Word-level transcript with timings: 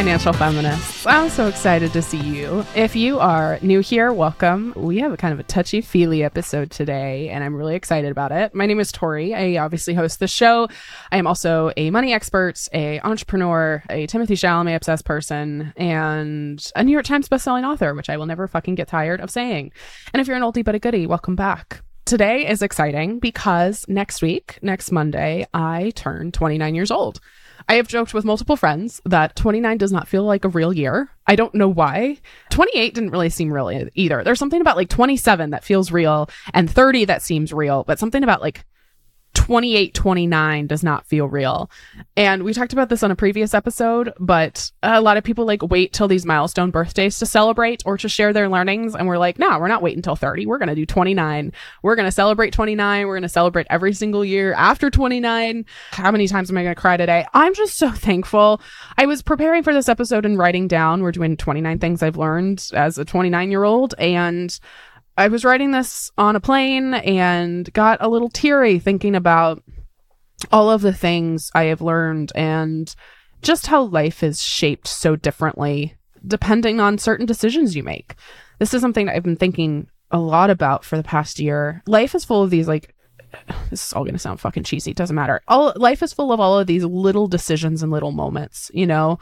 financial 0.00 0.32
feminists. 0.32 1.06
I'm 1.06 1.28
so 1.28 1.46
excited 1.46 1.92
to 1.92 2.00
see 2.00 2.22
you. 2.22 2.64
If 2.74 2.96
you 2.96 3.18
are 3.20 3.58
new 3.60 3.80
here, 3.80 4.14
welcome. 4.14 4.72
We 4.74 4.96
have 5.00 5.12
a 5.12 5.16
kind 5.18 5.34
of 5.34 5.38
a 5.38 5.42
touchy 5.42 5.82
feely 5.82 6.24
episode 6.24 6.70
today, 6.70 7.28
and 7.28 7.44
I'm 7.44 7.54
really 7.54 7.74
excited 7.74 8.10
about 8.10 8.32
it. 8.32 8.54
My 8.54 8.64
name 8.64 8.80
is 8.80 8.90
Tori. 8.92 9.34
I 9.34 9.62
obviously 9.62 9.92
host 9.92 10.18
the 10.18 10.26
show. 10.26 10.68
I 11.12 11.18
am 11.18 11.26
also 11.26 11.70
a 11.76 11.90
money 11.90 12.14
expert, 12.14 12.66
a 12.72 12.98
entrepreneur, 13.00 13.82
a 13.90 14.06
Timothy 14.06 14.36
Chalamet 14.36 14.76
obsessed 14.76 15.04
person, 15.04 15.74
and 15.76 16.66
a 16.74 16.82
New 16.82 16.92
York 16.92 17.04
Times 17.04 17.28
bestselling 17.28 17.70
author, 17.70 17.92
which 17.92 18.08
I 18.08 18.16
will 18.16 18.24
never 18.24 18.48
fucking 18.48 18.76
get 18.76 18.88
tired 18.88 19.20
of 19.20 19.30
saying. 19.30 19.70
And 20.14 20.22
if 20.22 20.26
you're 20.26 20.36
an 20.38 20.42
oldie 20.42 20.64
but 20.64 20.74
a 20.74 20.78
goodie, 20.78 21.06
welcome 21.06 21.36
back. 21.36 21.82
Today 22.06 22.48
is 22.48 22.62
exciting 22.62 23.18
because 23.18 23.84
next 23.86 24.22
week, 24.22 24.58
next 24.62 24.90
Monday, 24.92 25.46
I 25.52 25.92
turn 25.94 26.32
29 26.32 26.74
years 26.74 26.90
old. 26.90 27.20
I 27.68 27.74
have 27.74 27.88
joked 27.88 28.14
with 28.14 28.24
multiple 28.24 28.56
friends 28.56 29.00
that 29.04 29.36
29 29.36 29.78
does 29.78 29.92
not 29.92 30.08
feel 30.08 30.24
like 30.24 30.44
a 30.44 30.48
real 30.48 30.72
year. 30.72 31.10
I 31.26 31.36
don't 31.36 31.54
know 31.54 31.68
why. 31.68 32.18
28 32.50 32.94
didn't 32.94 33.10
really 33.10 33.30
seem 33.30 33.52
real 33.52 33.88
either. 33.94 34.24
There's 34.24 34.38
something 34.38 34.60
about 34.60 34.76
like 34.76 34.88
27 34.88 35.50
that 35.50 35.64
feels 35.64 35.92
real 35.92 36.28
and 36.54 36.70
30 36.70 37.04
that 37.06 37.22
seems 37.22 37.52
real, 37.52 37.84
but 37.84 37.98
something 37.98 38.24
about 38.24 38.40
like 38.40 38.64
28 39.40 39.94
29 39.94 40.66
does 40.66 40.84
not 40.84 41.06
feel 41.06 41.26
real. 41.26 41.70
And 42.14 42.42
we 42.42 42.52
talked 42.52 42.74
about 42.74 42.90
this 42.90 43.02
on 43.02 43.10
a 43.10 43.16
previous 43.16 43.54
episode, 43.54 44.12
but 44.20 44.70
a 44.82 45.00
lot 45.00 45.16
of 45.16 45.24
people 45.24 45.46
like 45.46 45.62
wait 45.62 45.94
till 45.94 46.08
these 46.08 46.26
milestone 46.26 46.70
birthdays 46.70 47.18
to 47.20 47.26
celebrate 47.26 47.82
or 47.86 47.96
to 47.96 48.08
share 48.08 48.34
their 48.34 48.50
learnings. 48.50 48.94
And 48.94 49.08
we're 49.08 49.18
like, 49.18 49.38
no, 49.38 49.58
we're 49.58 49.68
not 49.68 49.80
waiting 49.82 49.98
until 50.00 50.14
30. 50.14 50.44
We're 50.44 50.58
going 50.58 50.68
to 50.68 50.74
do 50.74 50.84
29. 50.84 51.52
We're 51.82 51.96
going 51.96 52.06
to 52.06 52.12
celebrate 52.12 52.52
29. 52.52 53.06
We're 53.06 53.14
going 53.14 53.22
to 53.22 53.28
celebrate 53.30 53.66
every 53.70 53.94
single 53.94 54.24
year 54.24 54.52
after 54.52 54.90
29. 54.90 55.64
How 55.92 56.10
many 56.10 56.28
times 56.28 56.50
am 56.50 56.58
I 56.58 56.62
going 56.62 56.74
to 56.74 56.80
cry 56.80 56.98
today? 56.98 57.26
I'm 57.32 57.54
just 57.54 57.78
so 57.78 57.90
thankful. 57.90 58.60
I 58.98 59.06
was 59.06 59.22
preparing 59.22 59.62
for 59.62 59.72
this 59.72 59.88
episode 59.88 60.26
and 60.26 60.36
writing 60.36 60.68
down, 60.68 61.02
we're 61.02 61.12
doing 61.12 61.38
29 61.38 61.78
things 61.78 62.02
I've 62.02 62.18
learned 62.18 62.68
as 62.74 62.98
a 62.98 63.06
29 63.06 63.50
year 63.50 63.64
old. 63.64 63.94
And 63.98 64.60
I 65.16 65.28
was 65.28 65.44
writing 65.44 65.72
this 65.72 66.10
on 66.16 66.36
a 66.36 66.40
plane 66.40 66.94
and 66.94 67.70
got 67.72 67.98
a 68.00 68.08
little 68.08 68.30
teary 68.30 68.78
thinking 68.78 69.14
about 69.14 69.62
all 70.50 70.70
of 70.70 70.80
the 70.80 70.92
things 70.92 71.50
I 71.54 71.64
have 71.64 71.82
learned 71.82 72.32
and 72.34 72.94
just 73.42 73.66
how 73.66 73.82
life 73.82 74.22
is 74.22 74.42
shaped 74.42 74.86
so 74.88 75.16
differently 75.16 75.96
depending 76.26 76.80
on 76.80 76.98
certain 76.98 77.26
decisions 77.26 77.76
you 77.76 77.82
make. 77.82 78.14
This 78.58 78.74
is 78.74 78.80
something 78.80 79.08
I've 79.08 79.22
been 79.22 79.36
thinking 79.36 79.88
a 80.10 80.18
lot 80.18 80.50
about 80.50 80.84
for 80.84 80.96
the 80.96 81.02
past 81.02 81.38
year. 81.38 81.82
Life 81.86 82.14
is 82.14 82.24
full 82.24 82.42
of 82.42 82.50
these 82.50 82.68
like 82.68 82.94
this 83.70 83.86
is 83.86 83.92
all 83.92 84.02
going 84.02 84.14
to 84.14 84.18
sound 84.18 84.40
fucking 84.40 84.64
cheesy. 84.64 84.90
It 84.90 84.96
doesn't 84.96 85.14
matter. 85.14 85.40
All 85.46 85.72
life 85.76 86.02
is 86.02 86.12
full 86.12 86.32
of 86.32 86.40
all 86.40 86.58
of 86.58 86.66
these 86.66 86.84
little 86.84 87.28
decisions 87.28 87.82
and 87.82 87.92
little 87.92 88.10
moments, 88.10 88.70
you 88.74 88.86
know, 88.86 89.18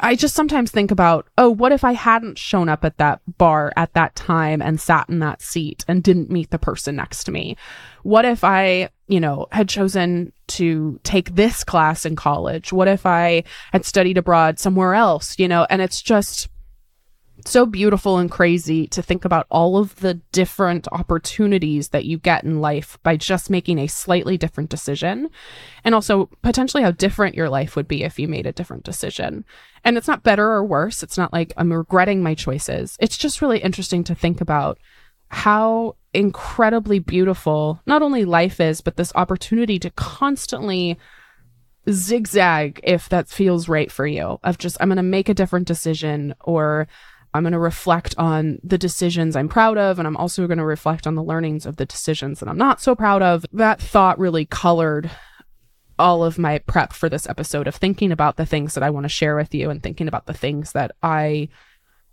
I 0.00 0.14
just 0.14 0.34
sometimes 0.34 0.70
think 0.70 0.90
about, 0.90 1.26
oh, 1.38 1.50
what 1.50 1.72
if 1.72 1.84
I 1.84 1.92
hadn't 1.92 2.38
shown 2.38 2.68
up 2.68 2.84
at 2.84 2.98
that 2.98 3.20
bar 3.38 3.72
at 3.76 3.92
that 3.94 4.14
time 4.14 4.60
and 4.60 4.80
sat 4.80 5.08
in 5.08 5.18
that 5.20 5.42
seat 5.42 5.84
and 5.88 6.02
didn't 6.02 6.30
meet 6.30 6.50
the 6.50 6.58
person 6.58 6.96
next 6.96 7.24
to 7.24 7.32
me? 7.32 7.56
What 8.02 8.24
if 8.24 8.44
I, 8.44 8.90
you 9.08 9.20
know, 9.20 9.46
had 9.52 9.68
chosen 9.68 10.32
to 10.48 11.00
take 11.02 11.34
this 11.34 11.64
class 11.64 12.06
in 12.06 12.16
college? 12.16 12.72
What 12.72 12.88
if 12.88 13.06
I 13.06 13.44
had 13.72 13.84
studied 13.84 14.18
abroad 14.18 14.58
somewhere 14.58 14.94
else, 14.94 15.38
you 15.38 15.48
know? 15.48 15.66
And 15.70 15.82
it's 15.82 16.02
just, 16.02 16.48
so 17.44 17.66
beautiful 17.66 18.18
and 18.18 18.30
crazy 18.30 18.86
to 18.88 19.02
think 19.02 19.24
about 19.24 19.46
all 19.50 19.76
of 19.76 19.96
the 19.96 20.14
different 20.32 20.88
opportunities 20.90 21.88
that 21.88 22.04
you 22.04 22.18
get 22.18 22.44
in 22.44 22.60
life 22.60 22.98
by 23.02 23.16
just 23.16 23.50
making 23.50 23.78
a 23.78 23.86
slightly 23.86 24.38
different 24.38 24.70
decision. 24.70 25.28
And 25.84 25.94
also 25.94 26.30
potentially 26.42 26.82
how 26.82 26.90
different 26.92 27.34
your 27.34 27.48
life 27.48 27.76
would 27.76 27.86
be 27.86 28.02
if 28.02 28.18
you 28.18 28.26
made 28.26 28.46
a 28.46 28.52
different 28.52 28.84
decision. 28.84 29.44
And 29.86 29.96
it's 29.96 30.08
not 30.08 30.24
better 30.24 30.50
or 30.50 30.64
worse. 30.64 31.04
It's 31.04 31.16
not 31.16 31.32
like 31.32 31.54
I'm 31.56 31.72
regretting 31.72 32.20
my 32.20 32.34
choices. 32.34 32.96
It's 32.98 33.16
just 33.16 33.40
really 33.40 33.60
interesting 33.60 34.02
to 34.04 34.16
think 34.16 34.40
about 34.40 34.78
how 35.28 35.94
incredibly 36.12 36.98
beautiful 36.98 37.80
not 37.86 38.02
only 38.02 38.24
life 38.24 38.58
is, 38.60 38.80
but 38.80 38.96
this 38.96 39.12
opportunity 39.14 39.78
to 39.78 39.90
constantly 39.90 40.98
zigzag 41.88 42.80
if 42.82 43.08
that 43.10 43.28
feels 43.28 43.68
right 43.68 43.92
for 43.92 44.08
you 44.08 44.40
of 44.42 44.58
just, 44.58 44.76
I'm 44.80 44.88
going 44.88 44.96
to 44.96 45.04
make 45.04 45.28
a 45.28 45.34
different 45.34 45.68
decision 45.68 46.34
or 46.40 46.88
I'm 47.32 47.44
going 47.44 47.52
to 47.52 47.58
reflect 47.60 48.16
on 48.18 48.58
the 48.64 48.78
decisions 48.78 49.36
I'm 49.36 49.48
proud 49.48 49.78
of, 49.78 50.00
and 50.00 50.08
I'm 50.08 50.16
also 50.16 50.48
going 50.48 50.58
to 50.58 50.64
reflect 50.64 51.06
on 51.06 51.14
the 51.14 51.22
learnings 51.22 51.64
of 51.64 51.76
the 51.76 51.86
decisions 51.86 52.40
that 52.40 52.48
I'm 52.48 52.58
not 52.58 52.80
so 52.80 52.96
proud 52.96 53.22
of. 53.22 53.46
That 53.52 53.80
thought 53.80 54.18
really 54.18 54.46
colored 54.46 55.10
all 55.98 56.24
of 56.24 56.38
my 56.38 56.58
prep 56.58 56.92
for 56.92 57.08
this 57.08 57.28
episode 57.28 57.66
of 57.66 57.74
thinking 57.74 58.12
about 58.12 58.36
the 58.36 58.46
things 58.46 58.74
that 58.74 58.82
I 58.82 58.90
want 58.90 59.04
to 59.04 59.08
share 59.08 59.36
with 59.36 59.54
you 59.54 59.70
and 59.70 59.82
thinking 59.82 60.08
about 60.08 60.26
the 60.26 60.34
things 60.34 60.72
that 60.72 60.92
I 61.02 61.48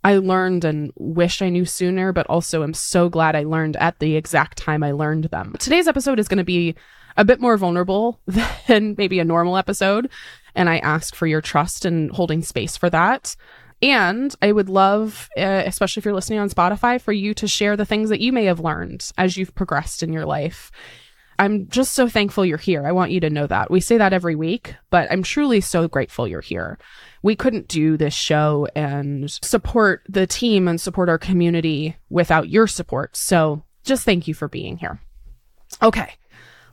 I 0.04 0.18
learned 0.18 0.66
and 0.66 0.92
wish 0.96 1.40
I 1.40 1.48
knew 1.48 1.64
sooner, 1.64 2.12
but 2.12 2.26
also 2.26 2.62
am 2.62 2.74
so 2.74 3.08
glad 3.08 3.34
I 3.34 3.44
learned 3.44 3.76
at 3.76 3.98
the 4.00 4.16
exact 4.16 4.58
time 4.58 4.82
I 4.82 4.92
learned 4.92 5.24
them. 5.24 5.56
Today's 5.58 5.88
episode 5.88 6.18
is 6.18 6.28
going 6.28 6.38
to 6.38 6.44
be 6.44 6.74
a 7.16 7.24
bit 7.24 7.40
more 7.40 7.56
vulnerable 7.56 8.20
than 8.66 8.94
maybe 8.98 9.18
a 9.18 9.24
normal 9.24 9.56
episode, 9.56 10.10
and 10.54 10.68
I 10.68 10.78
ask 10.78 11.14
for 11.14 11.26
your 11.26 11.40
trust 11.40 11.86
and 11.86 12.10
holding 12.10 12.42
space 12.42 12.76
for 12.76 12.90
that. 12.90 13.34
And 13.80 14.34
I 14.40 14.52
would 14.52 14.68
love, 14.68 15.28
uh, 15.36 15.62
especially 15.66 16.00
if 16.00 16.04
you're 16.04 16.14
listening 16.14 16.38
on 16.38 16.50
Spotify, 16.50 17.00
for 17.00 17.12
you 17.12 17.34
to 17.34 17.48
share 17.48 17.76
the 17.76 17.84
things 17.84 18.08
that 18.10 18.20
you 18.20 18.32
may 18.32 18.44
have 18.44 18.60
learned 18.60 19.10
as 19.18 19.36
you've 19.36 19.54
progressed 19.54 20.02
in 20.02 20.12
your 20.12 20.26
life. 20.26 20.70
I'm 21.38 21.68
just 21.68 21.92
so 21.92 22.08
thankful 22.08 22.44
you're 22.44 22.58
here. 22.58 22.86
I 22.86 22.92
want 22.92 23.10
you 23.10 23.20
to 23.20 23.30
know 23.30 23.46
that. 23.46 23.70
We 23.70 23.80
say 23.80 23.98
that 23.98 24.12
every 24.12 24.34
week, 24.34 24.74
but 24.90 25.10
I'm 25.10 25.22
truly 25.22 25.60
so 25.60 25.88
grateful 25.88 26.28
you're 26.28 26.40
here. 26.40 26.78
We 27.22 27.36
couldn't 27.36 27.68
do 27.68 27.96
this 27.96 28.14
show 28.14 28.68
and 28.74 29.30
support 29.30 30.02
the 30.08 30.26
team 30.26 30.68
and 30.68 30.80
support 30.80 31.08
our 31.08 31.18
community 31.18 31.96
without 32.10 32.48
your 32.48 32.66
support. 32.66 33.16
So 33.16 33.64
just 33.82 34.04
thank 34.04 34.28
you 34.28 34.34
for 34.34 34.48
being 34.48 34.76
here. 34.76 35.00
Okay, 35.82 36.14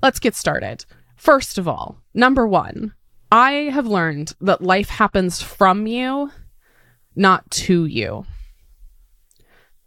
let's 0.04 0.20
get 0.20 0.36
started. 0.36 0.86
First 1.16 1.58
of 1.58 1.68
all, 1.68 1.98
number 2.14 2.48
one, 2.48 2.94
I 3.32 3.52
have 3.72 3.88
learned 3.88 4.34
that 4.42 4.62
life 4.62 4.90
happens 4.90 5.42
from 5.42 5.88
you 5.88 6.32
not 7.16 7.50
to 7.52 7.86
you. 7.86 8.26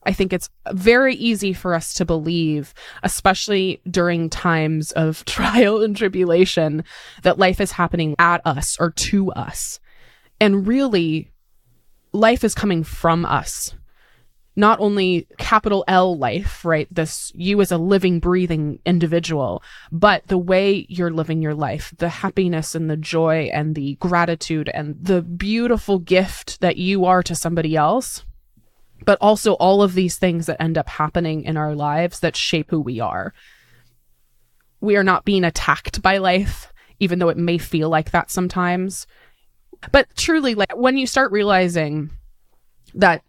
I 0.06 0.12
think 0.12 0.32
it's 0.32 0.50
very 0.72 1.14
easy 1.14 1.52
for 1.52 1.74
us 1.74 1.94
to 1.94 2.04
believe, 2.04 2.74
especially 3.02 3.80
during 3.90 4.30
times 4.30 4.92
of 4.92 5.24
trial 5.26 5.82
and 5.82 5.96
tribulation, 5.96 6.84
that 7.22 7.38
life 7.38 7.60
is 7.60 7.72
happening 7.72 8.14
at 8.18 8.40
us 8.44 8.76
or 8.78 8.90
to 8.90 9.30
us. 9.32 9.80
And 10.40 10.66
really, 10.66 11.30
life 12.12 12.44
is 12.44 12.54
coming 12.54 12.84
from 12.84 13.24
us 13.24 13.74
not 14.56 14.78
only 14.80 15.26
capital 15.38 15.84
L 15.88 16.16
life, 16.16 16.64
right? 16.64 16.86
This 16.90 17.32
you 17.34 17.60
as 17.60 17.72
a 17.72 17.78
living, 17.78 18.20
breathing 18.20 18.78
individual, 18.84 19.62
but 19.90 20.26
the 20.28 20.38
way 20.38 20.86
you're 20.88 21.10
living 21.10 21.42
your 21.42 21.54
life, 21.54 21.92
the 21.98 22.08
happiness 22.08 22.74
and 22.74 22.88
the 22.88 22.96
joy 22.96 23.50
and 23.52 23.74
the 23.74 23.96
gratitude 23.96 24.70
and 24.72 24.96
the 25.00 25.22
beautiful 25.22 25.98
gift 25.98 26.60
that 26.60 26.76
you 26.76 27.04
are 27.04 27.22
to 27.22 27.34
somebody 27.34 27.76
else. 27.76 28.24
But 29.04 29.18
also 29.20 29.54
all 29.54 29.82
of 29.82 29.94
these 29.94 30.16
things 30.16 30.46
that 30.46 30.62
end 30.62 30.78
up 30.78 30.88
happening 30.88 31.42
in 31.42 31.56
our 31.56 31.74
lives 31.74 32.20
that 32.20 32.36
shape 32.36 32.70
who 32.70 32.80
we 32.80 33.00
are. 33.00 33.34
We 34.80 34.96
are 34.96 35.04
not 35.04 35.24
being 35.24 35.44
attacked 35.44 36.00
by 36.02 36.18
life, 36.18 36.72
even 37.00 37.18
though 37.18 37.28
it 37.28 37.36
may 37.36 37.58
feel 37.58 37.88
like 37.88 38.10
that 38.12 38.30
sometimes. 38.30 39.06
But 39.92 40.08
truly, 40.16 40.54
like 40.54 40.76
when 40.76 40.96
you 40.96 41.06
start 41.06 41.32
realizing 41.32 42.10
that 42.94 43.22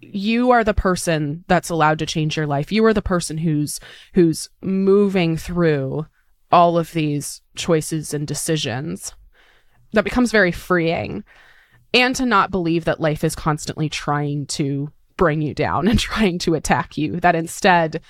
you 0.00 0.50
are 0.50 0.64
the 0.64 0.74
person 0.74 1.44
that's 1.46 1.70
allowed 1.70 1.98
to 1.98 2.06
change 2.06 2.36
your 2.36 2.46
life. 2.46 2.72
You 2.72 2.84
are 2.86 2.94
the 2.94 3.02
person 3.02 3.38
who's 3.38 3.80
who's 4.14 4.48
moving 4.62 5.36
through 5.36 6.06
all 6.50 6.78
of 6.78 6.92
these 6.92 7.42
choices 7.54 8.14
and 8.14 8.26
decisions. 8.26 9.12
That 9.92 10.04
becomes 10.04 10.32
very 10.32 10.52
freeing. 10.52 11.24
And 11.92 12.14
to 12.16 12.24
not 12.24 12.52
believe 12.52 12.84
that 12.84 13.00
life 13.00 13.24
is 13.24 13.34
constantly 13.34 13.88
trying 13.88 14.46
to 14.46 14.92
bring 15.20 15.42
you 15.42 15.52
down 15.52 15.86
and 15.86 15.98
trying 16.10 16.38
to 16.40 16.54
attack 16.54 16.96
you, 16.96 17.20
that 17.20 17.34
instead 17.34 18.00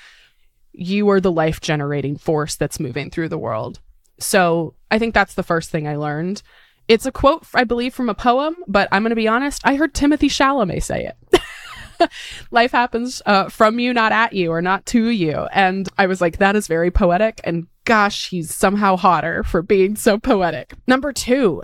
you 0.72 1.10
are 1.10 1.20
the 1.20 1.32
life 1.32 1.60
generating 1.60 2.16
force 2.16 2.54
that's 2.54 2.78
moving 2.78 3.10
through 3.10 3.28
the 3.28 3.36
world. 3.36 3.80
So 4.20 4.74
I 4.92 5.00
think 5.00 5.12
that's 5.12 5.34
the 5.34 5.42
first 5.42 5.70
thing 5.70 5.88
I 5.88 5.96
learned. 5.96 6.42
It's 6.86 7.06
a 7.06 7.12
quote, 7.12 7.44
I 7.52 7.64
believe, 7.64 7.94
from 7.94 8.08
a 8.08 8.14
poem, 8.14 8.54
but 8.68 8.88
I'm 8.92 9.02
going 9.02 9.10
to 9.10 9.16
be 9.16 9.26
honest, 9.26 9.60
I 9.64 9.74
heard 9.74 9.92
Timothy 9.92 10.28
Chalamet 10.28 10.84
say 10.84 11.10
it. 11.10 12.10
life 12.52 12.70
happens 12.70 13.22
uh, 13.26 13.48
from 13.48 13.80
you, 13.80 13.92
not 13.92 14.12
at 14.12 14.32
you, 14.32 14.52
or 14.52 14.62
not 14.62 14.86
to 14.86 15.08
you. 15.08 15.48
And 15.52 15.88
I 15.98 16.06
was 16.06 16.20
like, 16.20 16.38
that 16.38 16.54
is 16.54 16.68
very 16.68 16.92
poetic. 16.92 17.40
And 17.42 17.66
gosh, 17.84 18.30
he's 18.30 18.54
somehow 18.54 18.94
hotter 18.94 19.42
for 19.42 19.62
being 19.62 19.96
so 19.96 20.16
poetic. 20.16 20.74
Number 20.86 21.12
two, 21.12 21.60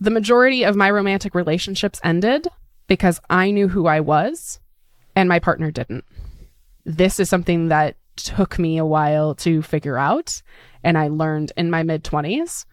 the 0.00 0.10
majority 0.10 0.64
of 0.64 0.74
my 0.74 0.90
romantic 0.90 1.32
relationships 1.32 2.00
ended 2.02 2.48
because 2.86 3.20
I 3.30 3.50
knew 3.50 3.68
who 3.68 3.86
I 3.86 4.00
was 4.00 4.60
and 5.14 5.28
my 5.28 5.38
partner 5.38 5.70
didn't. 5.70 6.04
This 6.84 7.20
is 7.20 7.28
something 7.28 7.68
that 7.68 7.96
took 8.16 8.58
me 8.58 8.78
a 8.78 8.86
while 8.86 9.34
to 9.36 9.62
figure 9.62 9.98
out. 9.98 10.42
And 10.82 10.98
I 10.98 11.08
learned 11.08 11.52
in 11.56 11.70
my 11.70 11.82
mid 11.82 12.04
20s. 12.04 12.66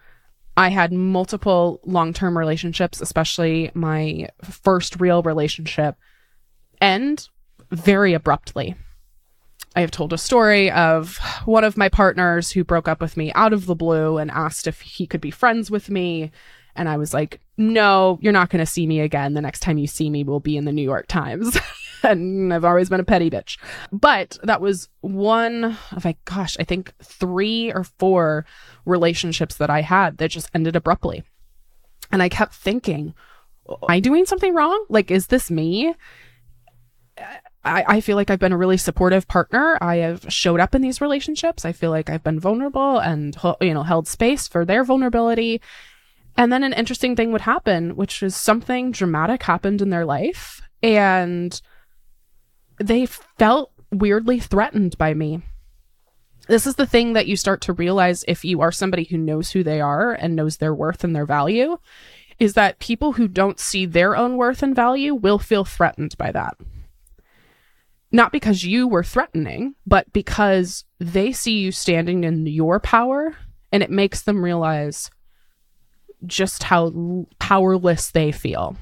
I 0.57 0.69
had 0.69 0.91
multiple 0.91 1.79
long 1.85 2.11
term 2.11 2.37
relationships, 2.37 3.01
especially 3.01 3.71
my 3.73 4.27
first 4.43 4.99
real 4.99 5.21
relationship, 5.23 5.95
end 6.81 7.29
very 7.71 8.13
abruptly. 8.13 8.75
I 9.75 9.81
have 9.81 9.91
told 9.91 10.11
a 10.11 10.17
story 10.17 10.71
of 10.71 11.17
one 11.45 11.63
of 11.63 11.77
my 11.77 11.89
partners 11.89 12.51
who 12.51 12.63
broke 12.63 12.87
up 12.87 12.99
with 12.99 13.15
me 13.15 13.31
out 13.33 13.53
of 13.53 13.67
the 13.67 13.75
blue 13.75 14.17
and 14.17 14.31
asked 14.31 14.67
if 14.67 14.81
he 14.81 15.05
could 15.05 15.21
be 15.21 15.31
friends 15.31 15.69
with 15.69 15.89
me. 15.89 16.31
And 16.79 16.87
I 16.87 16.95
was 16.95 17.13
like, 17.13 17.41
no, 17.57 18.17
you're 18.21 18.31
not 18.31 18.49
going 18.49 18.61
to 18.61 18.65
see 18.65 18.87
me 18.87 19.01
again. 19.01 19.33
The 19.33 19.41
next 19.41 19.59
time 19.59 19.77
you 19.77 19.85
see 19.85 20.09
me 20.09 20.23
will 20.23 20.39
be 20.39 20.55
in 20.55 20.63
the 20.63 20.71
New 20.71 20.81
York 20.81 21.07
Times. 21.07 21.57
and 22.03 22.53
I've 22.53 22.63
always 22.63 22.87
been 22.87 23.01
a 23.01 23.03
petty 23.03 23.29
bitch. 23.29 23.57
But 23.91 24.37
that 24.43 24.61
was 24.61 24.87
one 25.01 25.77
of 25.91 26.05
like, 26.05 26.23
gosh, 26.23 26.55
I 26.57 26.63
think 26.63 26.93
three 27.03 27.69
or 27.73 27.83
four 27.83 28.45
relationships 28.85 29.57
that 29.57 29.69
I 29.69 29.81
had 29.81 30.19
that 30.19 30.29
just 30.31 30.49
ended 30.53 30.77
abruptly. 30.77 31.23
And 32.13 32.23
I 32.23 32.29
kept 32.29 32.55
thinking, 32.55 33.13
am 33.67 33.75
I 33.89 33.99
doing 33.99 34.25
something 34.25 34.55
wrong? 34.55 34.85
Like, 34.87 35.11
is 35.11 35.27
this 35.27 35.51
me? 35.51 35.93
I, 37.65 37.83
I 37.85 38.01
feel 38.01 38.15
like 38.15 38.29
I've 38.29 38.39
been 38.39 38.53
a 38.53 38.57
really 38.57 38.77
supportive 38.77 39.27
partner. 39.27 39.77
I 39.81 39.97
have 39.97 40.25
showed 40.29 40.61
up 40.61 40.73
in 40.75 40.81
these 40.81 41.01
relationships. 41.01 41.65
I 41.65 41.73
feel 41.73 41.91
like 41.91 42.09
I've 42.09 42.23
been 42.23 42.39
vulnerable 42.39 42.99
and, 42.99 43.35
you 43.59 43.73
know, 43.73 43.83
held 43.83 44.07
space 44.07 44.47
for 44.47 44.63
their 44.63 44.85
vulnerability. 44.85 45.59
And 46.39 46.53
then 46.53 46.63
an 46.63 46.71
interesting 46.71 47.17
thing 47.17 47.33
would 47.33 47.41
happen, 47.41 47.97
which 47.97 48.23
is 48.23 48.33
something 48.33 48.93
dramatic 48.93 49.43
happened 49.43 49.81
in 49.81 49.89
their 49.89 50.05
life. 50.05 50.61
And 50.81 51.61
they 52.79 53.07
felt 53.07 53.73
weirdly 53.91 54.39
threatened 54.39 54.97
by 54.97 55.13
me. 55.13 55.41
This 56.47 56.65
is 56.65 56.75
the 56.75 56.85
thing 56.85 57.11
that 57.11 57.27
you 57.27 57.35
start 57.35 57.59
to 57.63 57.73
realize 57.73 58.23
if 58.25 58.45
you 58.45 58.61
are 58.61 58.71
somebody 58.71 59.03
who 59.03 59.17
knows 59.17 59.51
who 59.51 59.65
they 59.65 59.81
are 59.81 60.13
and 60.13 60.33
knows 60.33 60.57
their 60.57 60.73
worth 60.73 61.03
and 61.03 61.13
their 61.13 61.25
value 61.25 61.75
is 62.39 62.53
that 62.53 62.79
people 62.79 63.11
who 63.11 63.27
don't 63.27 63.59
see 63.59 63.85
their 63.85 64.15
own 64.15 64.37
worth 64.37 64.63
and 64.63 64.73
value 64.73 65.13
will 65.13 65.39
feel 65.39 65.65
threatened 65.65 66.17
by 66.17 66.31
that. 66.31 66.55
Not 68.13 68.31
because 68.31 68.63
you 68.63 68.87
were 68.87 69.03
threatening, 69.03 69.75
but 69.85 70.13
because 70.13 70.85
they 71.01 71.33
see 71.33 71.59
you 71.59 71.73
standing 71.73 72.23
in 72.23 72.47
your 72.47 72.79
power 72.79 73.35
and 73.73 73.83
it 73.83 73.91
makes 73.91 74.21
them 74.21 74.41
realize 74.41 75.11
just 76.25 76.63
how 76.63 77.25
powerless 77.39 78.11
they 78.11 78.31
feel 78.31 78.77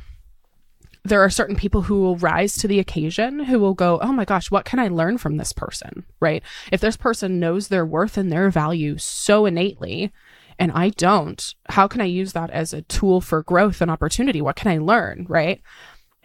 there 1.08 1.24
are 1.24 1.30
certain 1.30 1.56
people 1.56 1.84
who 1.84 2.02
will 2.02 2.18
rise 2.18 2.56
to 2.58 2.68
the 2.68 2.80
occasion 2.80 3.40
who 3.40 3.60
will 3.60 3.74
go, 3.74 4.00
Oh 4.02 4.12
my 4.12 4.26
gosh, 4.26 4.52
what 4.52 4.66
can 4.66 4.80
I 4.80 4.88
learn 4.88 5.18
from 5.18 5.38
this 5.38 5.54
person? 5.54 6.04
Right. 6.20 6.44
If 6.72 6.82
this 6.82 6.98
person 6.98 7.40
knows 7.40 7.68
their 7.68 7.86
worth 7.86 8.18
and 8.18 8.32
their 8.32 8.50
value 8.50 8.98
so 8.98 9.46
innately, 9.46 10.12
and 10.60 10.72
I 10.72 10.90
don't, 10.90 11.56
how 11.70 11.88
can 11.88 12.02
I 12.02 12.06
use 12.06 12.34
that 12.34 12.50
as 12.50 12.74
a 12.74 12.82
tool 12.84 13.22
for 13.22 13.44
growth 13.44 13.82
and 13.82 13.92
opportunity? 13.92 14.42
What 14.42 14.56
can 14.56 14.72
I 14.72 14.80
learn? 14.80 15.26
Right. 15.30 15.62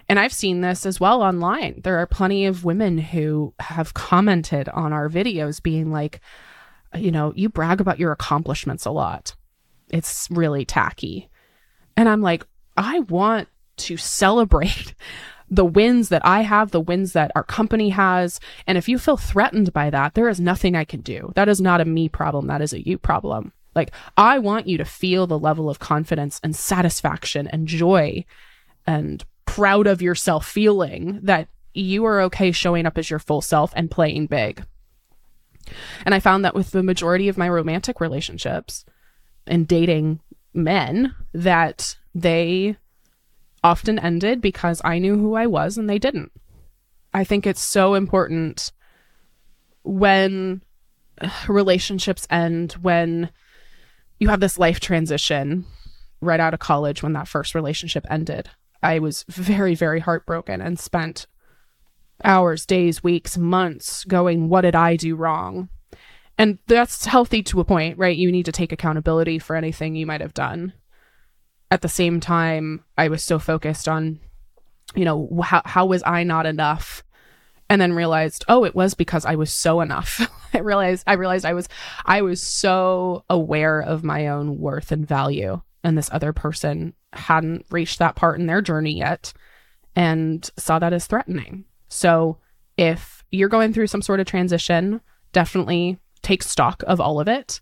And 0.08 0.18
I've 0.18 0.32
seen 0.32 0.60
this 0.60 0.84
as 0.84 0.98
well 0.98 1.22
online. 1.22 1.80
There 1.84 1.98
are 1.98 2.06
plenty 2.06 2.46
of 2.46 2.64
women 2.64 2.98
who 2.98 3.54
have 3.60 3.94
commented 3.94 4.68
on 4.70 4.92
our 4.92 5.08
videos 5.08 5.62
being 5.62 5.92
like, 5.92 6.20
you 6.94 7.10
know, 7.10 7.32
you 7.36 7.48
brag 7.48 7.80
about 7.80 7.98
your 7.98 8.12
accomplishments 8.12 8.84
a 8.84 8.90
lot. 8.90 9.36
It's 9.92 10.28
really 10.30 10.64
tacky. 10.64 11.28
And 11.96 12.08
I'm 12.08 12.22
like, 12.22 12.46
I 12.76 13.00
want 13.00 13.48
to 13.78 13.96
celebrate 13.96 14.94
the 15.50 15.64
wins 15.64 16.08
that 16.08 16.24
I 16.24 16.40
have, 16.40 16.70
the 16.70 16.80
wins 16.80 17.12
that 17.12 17.30
our 17.34 17.44
company 17.44 17.90
has. 17.90 18.40
And 18.66 18.78
if 18.78 18.88
you 18.88 18.98
feel 18.98 19.18
threatened 19.18 19.72
by 19.72 19.90
that, 19.90 20.14
there 20.14 20.28
is 20.28 20.40
nothing 20.40 20.74
I 20.74 20.84
can 20.84 21.02
do. 21.02 21.32
That 21.34 21.48
is 21.48 21.60
not 21.60 21.82
a 21.82 21.84
me 21.84 22.08
problem. 22.08 22.46
That 22.46 22.62
is 22.62 22.72
a 22.72 22.86
you 22.86 22.96
problem. 22.96 23.52
Like, 23.74 23.92
I 24.16 24.38
want 24.38 24.66
you 24.66 24.78
to 24.78 24.84
feel 24.84 25.26
the 25.26 25.38
level 25.38 25.68
of 25.68 25.78
confidence 25.78 26.40
and 26.42 26.56
satisfaction 26.56 27.46
and 27.48 27.68
joy 27.68 28.24
and 28.86 29.24
proud 29.44 29.86
of 29.86 30.02
yourself 30.02 30.46
feeling 30.46 31.20
that 31.22 31.48
you 31.74 32.04
are 32.04 32.20
okay 32.22 32.52
showing 32.52 32.86
up 32.86 32.98
as 32.98 33.10
your 33.10 33.18
full 33.18 33.40
self 33.40 33.72
and 33.76 33.90
playing 33.90 34.26
big. 34.26 34.64
And 36.04 36.14
I 36.14 36.20
found 36.20 36.44
that 36.44 36.54
with 36.54 36.70
the 36.70 36.82
majority 36.82 37.28
of 37.28 37.38
my 37.38 37.48
romantic 37.48 38.00
relationships 38.00 38.84
and 39.46 39.66
dating 39.66 40.20
men, 40.54 41.14
that 41.32 41.96
they 42.14 42.76
often 43.64 43.98
ended 43.98 44.40
because 44.40 44.80
I 44.84 44.98
knew 44.98 45.16
who 45.16 45.34
I 45.34 45.46
was 45.46 45.78
and 45.78 45.88
they 45.88 45.98
didn't. 45.98 46.32
I 47.14 47.24
think 47.24 47.46
it's 47.46 47.62
so 47.62 47.94
important 47.94 48.72
when 49.84 50.62
uh, 51.20 51.30
relationships 51.48 52.26
end, 52.30 52.72
when 52.72 53.30
you 54.18 54.28
have 54.28 54.40
this 54.40 54.58
life 54.58 54.80
transition 54.80 55.66
right 56.20 56.40
out 56.40 56.54
of 56.54 56.60
college 56.60 57.02
when 57.02 57.12
that 57.12 57.28
first 57.28 57.54
relationship 57.54 58.06
ended. 58.08 58.48
I 58.82 58.98
was 58.98 59.24
very, 59.28 59.74
very 59.74 60.00
heartbroken 60.00 60.60
and 60.60 60.78
spent 60.78 61.26
hours, 62.24 62.64
days, 62.64 63.02
weeks, 63.02 63.36
months 63.36 64.04
going, 64.04 64.48
What 64.48 64.62
did 64.62 64.74
I 64.74 64.96
do 64.96 65.14
wrong? 65.16 65.68
And 66.38 66.58
that's 66.66 67.04
healthy 67.06 67.42
to 67.44 67.60
a 67.60 67.64
point, 67.64 67.98
right? 67.98 68.16
You 68.16 68.32
need 68.32 68.46
to 68.46 68.52
take 68.52 68.72
accountability 68.72 69.38
for 69.38 69.54
anything 69.54 69.94
you 69.94 70.06
might 70.06 70.20
have 70.20 70.34
done 70.34 70.72
at 71.72 71.80
the 71.80 71.88
same 71.88 72.20
time, 72.20 72.84
I 72.98 73.08
was 73.08 73.24
so 73.24 73.38
focused 73.38 73.88
on, 73.88 74.20
you 74.94 75.06
know, 75.06 75.40
how, 75.42 75.62
how 75.64 75.86
was 75.86 76.02
I 76.04 76.22
not 76.22 76.44
enough? 76.44 77.02
And 77.70 77.80
then 77.80 77.94
realized, 77.94 78.44
oh, 78.46 78.66
it 78.66 78.74
was 78.74 78.92
because 78.92 79.24
I 79.24 79.36
was 79.36 79.50
so 79.50 79.80
enough. 79.80 80.20
I 80.54 80.58
realized, 80.58 81.04
I 81.06 81.14
realized 81.14 81.46
I 81.46 81.54
was, 81.54 81.70
I 82.04 82.20
was 82.20 82.42
so 82.42 83.24
aware 83.30 83.80
of 83.80 84.04
my 84.04 84.26
own 84.26 84.58
worth 84.58 84.92
and 84.92 85.08
value. 85.08 85.62
And 85.82 85.96
this 85.96 86.10
other 86.12 86.34
person 86.34 86.92
hadn't 87.14 87.64
reached 87.70 87.98
that 88.00 88.16
part 88.16 88.38
in 88.38 88.44
their 88.44 88.60
journey 88.60 88.98
yet 88.98 89.32
and 89.96 90.48
saw 90.58 90.78
that 90.78 90.92
as 90.92 91.06
threatening. 91.06 91.64
So 91.88 92.36
if 92.76 93.24
you're 93.30 93.48
going 93.48 93.72
through 93.72 93.86
some 93.86 94.02
sort 94.02 94.20
of 94.20 94.26
transition, 94.26 95.00
definitely 95.32 95.98
take 96.22 96.42
stock 96.42 96.82
of 96.86 97.00
all 97.00 97.20
of 97.20 97.28
it 97.28 97.60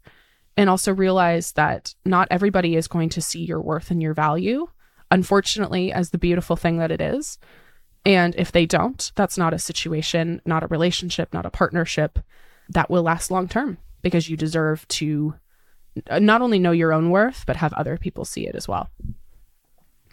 and 0.57 0.69
also 0.69 0.93
realize 0.93 1.53
that 1.53 1.95
not 2.05 2.29
everybody 2.31 2.77
is 2.77 2.89
going 2.89 3.09
to 3.11 3.23
see 3.23 3.45
your 3.45 3.61
worth 3.61 3.91
and 3.91 4.03
your 4.03 4.15
value, 4.15 4.67
unfortunately, 5.11 5.93
as 5.93 6.11
the 6.11 6.19
beautiful 6.19 6.57
thing 6.57 6.79
that 6.79 6.91
it 6.91 7.01
is. 7.01 7.39
And 8.05 8.35
if 8.37 8.53
they 8.53 8.67
don't, 8.67 9.13
that's 9.15 9.39
not 9.39 9.55
a 9.55 9.59
situation, 9.59 10.41
not 10.45 10.63
a 10.63 10.69
relationship, 10.69 11.33
not 11.33 11.47
a 11.47 11.51
partnership 11.51 12.19
that 12.71 12.91
will 12.91 13.03
last 13.03 13.31
long 13.31 13.49
term 13.49 13.79
because 14.03 14.29
you 14.29 14.37
deserve 14.37 14.87
to 14.89 15.35
not 16.19 16.41
only 16.41 16.59
know 16.59 16.71
your 16.71 16.93
own 16.93 17.11
worth, 17.11 17.45
but 17.47 17.57
have 17.57 17.73
other 17.75 17.97
people 17.97 18.25
see 18.25 18.47
it 18.47 18.55
as 18.55 18.69
well. 18.69 18.89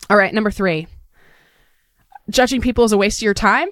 All 0.10 0.18
right, 0.18 0.34
number 0.34 0.52
three 0.52 0.88
judging 2.30 2.62
people 2.62 2.84
is 2.84 2.92
a 2.92 2.98
waste 2.98 3.20
of 3.20 3.24
your 3.24 3.34
time 3.34 3.70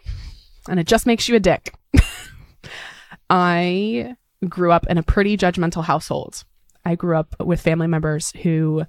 and 0.70 0.80
it 0.80 0.88
just 0.88 1.06
makes 1.06 1.28
you 1.28 1.36
a 1.36 1.40
dick. 1.40 1.74
I 3.30 4.16
grew 4.48 4.72
up 4.72 4.86
in 4.88 4.98
a 4.98 5.04
pretty 5.04 5.38
judgmental 5.38 5.84
household. 5.84 6.44
I 6.86 6.96
grew 6.96 7.18
up 7.18 7.36
with 7.40 7.62
family 7.62 7.88
members 7.88 8.32
who 8.44 8.86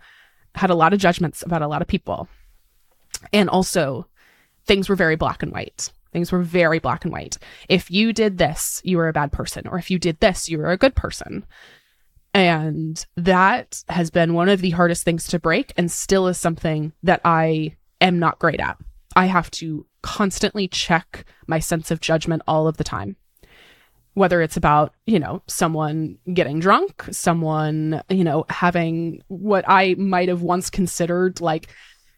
had 0.55 0.71
a 0.71 0.75
lot 0.75 0.93
of 0.93 0.99
judgments 0.99 1.43
about 1.43 1.63
a 1.63 1.69
lot 1.69 1.83
of 1.83 1.89
people. 1.89 2.29
And 3.33 3.49
also, 3.49 4.07
things 4.67 4.89
were 4.89 4.97
very 4.97 5.17
black 5.17 5.43
and 5.43 5.53
white. 5.53 5.91
Things 6.13 6.33
were 6.33 6.43
very 6.43 6.79
black 6.79 7.05
and 7.05 7.13
white. 7.13 7.39
If 7.69 7.91
you 7.91 8.13
did 8.13 8.39
this, 8.39 8.81
you 8.85 8.97
were 8.97 9.09
a 9.09 9.13
bad 9.13 9.33
person. 9.33 9.67
Or 9.67 9.79
if 9.79 9.91
you 9.91 9.99
did 9.99 10.21
this, 10.21 10.49
you 10.49 10.59
were 10.59 10.71
a 10.71 10.77
good 10.77 10.95
person. 10.95 11.45
And 12.33 13.05
that 13.17 13.83
has 13.89 14.11
been 14.11 14.35
one 14.35 14.49
of 14.49 14.61
the 14.61 14.71
hardest 14.71 15.05
things 15.05 15.27
to 15.29 15.39
break 15.39 15.73
and 15.77 15.91
still 15.91 16.27
is 16.27 16.39
something 16.39 16.93
that 17.03 17.21
I 17.25 17.77
am 18.01 18.19
not 18.19 18.39
great 18.39 18.61
at. 18.61 18.77
I 19.15 19.27
have 19.27 19.51
to 19.53 19.87
constantly 20.03 20.69
check 20.69 21.25
my 21.47 21.59
sense 21.59 21.91
of 21.91 22.01
judgment 22.01 22.43
all 22.47 22.69
of 22.69 22.77
the 22.77 22.85
time 22.85 23.17
whether 24.17 24.41
it's 24.41 24.57
about, 24.57 24.95
you 25.05 25.21
know, 25.21 25.43
someone 25.47 26.17
getting 26.33 26.59
drunk, 26.59 27.05
someone, 27.11 28.01
you 28.09 28.25
know, 28.25 28.47
having 28.49 29.23
what 29.29 29.63
I 29.69 29.95
might 29.99 30.31
have 30.31 30.41
once 30.41 30.71
considered 30.71 31.43
like, 31.43 31.69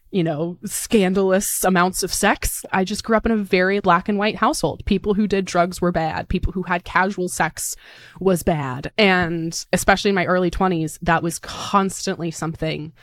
you 0.09 0.23
know, 0.23 0.57
scandalous 0.63 1.61
amounts 1.65 2.01
of 2.01 2.13
sex. 2.13 2.63
I 2.71 2.85
just 2.85 3.03
grew 3.03 3.17
up 3.17 3.25
in 3.25 3.33
a 3.33 3.37
very 3.37 3.81
black 3.81 4.07
and 4.07 4.17
white 4.17 4.37
household. 4.37 4.81
People 4.85 5.13
who 5.13 5.27
did 5.27 5.43
drugs 5.43 5.81
were 5.81 5.91
bad. 5.91 6.29
People 6.29 6.53
who 6.53 6.63
had 6.63 6.85
casual 6.85 7.27
sex 7.27 7.75
was 8.21 8.43
bad. 8.43 8.93
And 8.97 9.65
especially 9.73 10.07
in 10.07 10.15
my 10.15 10.25
early 10.25 10.49
20s, 10.49 10.99
that 11.01 11.21
was 11.21 11.37
constantly 11.39 12.31
something 12.31 12.93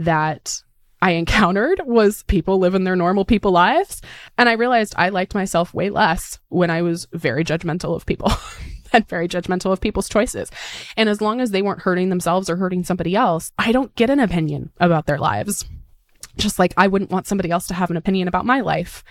that 0.00 0.60
I 1.02 1.10
encountered 1.12 1.80
was 1.84 2.22
people 2.22 2.58
living 2.58 2.84
their 2.84 2.94
normal 2.94 3.24
people 3.24 3.50
lives. 3.50 4.00
And 4.38 4.48
I 4.48 4.52
realized 4.52 4.94
I 4.96 5.08
liked 5.08 5.34
myself 5.34 5.74
way 5.74 5.90
less 5.90 6.38
when 6.48 6.70
I 6.70 6.82
was 6.82 7.08
very 7.12 7.44
judgmental 7.44 7.96
of 7.96 8.06
people 8.06 8.32
and 8.92 9.06
very 9.08 9.26
judgmental 9.26 9.72
of 9.72 9.80
people's 9.80 10.08
choices. 10.08 10.48
And 10.96 11.08
as 11.08 11.20
long 11.20 11.40
as 11.40 11.50
they 11.50 11.60
weren't 11.60 11.82
hurting 11.82 12.08
themselves 12.08 12.48
or 12.48 12.54
hurting 12.54 12.84
somebody 12.84 13.16
else, 13.16 13.50
I 13.58 13.72
don't 13.72 13.92
get 13.96 14.10
an 14.10 14.20
opinion 14.20 14.70
about 14.78 15.06
their 15.06 15.18
lives. 15.18 15.64
Just 16.36 16.60
like 16.60 16.72
I 16.76 16.86
wouldn't 16.86 17.10
want 17.10 17.26
somebody 17.26 17.50
else 17.50 17.66
to 17.66 17.74
have 17.74 17.90
an 17.90 17.96
opinion 17.96 18.28
about 18.28 18.46
my 18.46 18.60
life. 18.60 19.02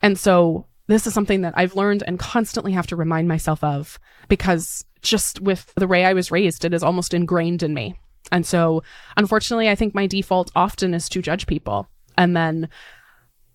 And 0.00 0.18
so 0.18 0.66
this 0.86 1.06
is 1.06 1.12
something 1.12 1.42
that 1.42 1.54
I've 1.58 1.76
learned 1.76 2.02
and 2.06 2.18
constantly 2.18 2.72
have 2.72 2.86
to 2.86 2.96
remind 2.96 3.28
myself 3.28 3.62
of 3.62 3.98
because 4.28 4.86
just 5.02 5.42
with 5.42 5.70
the 5.76 5.86
way 5.86 6.06
I 6.06 6.14
was 6.14 6.30
raised, 6.30 6.64
it 6.64 6.72
is 6.72 6.82
almost 6.82 7.12
ingrained 7.12 7.62
in 7.62 7.74
me 7.74 7.98
And 8.32 8.46
so, 8.46 8.82
unfortunately, 9.16 9.68
I 9.68 9.74
think 9.74 9.94
my 9.94 10.06
default 10.06 10.50
often 10.56 10.94
is 10.94 11.08
to 11.10 11.22
judge 11.22 11.46
people. 11.46 11.88
And 12.16 12.36
then 12.36 12.68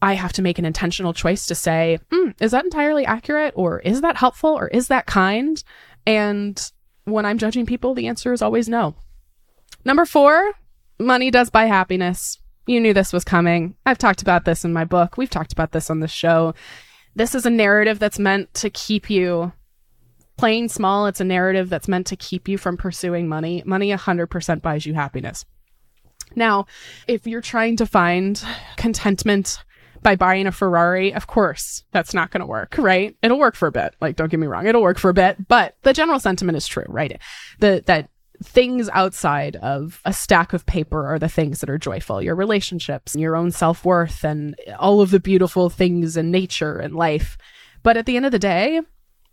I 0.01 0.13
have 0.13 0.33
to 0.33 0.41
make 0.41 0.59
an 0.59 0.65
intentional 0.65 1.13
choice 1.13 1.45
to 1.47 1.55
say, 1.55 1.99
mm, 2.11 2.33
is 2.39 2.51
that 2.51 2.65
entirely 2.65 3.05
accurate? 3.05 3.53
Or 3.55 3.79
is 3.79 4.01
that 4.01 4.17
helpful? 4.17 4.51
Or 4.51 4.67
is 4.67 4.87
that 4.87 5.05
kind? 5.05 5.61
And 6.05 6.71
when 7.05 7.25
I'm 7.25 7.37
judging 7.37 7.65
people, 7.65 7.93
the 7.93 8.07
answer 8.07 8.31
is 8.31 8.41
always 8.41 8.69
no. 8.69 8.95
Number 9.83 10.05
four, 10.05 10.53
money 10.99 11.31
does 11.31 11.49
buy 11.49 11.65
happiness. 11.65 12.39
You 12.67 12.79
knew 12.79 12.93
this 12.93 13.13
was 13.13 13.23
coming. 13.23 13.75
I've 13.85 13.97
talked 13.97 14.21
about 14.21 14.45
this 14.45 14.63
in 14.63 14.73
my 14.73 14.85
book. 14.85 15.17
We've 15.17 15.29
talked 15.29 15.51
about 15.51 15.71
this 15.71 15.89
on 15.89 15.99
the 15.99 16.07
show. 16.07 16.53
This 17.15 17.33
is 17.33 17.45
a 17.45 17.49
narrative 17.49 17.99
that's 17.99 18.19
meant 18.19 18.53
to 18.55 18.69
keep 18.69 19.09
you 19.09 19.51
playing 20.39 20.69
small. 20.69 21.05
It's 21.05 21.19
a 21.19 21.25
narrative 21.25 21.69
that's 21.69 21.87
meant 21.87 22.07
to 22.07 22.15
keep 22.15 22.47
you 22.47 22.57
from 22.57 22.77
pursuing 22.77 23.27
money. 23.27 23.61
Money 23.65 23.91
100% 23.91 24.61
buys 24.61 24.85
you 24.85 24.93
happiness. 24.93 25.45
Now, 26.35 26.65
if 27.07 27.27
you're 27.27 27.41
trying 27.41 27.75
to 27.77 27.85
find 27.85 28.41
contentment 28.77 29.63
by 30.01 30.15
buying 30.15 30.47
a 30.47 30.51
Ferrari, 30.51 31.13
of 31.13 31.27
course, 31.27 31.83
that's 31.91 32.13
not 32.13 32.31
going 32.31 32.39
to 32.39 32.45
work, 32.45 32.75
right? 32.77 33.17
It'll 33.21 33.39
work 33.39 33.55
for 33.55 33.67
a 33.67 33.71
bit. 33.71 33.95
Like, 33.99 34.15
don't 34.15 34.31
get 34.31 34.39
me 34.39 34.47
wrong, 34.47 34.65
it'll 34.65 34.81
work 34.81 34.97
for 34.97 35.09
a 35.09 35.13
bit, 35.13 35.47
but 35.47 35.75
the 35.81 35.91
general 35.91 36.19
sentiment 36.19 36.55
is 36.55 36.67
true, 36.67 36.85
right? 36.87 37.19
The, 37.59 37.83
that 37.87 38.09
things 38.41 38.87
outside 38.93 39.57
of 39.57 39.99
a 40.05 40.13
stack 40.13 40.53
of 40.53 40.65
paper 40.65 41.05
are 41.07 41.19
the 41.19 41.27
things 41.27 41.59
that 41.59 41.69
are 41.69 41.77
joyful 41.77 42.21
your 42.21 42.35
relationships, 42.35 43.13
your 43.13 43.35
own 43.35 43.51
self 43.51 43.83
worth, 43.83 44.23
and 44.23 44.55
all 44.77 45.01
of 45.01 45.11
the 45.11 45.19
beautiful 45.19 45.69
things 45.69 46.15
in 46.15 46.31
nature 46.31 46.77
and 46.77 46.95
life. 46.95 47.37
But 47.83 47.97
at 47.97 48.05
the 48.05 48.15
end 48.15 48.25
of 48.25 48.31
the 48.31 48.39
day, 48.39 48.81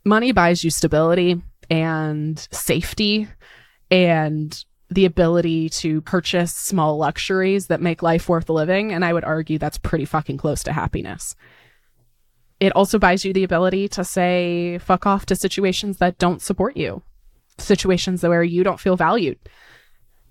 money 0.06 0.30
buys 0.30 0.62
you 0.62 0.70
stability 0.70 1.42
and 1.68 2.48
safety 2.52 3.28
and 3.90 4.64
the 4.88 5.04
ability 5.04 5.68
to 5.68 6.00
purchase 6.02 6.54
small 6.54 6.96
luxuries 6.96 7.66
that 7.66 7.82
make 7.82 8.04
life 8.04 8.28
worth 8.28 8.48
living. 8.48 8.92
And 8.92 9.04
I 9.04 9.12
would 9.12 9.24
argue 9.24 9.58
that's 9.58 9.78
pretty 9.78 10.04
fucking 10.04 10.36
close 10.36 10.62
to 10.62 10.72
happiness. 10.72 11.34
It 12.60 12.72
also 12.72 13.00
buys 13.00 13.24
you 13.24 13.32
the 13.32 13.42
ability 13.42 13.88
to 13.88 14.04
say 14.04 14.78
fuck 14.78 15.06
off 15.06 15.26
to 15.26 15.36
situations 15.36 15.98
that 15.98 16.18
don't 16.18 16.40
support 16.40 16.76
you, 16.76 17.02
situations 17.58 18.22
where 18.22 18.44
you 18.44 18.62
don't 18.62 18.80
feel 18.80 18.96
valued. 18.96 19.38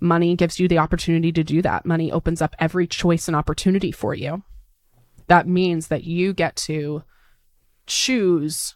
Money 0.00 0.34
gives 0.36 0.58
you 0.58 0.68
the 0.68 0.78
opportunity 0.78 1.32
to 1.32 1.44
do 1.44 1.60
that. 1.60 1.84
Money 1.84 2.10
opens 2.10 2.40
up 2.40 2.56
every 2.58 2.86
choice 2.86 3.28
and 3.28 3.36
opportunity 3.36 3.92
for 3.92 4.14
you. 4.14 4.42
That 5.26 5.46
means 5.46 5.88
that 5.88 6.04
you 6.04 6.32
get 6.32 6.56
to 6.56 7.02
choose 7.86 8.75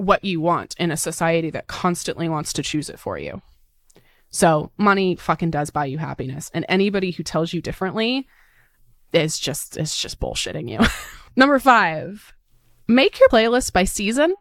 what 0.00 0.24
you 0.24 0.40
want 0.40 0.74
in 0.78 0.90
a 0.90 0.96
society 0.96 1.50
that 1.50 1.66
constantly 1.66 2.26
wants 2.26 2.54
to 2.54 2.62
choose 2.62 2.88
it 2.88 2.98
for 2.98 3.18
you. 3.18 3.42
So 4.30 4.72
money 4.78 5.14
fucking 5.14 5.50
does 5.50 5.68
buy 5.68 5.84
you 5.84 5.98
happiness. 5.98 6.50
And 6.54 6.64
anybody 6.70 7.10
who 7.10 7.22
tells 7.22 7.52
you 7.52 7.60
differently 7.60 8.26
is 9.12 9.38
just 9.38 9.76
is 9.76 9.94
just 9.94 10.18
bullshitting 10.18 10.70
you. 10.70 10.78
Number 11.36 11.58
five, 11.58 12.32
make 12.88 13.20
your 13.20 13.28
playlist 13.28 13.74
by 13.74 13.84
season. 13.84 14.34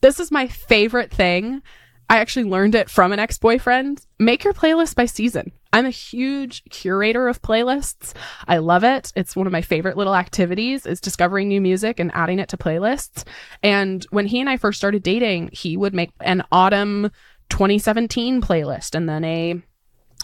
This 0.00 0.18
is 0.18 0.30
my 0.30 0.46
favorite 0.46 1.10
thing. 1.10 1.60
I 2.08 2.18
actually 2.18 2.44
learned 2.44 2.74
it 2.74 2.88
from 2.88 3.12
an 3.12 3.18
ex-boyfriend. 3.18 4.06
Make 4.18 4.42
your 4.42 4.54
playlist 4.54 4.94
by 4.94 5.04
season. 5.04 5.52
I'm 5.72 5.86
a 5.86 5.90
huge 5.90 6.62
curator 6.70 7.28
of 7.28 7.40
playlists. 7.40 8.12
I 8.46 8.58
love 8.58 8.84
it. 8.84 9.12
It's 9.16 9.34
one 9.34 9.46
of 9.46 9.52
my 9.52 9.62
favorite 9.62 9.96
little 9.96 10.14
activities 10.14 10.84
is 10.84 11.00
discovering 11.00 11.48
new 11.48 11.60
music 11.60 11.98
and 11.98 12.10
adding 12.14 12.38
it 12.38 12.50
to 12.50 12.56
playlists. 12.56 13.24
And 13.62 14.04
when 14.10 14.26
he 14.26 14.40
and 14.40 14.50
I 14.50 14.58
first 14.58 14.78
started 14.78 15.02
dating, 15.02 15.50
he 15.52 15.76
would 15.76 15.94
make 15.94 16.10
an 16.20 16.42
autumn 16.52 17.10
2017 17.48 18.42
playlist 18.42 18.94
and 18.94 19.08
then 19.08 19.24
a 19.24 19.62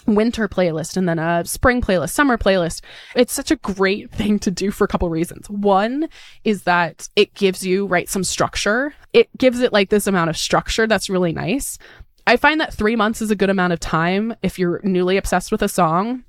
winter 0.07 0.49
playlist 0.49 0.97
and 0.97 1.09
then 1.09 1.19
a 1.19 1.45
spring 1.45 1.81
playlist, 1.81 2.11
summer 2.11 2.37
playlist. 2.37 2.83
It's 3.15 3.33
such 3.33 3.51
a 3.51 3.57
great 3.57 4.11
thing 4.13 4.39
to 4.41 4.51
do 4.51 4.71
for 4.71 4.85
a 4.85 4.89
couple 4.89 5.09
reasons. 5.11 5.49
One 5.49 6.09
is 6.45 6.65
that 6.65 7.09
it 7.17 7.35
gives 7.35 7.65
you, 7.65 7.87
right, 7.87 8.09
some 8.09 8.25
structure. 8.25 8.95
It 9.13 9.29
gives 9.37 9.61
it 9.61 9.73
like 9.73 9.91
this 9.91 10.07
amount 10.07 10.31
of 10.31 10.37
structure 10.37 10.87
that's 10.87 11.11
really 11.11 11.33
nice. 11.33 11.79
I 12.29 12.37
find 12.37 12.61
that 12.61 12.75
three 12.75 12.95
months 12.95 13.23
is 13.23 13.31
a 13.31 13.37
good 13.37 13.49
amount 13.49 13.73
of 13.73 13.81
time 13.81 14.37
if 14.43 14.59
you're 14.59 14.83
newly 14.85 15.17
obsessed 15.17 15.51
with 15.51 15.63
a 15.63 15.69
song. 15.69 16.25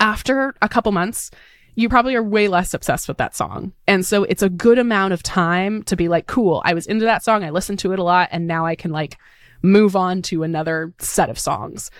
After 0.00 0.54
a 0.62 0.68
couple 0.68 0.92
months, 0.92 1.30
you 1.74 1.90
probably 1.90 2.14
are 2.14 2.22
way 2.22 2.48
less 2.48 2.72
obsessed 2.72 3.06
with 3.06 3.18
that 3.18 3.36
song. 3.36 3.74
And 3.86 4.06
so 4.06 4.24
it's 4.24 4.42
a 4.42 4.48
good 4.48 4.78
amount 4.78 5.12
of 5.12 5.22
time 5.22 5.82
to 5.82 5.94
be 5.94 6.08
like, 6.08 6.26
cool, 6.26 6.62
I 6.64 6.72
was 6.72 6.86
into 6.86 7.04
that 7.04 7.22
song, 7.22 7.44
I 7.44 7.50
listened 7.50 7.80
to 7.80 7.92
it 7.92 7.98
a 7.98 8.02
lot, 8.02 8.30
and 8.32 8.46
now 8.46 8.64
I 8.64 8.74
can 8.74 8.92
like 8.92 9.18
move 9.60 9.94
on 9.94 10.22
to 10.22 10.42
another 10.42 10.94
set 10.98 11.28
of 11.28 11.38
songs. 11.38 11.90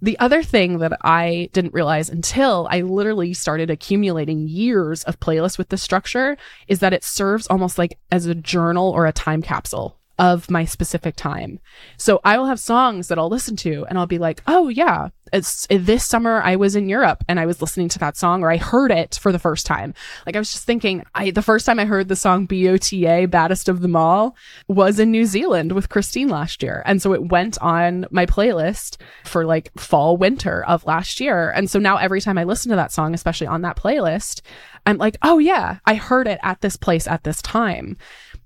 The 0.00 0.16
other 0.20 0.44
thing 0.44 0.78
that 0.78 0.96
I 1.02 1.50
didn't 1.52 1.74
realize 1.74 2.08
until 2.08 2.68
I 2.70 2.82
literally 2.82 3.34
started 3.34 3.68
accumulating 3.68 4.46
years 4.46 5.02
of 5.02 5.18
playlists 5.18 5.58
with 5.58 5.70
this 5.70 5.82
structure 5.82 6.36
is 6.68 6.78
that 6.78 6.92
it 6.92 7.02
serves 7.02 7.48
almost 7.48 7.78
like 7.78 7.98
as 8.12 8.26
a 8.26 8.34
journal 8.36 8.90
or 8.90 9.06
a 9.06 9.12
time 9.12 9.42
capsule 9.42 9.99
of 10.20 10.50
my 10.50 10.66
specific 10.66 11.16
time. 11.16 11.58
So 11.96 12.20
I 12.22 12.36
will 12.36 12.44
have 12.44 12.60
songs 12.60 13.08
that 13.08 13.18
I'll 13.18 13.30
listen 13.30 13.56
to 13.56 13.86
and 13.88 13.98
I'll 13.98 14.06
be 14.06 14.18
like, 14.18 14.42
oh 14.46 14.68
yeah, 14.68 15.08
it's 15.32 15.66
this 15.70 16.04
summer 16.04 16.42
I 16.42 16.56
was 16.56 16.76
in 16.76 16.90
Europe 16.90 17.24
and 17.26 17.40
I 17.40 17.46
was 17.46 17.62
listening 17.62 17.88
to 17.88 17.98
that 18.00 18.18
song 18.18 18.42
or 18.42 18.50
I 18.50 18.58
heard 18.58 18.92
it 18.92 19.18
for 19.20 19.32
the 19.32 19.38
first 19.38 19.64
time. 19.64 19.94
Like 20.26 20.36
I 20.36 20.38
was 20.38 20.52
just 20.52 20.64
thinking, 20.64 21.04
I 21.14 21.30
the 21.30 21.40
first 21.40 21.64
time 21.64 21.78
I 21.78 21.86
heard 21.86 22.08
the 22.08 22.16
song 22.16 22.46
BOTA, 22.46 23.30
Baddest 23.30 23.70
of 23.70 23.80
Them 23.80 23.96
All, 23.96 24.36
was 24.68 24.98
in 24.98 25.10
New 25.10 25.24
Zealand 25.24 25.72
with 25.72 25.88
Christine 25.88 26.28
last 26.28 26.62
year. 26.62 26.82
And 26.84 27.00
so 27.00 27.14
it 27.14 27.30
went 27.30 27.56
on 27.62 28.06
my 28.10 28.26
playlist 28.26 28.98
for 29.24 29.46
like 29.46 29.72
fall 29.78 30.18
winter 30.18 30.66
of 30.66 30.84
last 30.84 31.18
year. 31.18 31.50
And 31.50 31.70
so 31.70 31.78
now 31.78 31.96
every 31.96 32.20
time 32.20 32.36
I 32.36 32.44
listen 32.44 32.68
to 32.68 32.76
that 32.76 32.92
song, 32.92 33.14
especially 33.14 33.46
on 33.46 33.62
that 33.62 33.78
playlist, 33.78 34.42
I'm 34.84 34.98
like, 34.98 35.16
oh 35.22 35.38
yeah, 35.38 35.78
I 35.86 35.94
heard 35.94 36.26
it 36.26 36.40
at 36.42 36.60
this 36.60 36.76
place 36.76 37.06
at 37.06 37.24
this 37.24 37.40
time. 37.40 37.96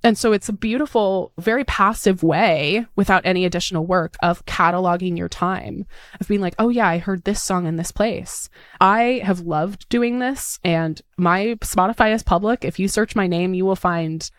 And 0.05 0.19
so 0.19 0.33
it's 0.33 0.51
a 0.51 0.53
beautiful, 0.53 1.33
very 1.39 1.65
passive 1.65 2.23
way 2.23 2.85
without 2.95 3.25
any 3.25 3.47
additional 3.47 3.87
work 3.87 4.17
of 4.23 4.45
cataloging 4.45 5.17
your 5.17 5.31
time, 5.31 5.87
of 6.21 6.29
being 6.29 6.43
like, 6.43 6.55
oh, 6.59 6.69
yeah, 6.69 6.87
I 6.87 6.99
heard 6.99 7.25
this 7.25 7.43
song 7.43 7.67
in 7.67 7.77
this 7.77 7.91
place. 7.91 8.51
I 8.83 9.23
have 9.25 9.41
loved 9.41 9.89
doing 9.89 10.19
this, 10.19 10.61
and 10.63 11.01
my 11.17 11.57
Spotify 11.63 12.15
is 12.15 12.23
public. 12.23 12.67
If 12.67 12.79
you 12.79 12.87
search 12.87 13.17
my 13.17 13.27
name, 13.27 13.55
you 13.55 13.65
will 13.65 13.77
find 13.77 14.31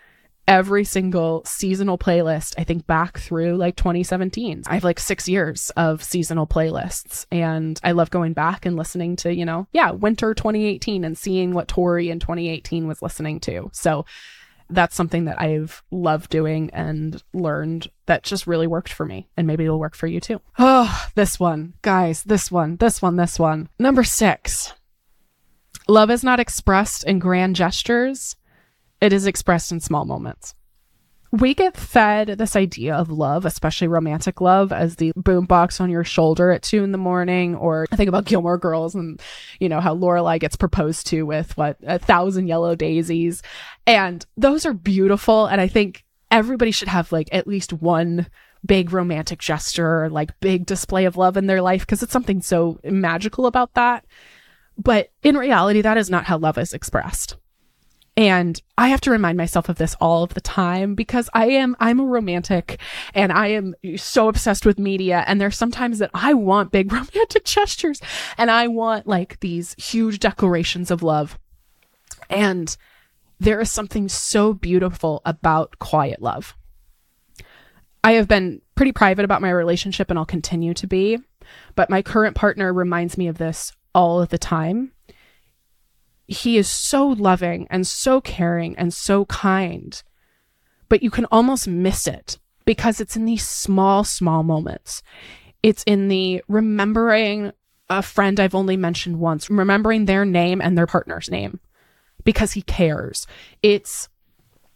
every 0.48 0.84
single 0.84 1.44
seasonal 1.46 1.98
playlist, 1.98 2.54
I 2.58 2.64
think 2.64 2.86
back 2.86 3.18
through 3.18 3.58
like 3.58 3.76
2017. 3.76 4.64
I 4.68 4.76
have 4.76 4.84
like 4.84 5.00
six 5.00 5.28
years 5.28 5.72
of 5.72 6.04
seasonal 6.04 6.46
playlists 6.46 7.26
and 7.32 7.80
I 7.84 7.94
love 7.94 8.12
going 8.12 8.34
back 8.34 8.66
and 8.68 8.76
listening 8.76 9.16
to, 9.18 9.34
you 9.34 9.44
know, 9.44 9.68
yeah, 9.74 9.90
winter 9.90 10.36
2018 10.36 11.04
and 11.04 11.18
seeing 11.18 11.56
what 11.56 11.68
Tori 11.68 12.12
in 12.12 12.20
2018 12.20 12.88
was 12.88 13.02
listening 13.02 13.40
to. 13.42 13.72
So 13.74 14.06
that's 14.70 14.96
something 14.96 15.26
that 15.26 15.42
I've 15.42 15.84
loved 15.92 16.30
doing 16.30 16.70
and 16.72 17.22
learned 17.34 17.90
that 18.06 18.24
just 18.24 18.48
really 18.48 18.68
worked 18.68 18.92
for 18.92 19.06
me. 19.06 19.28
And 19.38 19.48
maybe 19.48 19.66
it'll 19.66 19.80
work 19.80 19.96
for 19.96 20.08
you 20.08 20.20
too. 20.20 20.42
Oh, 20.60 21.08
this 21.16 21.40
one, 21.40 21.74
guys, 21.82 22.24
this 22.24 22.52
one, 22.52 22.78
this 22.78 23.02
one, 23.02 23.16
this 23.16 23.40
one. 23.40 23.70
Number 23.80 24.04
six 24.04 24.74
love 25.88 26.10
is 26.10 26.24
not 26.24 26.40
expressed 26.40 27.04
in 27.04 27.20
grand 27.20 27.56
gestures, 27.56 28.36
it 29.00 29.14
is 29.14 29.28
expressed 29.28 29.72
in 29.72 29.80
small 29.80 30.06
moments 30.06 30.56
we 31.32 31.54
get 31.54 31.76
fed 31.76 32.28
this 32.28 32.56
idea 32.56 32.96
of 32.96 33.10
love, 33.10 33.46
especially 33.46 33.88
romantic 33.88 34.40
love, 34.42 34.72
as 34.72 34.96
the 34.96 35.12
boombox 35.14 35.82
on 35.82 35.90
your 35.90 36.04
shoulder 36.04 36.52
at 36.52 36.62
two 36.62 36.84
in 36.84 36.92
the 36.92 36.98
morning. 36.98 37.56
Or 37.56 37.86
I 37.92 37.96
think 37.96 38.08
about 38.10 38.26
Gilmore 38.26 38.58
Girls 38.58 38.96
and, 38.96 39.22
you 39.60 39.68
know, 39.68 39.82
how 39.82 39.96
Lorelai 39.96 40.40
gets 40.40 40.56
proposed 40.56 41.08
to 41.08 41.24
with 41.24 41.58
what, 41.58 41.78
a 41.84 42.00
thousand 42.00 42.48
yellow 42.48 42.76
daisies. 42.76 43.42
And 43.86 44.26
those 44.38 44.66
are 44.66 44.74
beautiful. 44.74 45.48
And 45.48 45.60
I 45.60 45.68
think 45.68 46.06
everybody 46.32 46.72
should 46.72 46.88
have 46.88 47.12
like 47.12 47.30
at 47.32 47.48
least 47.48 47.74
one 47.74 48.28
big 48.66 48.94
romantic 48.94 49.40
gesture, 49.40 50.10
like 50.10 50.40
big 50.40 50.66
display 50.66 51.06
of 51.06 51.18
love 51.18 51.38
in 51.38 51.48
their 51.48 51.62
life, 51.62 51.82
because 51.82 52.02
it's 52.02 52.14
something 52.14 52.42
so 52.42 52.80
magical 52.84 53.46
about 53.46 53.74
that. 53.74 54.06
But 54.78 55.12
in 55.24 55.38
reality, 55.38 55.82
that 55.82 55.98
is 55.98 56.10
not 56.10 56.26
how 56.26 56.38
love 56.38 56.58
is 56.58 56.74
expressed. 56.74 57.38
And 58.18 58.62
I 58.78 58.88
have 58.88 59.02
to 59.02 59.12
remind 59.12 59.38
myself 59.38 59.68
of 59.68 59.78
this 59.78 59.96
all 60.00 60.24
of 60.24 60.34
the 60.34 60.42
time 60.42 60.96
because 60.96 61.30
I 61.34 61.48
am, 61.48 61.76
I'm 61.82 62.00
a 62.00 62.06
romantic 62.06 62.80
and 63.14 63.32
I 63.32 63.48
am 63.48 63.76
so 63.98 64.30
obsessed 64.30 64.66
with 64.66 64.80
media. 64.80 65.26
And 65.28 65.40
there's 65.40 65.58
sometimes 65.58 66.00
that 66.00 66.12
I 66.14 66.34
want 66.34 66.72
big 66.72 66.92
romantic 66.94 67.44
gestures 67.44 68.02
and 68.38 68.50
I 68.50 68.68
want 68.68 69.06
like 69.06 69.40
these 69.42 69.76
huge 69.78 70.20
declarations 70.20 70.92
of 70.92 71.04
love. 71.04 71.38
And 72.30 72.76
there 73.38 73.60
is 73.60 73.70
something 73.70 74.08
so 74.08 74.54
beautiful 74.54 75.22
about 75.26 75.78
quiet 75.80 76.22
love. 76.22 76.56
I 78.02 78.14
have 78.14 78.30
been 78.30 78.62
pretty 78.76 78.94
private 78.94 79.26
about 79.26 79.42
my 79.42 79.50
relationship 79.50 80.10
and 80.10 80.18
I'll 80.18 80.26
continue 80.26 80.74
to 80.76 80.88
be, 80.88 81.18
but 81.76 81.90
my 81.90 82.02
current 82.02 82.36
partner 82.36 82.72
reminds 82.72 83.18
me 83.18 83.28
of 83.28 83.40
this 83.40 83.74
all 83.94 84.22
of 84.22 84.30
the 84.30 84.38
time 84.38 84.92
he 86.28 86.58
is 86.58 86.70
so 86.70 87.08
loving 87.08 87.68
and 87.70 87.86
so 87.86 88.22
caring 88.22 88.78
and 88.78 88.94
so 88.94 89.26
kind, 89.26 90.02
but 90.90 91.04
you 91.04 91.12
can 91.12 91.26
almost 91.26 91.68
miss 91.68 92.08
it 92.08 92.38
because 92.66 93.00
it's 93.00 93.16
in 93.16 93.26
these 93.26 93.48
small, 93.48 94.04
small 94.04 94.44
moments. 94.44 95.04
It's 95.62 95.84
in 95.84 96.08
the 96.08 96.44
remembering 96.48 97.52
a 97.90 98.02
friend 98.02 98.40
I've 98.40 98.56
only 98.56 98.78
mentioned 98.78 99.20
once, 99.20 99.50
remembering 99.50 100.06
their 100.06 100.26
name 100.26 100.62
and 100.62 100.78
their 100.78 100.88
partner's 100.88 101.30
name 101.30 101.60
because 102.24 102.54
he 102.54 102.62
cares. 102.62 103.28
It's 103.62 104.10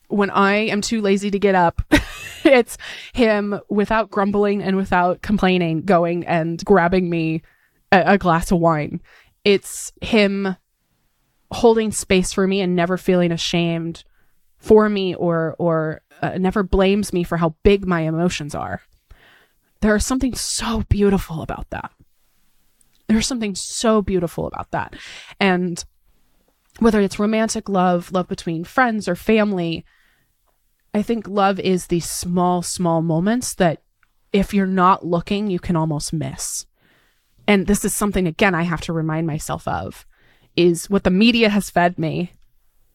when 0.07 0.29
I 0.29 0.53
am 0.53 0.81
too 0.81 1.01
lazy 1.01 1.31
to 1.31 1.39
get 1.39 1.55
up, 1.55 1.81
it's 2.43 2.77
him 3.13 3.59
without 3.69 4.11
grumbling 4.11 4.61
and 4.61 4.77
without 4.77 5.21
complaining 5.21 5.81
going 5.81 6.25
and 6.25 6.63
grabbing 6.63 7.09
me 7.09 7.41
a, 7.91 8.13
a, 8.13 8.17
glass 8.17 8.51
of 8.51 8.59
wine. 8.59 9.01
It's 9.43 9.91
him 10.01 10.55
holding 11.51 11.91
space 11.91 12.31
for 12.33 12.47
me 12.47 12.61
and 12.61 12.75
never 12.75 12.97
feeling 12.97 13.31
ashamed 13.31 14.03
for 14.57 14.89
me 14.89 15.15
or 15.15 15.55
or 15.57 16.01
uh, 16.21 16.37
never 16.37 16.63
blames 16.63 17.13
me 17.13 17.23
for 17.23 17.37
how 17.37 17.55
big 17.63 17.87
my 17.87 18.01
emotions 18.01 18.53
are. 18.53 18.81
There 19.81 19.95
is 19.95 20.05
something 20.05 20.35
so 20.35 20.83
beautiful 20.89 21.41
about 21.41 21.69
that. 21.69 21.91
There's 23.07 23.27
something 23.27 23.55
so 23.55 24.01
beautiful 24.01 24.45
about 24.45 24.71
that. 24.71 24.95
And 25.39 25.83
whether 26.79 26.99
it's 26.99 27.19
romantic 27.19 27.69
love, 27.69 28.11
love 28.11 28.27
between 28.27 28.63
friends 28.63 29.07
or 29.07 29.15
family, 29.15 29.85
I 30.93 31.01
think 31.01 31.27
love 31.27 31.59
is 31.59 31.87
these 31.87 32.09
small, 32.09 32.61
small 32.61 33.01
moments 33.01 33.55
that 33.55 33.81
if 34.31 34.53
you're 34.53 34.67
not 34.67 35.05
looking, 35.05 35.49
you 35.49 35.59
can 35.59 35.75
almost 35.75 36.13
miss. 36.13 36.65
And 37.47 37.67
this 37.67 37.83
is 37.83 37.95
something, 37.95 38.27
again, 38.27 38.53
I 38.53 38.63
have 38.63 38.81
to 38.81 38.93
remind 38.93 39.25
myself 39.25 39.67
of 39.67 40.05
is 40.59 40.89
what 40.89 41.05
the 41.05 41.09
media 41.09 41.47
has 41.47 41.69
fed 41.69 41.97
me 41.97 42.33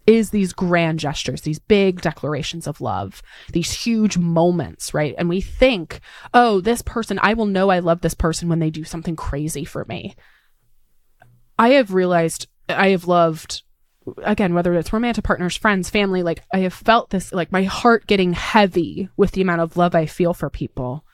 is 0.07 0.29
these 0.29 0.53
grand 0.53 1.01
gestures, 1.01 1.41
these 1.41 1.59
big 1.59 2.03
declarations 2.03 2.67
of 2.67 2.83
love, 2.83 3.23
these 3.55 3.73
huge 3.73 4.19
moments, 4.19 4.93
right? 4.93 5.15
And 5.17 5.31
we 5.31 5.41
think, 5.41 6.01
oh, 6.35 6.61
this 6.61 6.83
person, 6.83 7.19
I 7.23 7.33
will 7.33 7.47
know 7.47 7.71
I 7.71 7.79
love 7.79 8.03
this 8.03 8.13
person 8.13 8.51
when 8.51 8.59
they 8.59 8.69
do 8.69 8.85
something 8.85 9.17
crazy 9.17 9.65
for 9.65 9.87
me. 9.87 10.15
I 11.59 11.71
have 11.71 11.95
realized 11.95 12.49
I 12.69 12.91
have 12.91 13.07
loved 13.07 13.63
again, 14.23 14.53
whether 14.53 14.75
it's 14.75 14.93
romantic 14.93 15.25
partners, 15.25 15.57
friends, 15.57 15.89
family, 15.89 16.23
like 16.23 16.43
I 16.53 16.59
have 16.59 16.75
felt 16.75 17.09
this, 17.09 17.33
like 17.33 17.51
my 17.51 17.63
heart 17.63 18.07
getting 18.07 18.35
heavy 18.35 19.09
with 19.17 19.33
the 19.33 19.41
amount 19.41 19.63
of 19.63 19.79
love 19.79 19.95
I 19.95 20.05
feel 20.05 20.35
for 20.35 20.51
people 20.51 21.07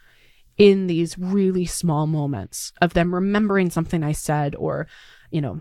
in 0.59 0.89
these 0.89 1.17
really 1.17 1.65
small 1.65 2.09
moments 2.09 2.73
of 2.83 2.93
them 2.95 3.15
remembering 3.15 3.71
something 3.71 4.03
I 4.03 4.11
said 4.11 4.57
or, 4.57 4.89
you 5.31 5.41
know, 5.41 5.61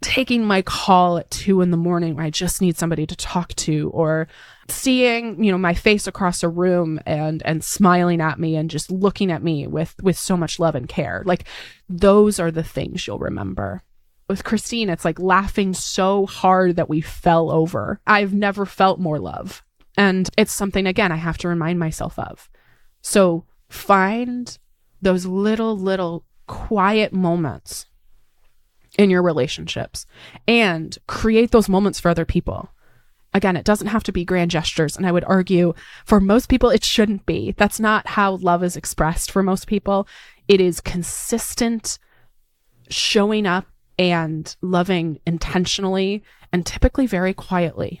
taking 0.00 0.44
my 0.44 0.62
call 0.62 1.18
at 1.18 1.30
two 1.30 1.60
in 1.60 1.70
the 1.70 1.76
morning 1.76 2.14
where 2.14 2.24
I 2.24 2.30
just 2.30 2.60
need 2.60 2.76
somebody 2.76 3.06
to 3.06 3.16
talk 3.16 3.54
to 3.56 3.90
or 3.90 4.28
seeing, 4.68 5.42
you 5.42 5.50
know, 5.50 5.58
my 5.58 5.74
face 5.74 6.06
across 6.06 6.42
a 6.42 6.48
room 6.48 7.00
and, 7.04 7.42
and 7.44 7.64
smiling 7.64 8.20
at 8.20 8.38
me 8.38 8.54
and 8.56 8.70
just 8.70 8.90
looking 8.90 9.32
at 9.32 9.42
me 9.42 9.66
with, 9.66 9.94
with 10.02 10.16
so 10.16 10.36
much 10.36 10.58
love 10.58 10.74
and 10.74 10.88
care. 10.88 11.22
Like 11.26 11.48
those 11.88 12.38
are 12.38 12.50
the 12.50 12.62
things 12.62 13.06
you'll 13.06 13.18
remember 13.18 13.82
with 14.28 14.44
Christine, 14.44 14.90
it's 14.90 15.04
like 15.04 15.18
laughing 15.18 15.72
so 15.72 16.26
hard 16.26 16.76
that 16.76 16.88
we 16.88 17.00
fell 17.00 17.50
over. 17.50 18.00
I've 18.06 18.34
never 18.34 18.66
felt 18.66 19.00
more 19.00 19.18
love. 19.18 19.64
And 19.96 20.28
it's 20.36 20.52
something, 20.52 20.86
again, 20.86 21.10
I 21.10 21.16
have 21.16 21.38
to 21.38 21.48
remind 21.48 21.78
myself 21.78 22.18
of. 22.18 22.50
So 23.00 23.46
find 23.68 24.56
those 25.00 25.24
little, 25.24 25.76
little 25.76 26.24
quiet 26.46 27.12
moments 27.12 27.86
in 28.98 29.08
your 29.08 29.22
relationships 29.22 30.04
and 30.46 30.98
create 31.06 31.52
those 31.52 31.68
moments 31.68 32.00
for 32.00 32.10
other 32.10 32.24
people. 32.26 32.70
Again, 33.32 33.56
it 33.56 33.64
doesn't 33.64 33.86
have 33.86 34.02
to 34.04 34.12
be 34.12 34.24
grand 34.24 34.50
gestures. 34.50 34.96
And 34.96 35.06
I 35.06 35.12
would 35.12 35.24
argue 35.24 35.74
for 36.04 36.20
most 36.20 36.48
people, 36.48 36.70
it 36.70 36.84
shouldn't 36.84 37.24
be. 37.24 37.52
That's 37.56 37.78
not 37.78 38.08
how 38.08 38.36
love 38.36 38.64
is 38.64 38.76
expressed 38.76 39.30
for 39.30 39.42
most 39.42 39.66
people. 39.66 40.08
It 40.48 40.60
is 40.60 40.80
consistent 40.80 41.98
showing 42.90 43.46
up 43.46 43.66
and 43.98 44.54
loving 44.60 45.20
intentionally 45.26 46.22
and 46.52 46.66
typically 46.66 47.06
very 47.06 47.34
quietly. 47.34 48.00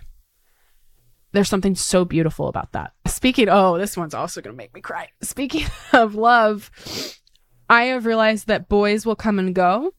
There's 1.32 1.48
something 1.48 1.74
so 1.74 2.06
beautiful 2.06 2.48
about 2.48 2.72
that. 2.72 2.92
Speaking, 3.06 3.48
oh, 3.50 3.76
this 3.76 3.96
one's 3.96 4.14
also 4.14 4.40
going 4.40 4.54
to 4.54 4.56
make 4.56 4.74
me 4.74 4.80
cry. 4.80 5.08
Speaking 5.20 5.66
of 5.92 6.14
love, 6.14 6.70
I 7.68 7.84
have 7.84 8.06
realized 8.06 8.46
that 8.46 8.68
boys 8.68 9.04
will 9.04 9.16
come 9.16 9.38
and 9.38 9.54
go, 9.54 9.92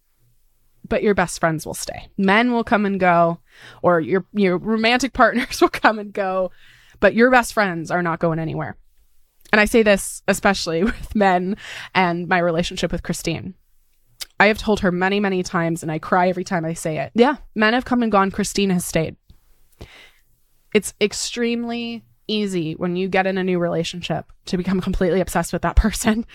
but 0.89 1.03
your 1.03 1.13
best 1.13 1.39
friends 1.39 1.65
will 1.65 1.73
stay. 1.73 2.09
Men 2.17 2.51
will 2.51 2.63
come 2.63 2.85
and 2.85 2.99
go, 2.99 3.39
or 3.81 3.99
your 3.99 4.25
your 4.33 4.57
romantic 4.57 5.13
partners 5.13 5.61
will 5.61 5.69
come 5.69 5.99
and 5.99 6.11
go, 6.11 6.51
but 6.99 7.13
your 7.13 7.31
best 7.31 7.53
friends 7.53 7.91
are 7.91 8.03
not 8.03 8.19
going 8.19 8.39
anywhere. 8.39 8.75
And 9.51 9.59
I 9.59 9.65
say 9.65 9.83
this 9.83 10.21
especially 10.27 10.83
with 10.85 11.15
men 11.15 11.57
and 11.95 12.27
my 12.27 12.39
relationship 12.39 12.91
with 12.91 13.03
Christine. 13.03 13.55
I 14.39 14.47
have 14.47 14.57
told 14.57 14.79
her 14.81 14.91
many, 14.91 15.19
many 15.19 15.43
times, 15.43 15.83
and 15.83 15.91
I 15.91 15.99
cry 15.99 16.29
every 16.29 16.45
time 16.45 16.63
I 16.63 16.73
say 16.73 16.97
it. 16.99 17.11
Yeah, 17.13 17.37
men 17.55 17.73
have 17.73 17.85
come 17.85 18.03
and 18.03 18.11
gone. 18.11 18.31
Christine 18.31 18.69
has 18.69 18.85
stayed. 18.85 19.17
It's 20.73 20.93
extremely 21.01 22.05
easy 22.27 22.73
when 22.73 22.95
you 22.95 23.09
get 23.09 23.27
in 23.27 23.37
a 23.37 23.43
new 23.43 23.59
relationship 23.59 24.31
to 24.45 24.57
become 24.57 24.79
completely 24.79 25.19
obsessed 25.19 25.51
with 25.51 25.63
that 25.63 25.75
person 25.75 26.25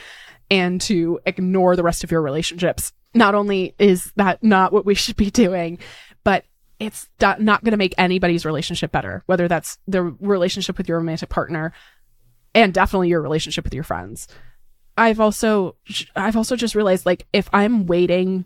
and 0.50 0.80
to 0.82 1.20
ignore 1.24 1.76
the 1.76 1.82
rest 1.82 2.04
of 2.04 2.10
your 2.10 2.20
relationships. 2.20 2.92
Not 3.14 3.34
only 3.34 3.74
is 3.78 4.12
that 4.16 4.42
not 4.42 4.72
what 4.72 4.84
we 4.84 4.94
should 4.94 5.16
be 5.16 5.30
doing, 5.30 5.78
but 6.24 6.44
it's 6.80 7.08
not 7.20 7.38
going 7.64 7.70
to 7.70 7.76
make 7.76 7.94
anybody's 7.96 8.44
relationship 8.44 8.92
better, 8.92 9.22
whether 9.26 9.48
that's 9.48 9.78
the 9.86 10.02
relationship 10.02 10.76
with 10.76 10.88
your 10.88 10.98
romantic 10.98 11.28
partner 11.28 11.72
and 12.54 12.74
definitely 12.74 13.08
your 13.08 13.22
relationship 13.22 13.64
with 13.64 13.74
your 13.74 13.84
friends. 13.84 14.28
I've 14.96 15.20
also 15.20 15.76
I've 16.14 16.36
also 16.36 16.56
just 16.56 16.74
realized 16.74 17.06
like 17.06 17.26
if 17.32 17.48
I'm 17.52 17.86
waiting 17.86 18.44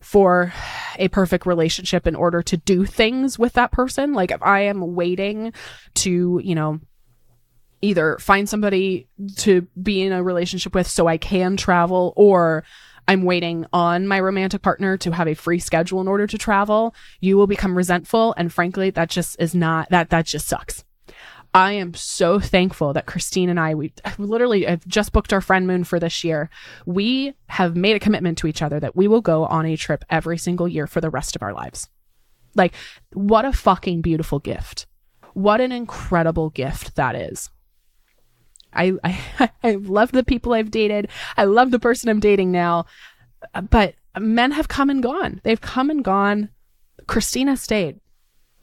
for 0.00 0.52
a 0.96 1.08
perfect 1.08 1.46
relationship 1.46 2.06
in 2.06 2.14
order 2.14 2.42
to 2.42 2.56
do 2.56 2.84
things 2.84 3.38
with 3.38 3.54
that 3.54 3.72
person, 3.72 4.12
like 4.12 4.30
if 4.30 4.42
I 4.42 4.60
am 4.60 4.94
waiting 4.94 5.52
to, 5.96 6.40
you 6.42 6.54
know, 6.54 6.80
either 7.80 8.18
find 8.18 8.48
somebody 8.48 9.08
to 9.36 9.66
be 9.80 10.02
in 10.02 10.12
a 10.12 10.22
relationship 10.22 10.74
with 10.74 10.86
so 10.86 11.06
I 11.06 11.16
can 11.16 11.56
travel 11.56 12.12
or 12.16 12.64
I'm 13.08 13.22
waiting 13.22 13.64
on 13.72 14.06
my 14.06 14.20
romantic 14.20 14.60
partner 14.60 14.98
to 14.98 15.12
have 15.12 15.26
a 15.26 15.34
free 15.34 15.58
schedule 15.58 16.02
in 16.02 16.08
order 16.08 16.26
to 16.26 16.38
travel, 16.38 16.94
you 17.20 17.38
will 17.38 17.46
become 17.46 17.76
resentful 17.76 18.34
and 18.36 18.52
frankly 18.52 18.90
that 18.90 19.08
just 19.08 19.36
is 19.40 19.54
not 19.54 19.88
that 19.88 20.10
that 20.10 20.26
just 20.26 20.46
sucks. 20.46 20.84
I 21.54 21.72
am 21.72 21.94
so 21.94 22.38
thankful 22.38 22.92
that 22.92 23.06
Christine 23.06 23.48
and 23.48 23.58
I, 23.58 23.74
we 23.74 23.92
literally 24.18 24.64
have 24.64 24.86
just 24.86 25.12
booked 25.12 25.32
our 25.32 25.40
friend 25.40 25.66
moon 25.66 25.82
for 25.84 25.98
this 25.98 26.22
year. 26.22 26.50
We 26.84 27.34
have 27.46 27.74
made 27.74 27.96
a 27.96 28.00
commitment 28.00 28.36
to 28.38 28.46
each 28.46 28.60
other 28.60 28.78
that 28.78 28.94
we 28.94 29.08
will 29.08 29.22
go 29.22 29.46
on 29.46 29.64
a 29.64 29.76
trip 29.76 30.04
every 30.10 30.36
single 30.36 30.68
year 30.68 30.86
for 30.86 31.00
the 31.00 31.08
rest 31.08 31.34
of 31.34 31.42
our 31.42 31.54
lives. 31.54 31.88
Like, 32.54 32.74
what 33.14 33.46
a 33.46 33.52
fucking 33.54 34.02
beautiful 34.02 34.38
gift. 34.38 34.86
What 35.32 35.62
an 35.62 35.72
incredible 35.72 36.50
gift 36.50 36.96
that 36.96 37.14
is. 37.14 37.48
I, 38.72 38.94
I, 39.04 39.50
I 39.62 39.72
love 39.72 40.12
the 40.12 40.24
people 40.24 40.52
I've 40.52 40.70
dated. 40.70 41.08
I 41.36 41.44
love 41.44 41.70
the 41.70 41.78
person 41.78 42.08
I'm 42.08 42.20
dating 42.20 42.52
now. 42.52 42.86
But 43.70 43.94
men 44.18 44.52
have 44.52 44.68
come 44.68 44.90
and 44.90 45.02
gone. 45.02 45.40
They've 45.44 45.60
come 45.60 45.90
and 45.90 46.04
gone. 46.04 46.50
Christina 47.06 47.56
stayed. 47.56 48.00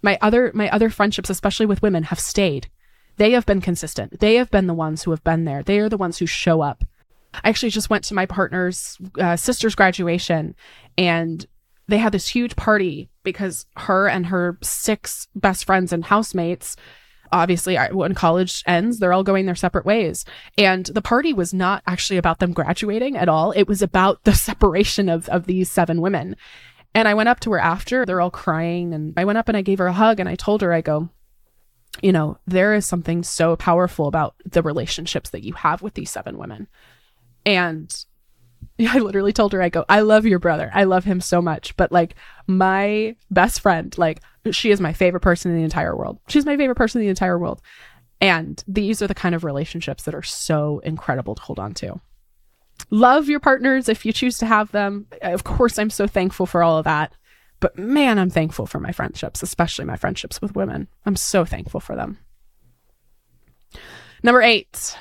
My 0.02 0.20
other 0.22 0.52
my 0.54 0.70
other 0.70 0.90
friendships, 0.90 1.30
especially 1.30 1.66
with 1.66 1.82
women, 1.82 2.04
have 2.04 2.20
stayed. 2.20 2.70
They 3.18 3.32
have 3.32 3.46
been 3.46 3.62
consistent. 3.62 4.20
They 4.20 4.36
have 4.36 4.52
been 4.52 4.68
the 4.68 4.74
ones 4.74 5.04
who 5.04 5.12
have 5.12 5.24
been 5.24 5.46
there. 5.46 5.64
They 5.64 5.80
are 5.80 5.90
the 5.90 5.98
ones 5.98 6.18
who 6.18 6.26
show 6.26 6.62
up. 6.62 6.84
I 7.34 7.50
actually 7.50 7.70
just 7.70 7.90
went 7.90 8.04
to 8.06 8.14
my 8.14 8.26
partner's 8.26 8.98
uh, 9.20 9.36
sister's 9.36 9.76
graduation 9.76 10.56
and 10.98 11.46
they 11.88 11.98
had 11.98 12.14
this 12.14 12.28
huge 12.28 12.56
party 12.56 13.10
because 13.24 13.66
her 13.78 14.08
and 14.08 14.28
her 14.28 14.58
six 14.62 15.28
best 15.36 15.66
friends 15.66 15.94
and 15.94 16.06
housemates 16.06 16.76
obviously 17.32 17.78
when 17.92 18.14
college 18.14 18.64
ends 18.66 19.00
they're 19.00 19.14
all 19.14 19.24
going 19.24 19.46
their 19.46 19.56
separate 19.56 19.86
ways. 19.86 20.26
And 20.58 20.86
the 20.86 21.02
party 21.02 21.34
was 21.34 21.54
not 21.54 21.84
actually 21.88 22.18
about 22.18 22.40
them 22.40 22.54
graduating 22.54 23.18
at 23.18 23.30
all. 23.30 23.52
It 23.52 23.68
was 23.68 23.82
about 23.82 24.24
the 24.24 24.34
separation 24.50 25.10
of 25.10 25.28
of 25.30 25.46
these 25.46 25.70
seven 25.70 26.02
women. 26.02 26.36
And 26.94 27.08
i 27.08 27.14
went 27.14 27.30
up 27.30 27.40
to 27.42 27.52
her 27.52 27.60
after. 27.60 28.06
They're 28.06 28.22
all 28.22 28.32
crying. 28.32 28.94
And 28.94 29.14
i 29.18 29.26
went 29.26 29.38
up 29.38 29.48
and 29.48 29.58
i 29.58 29.62
gave 29.62 29.80
her 29.80 29.88
a 29.88 29.94
hug 29.94 30.20
and 30.20 30.30
i 30.30 30.36
told 30.36 30.62
her 30.62 30.74
i 30.74 30.82
go 30.82 31.10
you 32.02 32.12
know, 32.12 32.38
there 32.46 32.74
is 32.74 32.86
something 32.86 33.24
so 33.24 33.56
powerful 33.56 34.08
about 34.08 34.36
the 34.46 34.62
relationships 34.62 35.30
that 35.30 35.44
you 35.44 35.54
have 35.54 35.82
with 35.82 35.94
these 35.94 36.12
seven 36.12 36.38
women. 36.38 36.68
And 37.46 38.06
I 38.80 39.00
literally 39.00 39.34
told 39.34 39.54
her, 39.54 39.62
I 39.62 39.70
go, 39.70 39.86
I 39.88 40.02
love 40.02 40.26
your 40.26 40.40
brother. 40.40 40.70
I 40.74 40.84
love 40.84 41.04
him 41.04 41.22
so 41.22 41.42
much. 41.42 41.76
But 41.78 41.92
like 41.92 42.16
my 42.48 43.16
best 43.32 43.62
friend, 43.62 43.96
like 43.98 44.22
she 44.52 44.72
is 44.72 44.82
my 44.82 44.94
favorite 44.94 45.22
person 45.22 45.52
in 45.52 45.58
the 45.58 45.64
entire 45.64 45.96
world. 45.96 46.20
She's 46.28 46.46
my 46.46 46.58
favorite 46.58 46.76
person 46.76 47.02
in 47.02 47.06
the 47.06 47.10
entire 47.10 47.40
world. 47.40 47.62
And 48.22 48.64
these 48.68 49.02
are 49.02 49.08
the 49.08 49.16
kind 49.16 49.36
of 49.36 49.44
relationships 49.44 50.04
that 50.04 50.16
are 50.16 50.24
so 50.24 50.80
incredible 50.80 51.36
to 51.36 51.42
hold 51.42 51.60
on 51.60 51.74
to. 51.76 52.00
Love 52.90 53.30
your 53.30 53.40
partners 53.40 53.90
if 53.90 54.06
you 54.06 54.14
choose 54.14 54.38
to 54.38 54.46
have 54.46 54.72
them. 54.72 55.08
Of 55.22 55.44
course, 55.44 55.80
I'm 55.80 55.90
so 55.90 56.08
thankful 56.08 56.46
for 56.46 56.64
all 56.64 56.78
of 56.78 56.86
that. 56.86 57.14
But 57.60 57.78
man, 57.78 58.20
I'm 58.20 58.30
thankful 58.30 58.66
for 58.66 58.80
my 58.80 58.92
friendships, 58.92 59.42
especially 59.42 59.86
my 59.86 59.96
friendships 59.96 60.42
with 60.42 60.56
women. 60.56 60.88
I'm 61.06 61.16
so 61.16 61.46
thankful 61.46 61.80
for 61.80 61.96
them. 61.96 62.20
Number 64.24 64.42
eight, 64.42 64.98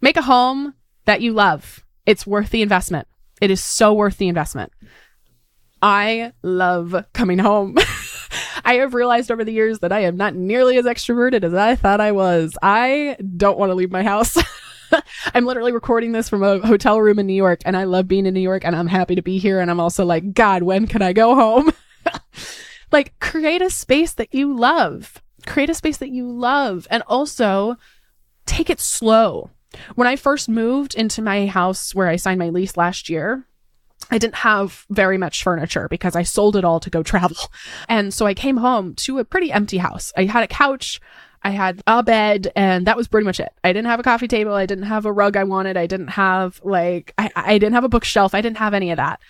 make 0.00 0.16
a 0.16 0.22
home 0.22 0.74
that 1.04 1.20
you 1.20 1.32
love. 1.32 1.84
It's 2.06 2.26
worth 2.26 2.50
the 2.50 2.62
investment. 2.62 3.06
It 3.40 3.50
is 3.50 3.62
so 3.62 3.92
worth 3.94 4.18
the 4.18 4.28
investment. 4.28 4.72
I 5.82 6.32
love 6.42 7.04
coming 7.12 7.38
home. 7.38 7.76
I 8.64 8.74
have 8.74 8.94
realized 8.94 9.30
over 9.30 9.44
the 9.44 9.52
years 9.52 9.78
that 9.80 9.92
I 9.92 10.00
am 10.00 10.16
not 10.16 10.34
nearly 10.34 10.76
as 10.76 10.84
extroverted 10.84 11.42
as 11.42 11.54
I 11.54 11.74
thought 11.74 12.00
I 12.00 12.12
was. 12.12 12.56
I 12.62 13.16
don't 13.36 13.58
want 13.58 13.70
to 13.70 13.74
leave 13.74 13.90
my 13.90 14.02
house. 14.02 14.36
I'm 15.34 15.44
literally 15.44 15.72
recording 15.72 16.12
this 16.12 16.28
from 16.28 16.42
a 16.42 16.64
hotel 16.66 17.00
room 17.00 17.18
in 17.18 17.26
New 17.26 17.34
York 17.34 17.60
and 17.64 17.76
I 17.76 17.84
love 17.84 18.08
being 18.08 18.26
in 18.26 18.34
New 18.34 18.40
York 18.40 18.64
and 18.64 18.76
I'm 18.76 18.86
happy 18.88 19.14
to 19.14 19.22
be 19.22 19.38
here. 19.38 19.60
And 19.60 19.70
I'm 19.70 19.80
also 19.80 20.04
like, 20.04 20.34
God, 20.34 20.62
when 20.62 20.86
can 20.86 21.02
I 21.02 21.12
go 21.12 21.34
home? 21.34 21.72
like, 22.92 23.18
create 23.20 23.62
a 23.62 23.70
space 23.70 24.14
that 24.14 24.34
you 24.34 24.54
love. 24.54 25.22
Create 25.46 25.70
a 25.70 25.74
space 25.74 25.96
that 25.98 26.10
you 26.10 26.30
love 26.30 26.86
and 26.90 27.02
also 27.06 27.76
take 28.46 28.68
it 28.68 28.80
slow. 28.80 29.50
When 29.94 30.08
I 30.08 30.16
first 30.16 30.48
moved 30.48 30.94
into 30.94 31.22
my 31.22 31.46
house 31.46 31.94
where 31.94 32.08
I 32.08 32.16
signed 32.16 32.38
my 32.38 32.48
lease 32.48 32.76
last 32.76 33.08
year, 33.08 33.46
I 34.10 34.18
didn't 34.18 34.36
have 34.36 34.86
very 34.90 35.18
much 35.18 35.42
furniture 35.42 35.88
because 35.88 36.16
I 36.16 36.22
sold 36.22 36.56
it 36.56 36.64
all 36.64 36.80
to 36.80 36.90
go 36.90 37.02
travel. 37.04 37.36
And 37.88 38.12
so 38.12 38.26
I 38.26 38.34
came 38.34 38.58
home 38.58 38.94
to 38.96 39.18
a 39.18 39.24
pretty 39.24 39.52
empty 39.52 39.78
house. 39.78 40.12
I 40.16 40.24
had 40.24 40.42
a 40.42 40.48
couch, 40.48 41.00
I 41.42 41.50
had 41.50 41.82
a 41.86 42.02
bed, 42.02 42.52
and 42.54 42.86
that 42.86 42.96
was 42.96 43.08
pretty 43.08 43.24
much 43.24 43.40
it. 43.40 43.52
I 43.64 43.72
didn't 43.72 43.88
have 43.88 44.00
a 44.00 44.04
coffee 44.04 44.28
table. 44.28 44.52
I 44.52 44.66
didn't 44.66 44.84
have 44.84 45.06
a 45.06 45.12
rug 45.12 45.36
I 45.36 45.44
wanted. 45.44 45.76
I 45.76 45.86
didn't 45.86 46.08
have 46.08 46.60
like, 46.62 47.14
I, 47.16 47.30
I 47.34 47.58
didn't 47.58 47.74
have 47.74 47.84
a 47.84 47.88
bookshelf. 47.88 48.34
I 48.34 48.40
didn't 48.40 48.58
have 48.58 48.74
any 48.74 48.90
of 48.90 48.96
that. 48.96 49.20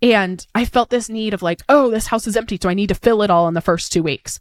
And 0.00 0.46
I 0.54 0.64
felt 0.64 0.90
this 0.90 1.08
need 1.08 1.34
of 1.34 1.42
like, 1.42 1.60
oh, 1.68 1.90
this 1.90 2.06
house 2.06 2.26
is 2.26 2.36
empty. 2.36 2.58
So 2.62 2.68
I 2.68 2.74
need 2.74 2.88
to 2.88 2.94
fill 2.94 3.22
it 3.22 3.30
all 3.30 3.48
in 3.48 3.54
the 3.54 3.60
first 3.60 3.92
two 3.92 4.02
weeks. 4.02 4.40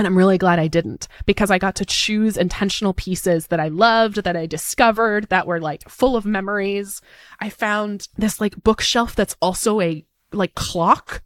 And 0.00 0.06
I'm 0.06 0.16
really 0.16 0.38
glad 0.38 0.58
I 0.58 0.66
didn't 0.66 1.08
because 1.26 1.50
I 1.50 1.58
got 1.58 1.74
to 1.74 1.84
choose 1.84 2.38
intentional 2.38 2.94
pieces 2.94 3.48
that 3.48 3.60
I 3.60 3.68
loved, 3.68 4.24
that 4.24 4.34
I 4.34 4.46
discovered, 4.46 5.28
that 5.28 5.46
were 5.46 5.60
like 5.60 5.86
full 5.90 6.16
of 6.16 6.24
memories. 6.24 7.02
I 7.38 7.50
found 7.50 8.08
this 8.16 8.40
like 8.40 8.62
bookshelf 8.62 9.14
that's 9.14 9.36
also 9.42 9.82
a 9.82 10.02
like 10.32 10.54
clock. 10.54 11.20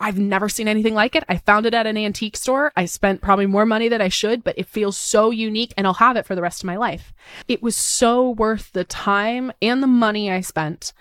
I've 0.00 0.18
never 0.18 0.48
seen 0.48 0.66
anything 0.66 0.94
like 0.94 1.14
it. 1.14 1.22
I 1.28 1.36
found 1.36 1.64
it 1.64 1.74
at 1.74 1.86
an 1.86 1.96
antique 1.96 2.36
store. 2.36 2.72
I 2.74 2.86
spent 2.86 3.22
probably 3.22 3.46
more 3.46 3.66
money 3.66 3.86
than 3.86 4.00
I 4.00 4.08
should, 4.08 4.42
but 4.42 4.58
it 4.58 4.66
feels 4.66 4.98
so 4.98 5.30
unique 5.30 5.72
and 5.76 5.86
I'll 5.86 5.94
have 5.94 6.16
it 6.16 6.26
for 6.26 6.34
the 6.34 6.42
rest 6.42 6.64
of 6.64 6.66
my 6.66 6.76
life. 6.76 7.14
It 7.46 7.62
was 7.62 7.76
so 7.76 8.30
worth 8.30 8.72
the 8.72 8.82
time 8.82 9.52
and 9.62 9.80
the 9.80 9.86
money 9.86 10.28
I 10.28 10.40
spent 10.40 10.92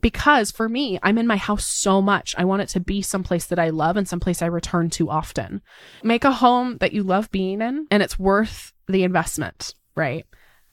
because 0.00 0.50
for 0.50 0.68
me, 0.68 0.98
I'm 1.02 1.18
in 1.18 1.26
my 1.26 1.36
house 1.36 1.64
so 1.64 2.00
much. 2.00 2.34
I 2.38 2.44
want 2.44 2.62
it 2.62 2.68
to 2.70 2.80
be 2.80 3.02
someplace 3.02 3.46
that 3.46 3.58
I 3.58 3.70
love 3.70 3.96
and 3.96 4.08
someplace 4.08 4.42
I 4.42 4.46
return 4.46 4.90
to 4.90 5.10
often. 5.10 5.62
Make 6.02 6.24
a 6.24 6.32
home 6.32 6.78
that 6.78 6.92
you 6.92 7.02
love 7.02 7.30
being 7.30 7.60
in 7.60 7.86
and 7.90 8.02
it's 8.02 8.18
worth 8.18 8.72
the 8.88 9.04
investment, 9.04 9.74
right? 9.94 10.26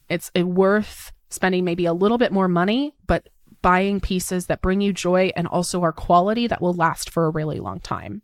It's 0.09 0.31
worth 0.35 1.11
spending 1.29 1.65
maybe 1.65 1.85
a 1.85 1.93
little 1.93 2.17
bit 2.17 2.31
more 2.31 2.47
money, 2.47 2.93
but 3.05 3.29
buying 3.61 3.99
pieces 3.99 4.45
that 4.47 4.61
bring 4.61 4.81
you 4.81 4.93
joy 4.93 5.31
and 5.35 5.47
also 5.47 5.81
are 5.81 5.91
quality 5.91 6.47
that 6.47 6.61
will 6.61 6.73
last 6.73 7.09
for 7.09 7.25
a 7.25 7.31
really 7.31 7.59
long 7.59 7.79
time. 7.79 8.21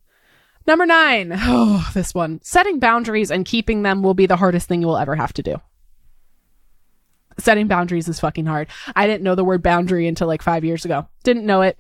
Number 0.66 0.86
nine, 0.86 1.34
oh, 1.36 1.90
this 1.94 2.14
one. 2.14 2.40
Setting 2.44 2.80
boundaries 2.80 3.32
and 3.32 3.46
keeping 3.46 3.84
them 3.84 4.04
will 4.04 4.14
be 4.14 4.26
the 4.26 4.38
hardest 4.38 4.68
thing 4.68 4.82
you 4.82 4.88
will 4.88 4.98
ever 4.98 5.16
have 5.16 5.34
to 5.34 5.44
do 5.44 5.58
setting 7.40 7.68
boundaries 7.68 8.08
is 8.08 8.20
fucking 8.20 8.46
hard. 8.46 8.68
I 8.96 9.08
didn't 9.08 9.24
know 9.24 9.36
the 9.36 9.44
word 9.44 9.64
boundary 9.64 10.08
until 10.08 10.28
like 10.28 10.42
five 10.42 10.64
years 10.64 10.86
ago. 10.86 11.08
Didn't 11.24 11.46
know 11.46 11.62
it. 11.62 11.78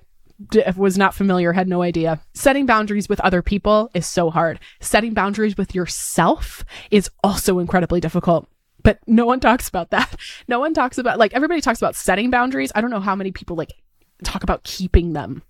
D- 0.50 0.63
uh, 0.63 0.74
was 0.76 0.98
not 0.98 1.13
familiar, 1.13 1.54
had 1.54 1.68
no 1.68 1.82
idea. 1.82 2.20
Setting 2.34 2.66
boundaries 2.66 3.08
with 3.08 3.20
other 3.22 3.42
people 3.42 3.89
is 3.94 4.08
so 4.08 4.30
hard. 4.30 4.60
Setting 4.82 5.13
boundaries 5.13 5.58
with 5.58 5.76
yourself 5.76 6.66
is 6.92 7.10
also 7.24 7.60
incredibly 7.60 8.00
difficult. 8.00 8.48
But 8.82 9.00
no 9.08 9.26
one 9.26 9.39
talks 9.39 9.68
about 9.68 9.92
that. 9.92 10.16
No 10.48 10.60
one 10.60 10.74
talks 10.74 10.98
about, 10.98 11.20
like, 11.20 11.34
everybody 11.34 11.62
talks 11.62 11.80
about 11.80 11.96
setting 11.96 12.30
boundaries. 12.30 12.72
I 12.76 12.82
don't 12.82 12.89
know 12.89 13.00
how 13.00 13.16
many 13.16 13.32
people, 13.32 13.56
like, 13.56 13.72
talk 14.24 14.44
about 14.44 14.63
keeping 14.63 15.13
them. 15.13 15.42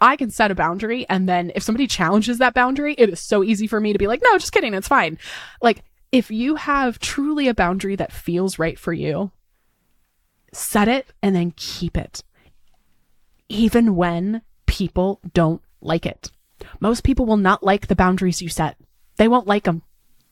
I 0.00 0.16
can 0.16 0.30
set 0.30 0.50
a 0.50 0.54
boundary, 0.54 1.08
and 1.08 1.26
then 1.26 1.50
if 1.54 1.62
somebody 1.62 1.86
challenges 1.86 2.38
that 2.38 2.52
boundary, 2.52 2.94
it 2.98 3.08
is 3.08 3.20
so 3.20 3.42
easy 3.42 3.66
for 3.66 3.80
me 3.80 3.92
to 3.92 3.98
be 3.98 4.06
like, 4.06 4.20
no, 4.22 4.36
just 4.36 4.52
kidding, 4.52 4.74
it's 4.74 4.88
fine. 4.88 5.18
Like, 5.62 5.82
if 6.12 6.30
you 6.30 6.56
have 6.56 6.98
truly 6.98 7.48
a 7.48 7.54
boundary 7.54 7.96
that 7.96 8.12
feels 8.12 8.58
right 8.58 8.78
for 8.78 8.92
you, 8.92 9.30
set 10.54 10.88
it 10.88 11.12
and 11.22 11.34
then 11.34 11.52
keep 11.56 11.96
it. 11.96 12.22
Even 13.48 13.96
when 13.96 14.42
people 14.66 15.20
don't 15.32 15.62
like 15.80 16.06
it. 16.06 16.30
Most 16.80 17.04
people 17.04 17.26
will 17.26 17.36
not 17.36 17.62
like 17.62 17.86
the 17.86 17.96
boundaries 17.96 18.40
you 18.40 18.48
set. 18.48 18.76
They 19.16 19.28
won't 19.28 19.46
like 19.46 19.64
them. 19.64 19.82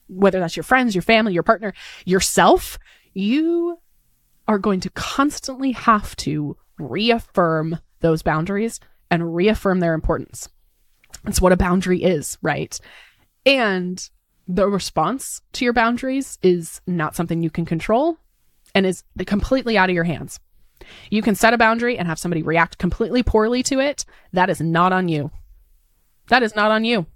Whether 0.08 0.40
that's 0.40 0.56
your 0.56 0.64
friends, 0.64 0.94
your 0.94 1.02
family, 1.02 1.32
your 1.32 1.42
partner, 1.42 1.72
yourself, 2.04 2.78
you 3.12 3.78
are 4.48 4.58
going 4.58 4.80
to 4.80 4.90
constantly 4.90 5.72
have 5.72 6.16
to 6.16 6.56
reaffirm 6.78 7.78
those 8.00 8.22
boundaries 8.22 8.80
and 9.10 9.34
reaffirm 9.34 9.80
their 9.80 9.94
importance. 9.94 10.48
It's 11.26 11.40
what 11.40 11.52
a 11.52 11.56
boundary 11.56 12.02
is, 12.02 12.38
right? 12.42 12.78
And 13.46 14.08
the 14.48 14.68
response 14.68 15.40
to 15.52 15.64
your 15.64 15.74
boundaries 15.74 16.38
is 16.42 16.80
not 16.86 17.14
something 17.14 17.42
you 17.42 17.50
can 17.50 17.64
control 17.64 18.18
and 18.74 18.86
is 18.86 19.04
completely 19.26 19.76
out 19.76 19.88
of 19.88 19.94
your 19.94 20.04
hands. 20.04 20.40
You 21.10 21.22
can 21.22 21.34
set 21.34 21.54
a 21.54 21.58
boundary 21.58 21.96
and 21.96 22.08
have 22.08 22.18
somebody 22.18 22.42
react 22.42 22.78
completely 22.78 23.22
poorly 23.22 23.62
to 23.64 23.80
it. 23.80 24.04
That 24.32 24.50
is 24.50 24.60
not 24.60 24.92
on 24.92 25.08
you. 25.08 25.30
That 26.28 26.42
is 26.42 26.56
not 26.56 26.70
on 26.70 26.84
you. 26.84 27.06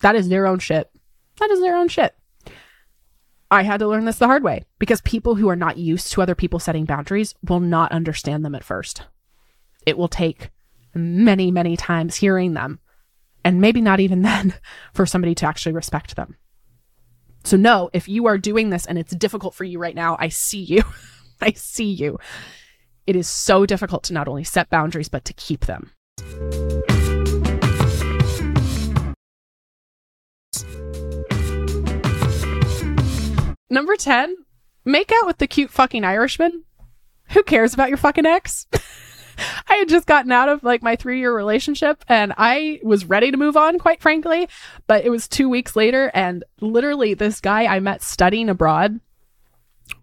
That 0.00 0.14
is 0.14 0.28
their 0.28 0.46
own 0.46 0.58
shit. 0.58 0.90
That 1.38 1.50
is 1.50 1.60
their 1.60 1.76
own 1.76 1.88
shit. 1.88 2.14
I 3.50 3.62
had 3.62 3.80
to 3.80 3.88
learn 3.88 4.06
this 4.06 4.18
the 4.18 4.26
hard 4.26 4.42
way 4.42 4.64
because 4.78 5.02
people 5.02 5.34
who 5.34 5.48
are 5.48 5.56
not 5.56 5.76
used 5.76 6.10
to 6.12 6.22
other 6.22 6.34
people 6.34 6.58
setting 6.58 6.86
boundaries 6.86 7.34
will 7.46 7.60
not 7.60 7.92
understand 7.92 8.44
them 8.44 8.54
at 8.54 8.64
first. 8.64 9.02
It 9.84 9.98
will 9.98 10.08
take 10.08 10.50
many, 10.94 11.50
many 11.50 11.76
times 11.76 12.16
hearing 12.16 12.54
them, 12.54 12.80
and 13.44 13.60
maybe 13.60 13.80
not 13.80 14.00
even 14.00 14.22
then, 14.22 14.54
for 14.94 15.04
somebody 15.04 15.34
to 15.36 15.46
actually 15.46 15.72
respect 15.72 16.16
them. 16.16 16.36
So 17.44 17.56
no, 17.56 17.90
if 17.92 18.08
you 18.08 18.26
are 18.26 18.38
doing 18.38 18.70
this 18.70 18.86
and 18.86 18.98
it's 18.98 19.14
difficult 19.14 19.54
for 19.54 19.64
you 19.64 19.78
right 19.78 19.94
now, 19.94 20.16
I 20.18 20.28
see 20.28 20.62
you. 20.62 20.84
I 21.40 21.52
see 21.52 21.90
you. 21.90 22.18
It 23.06 23.16
is 23.16 23.28
so 23.28 23.66
difficult 23.66 24.04
to 24.04 24.12
not 24.12 24.28
only 24.28 24.44
set 24.44 24.70
boundaries, 24.70 25.08
but 25.08 25.24
to 25.24 25.32
keep 25.32 25.66
them. 25.66 25.90
Number 33.68 33.96
10, 33.96 34.36
make 34.84 35.10
out 35.10 35.26
with 35.26 35.38
the 35.38 35.46
cute 35.46 35.70
fucking 35.70 36.04
Irishman. 36.04 36.64
Who 37.30 37.42
cares 37.42 37.74
about 37.74 37.88
your 37.88 37.98
fucking 37.98 38.26
ex? 38.26 38.66
I 39.68 39.74
had 39.74 39.88
just 39.88 40.06
gotten 40.06 40.32
out 40.32 40.48
of 40.48 40.62
like 40.62 40.82
my 40.82 40.96
three 40.96 41.18
year 41.18 41.34
relationship 41.34 42.04
and 42.08 42.32
I 42.36 42.80
was 42.82 43.04
ready 43.04 43.30
to 43.30 43.36
move 43.36 43.56
on, 43.56 43.78
quite 43.78 44.00
frankly. 44.00 44.48
But 44.86 45.04
it 45.04 45.10
was 45.10 45.28
two 45.28 45.48
weeks 45.48 45.76
later, 45.76 46.10
and 46.14 46.44
literally, 46.60 47.14
this 47.14 47.40
guy 47.40 47.66
I 47.66 47.80
met 47.80 48.02
studying 48.02 48.48
abroad 48.48 49.00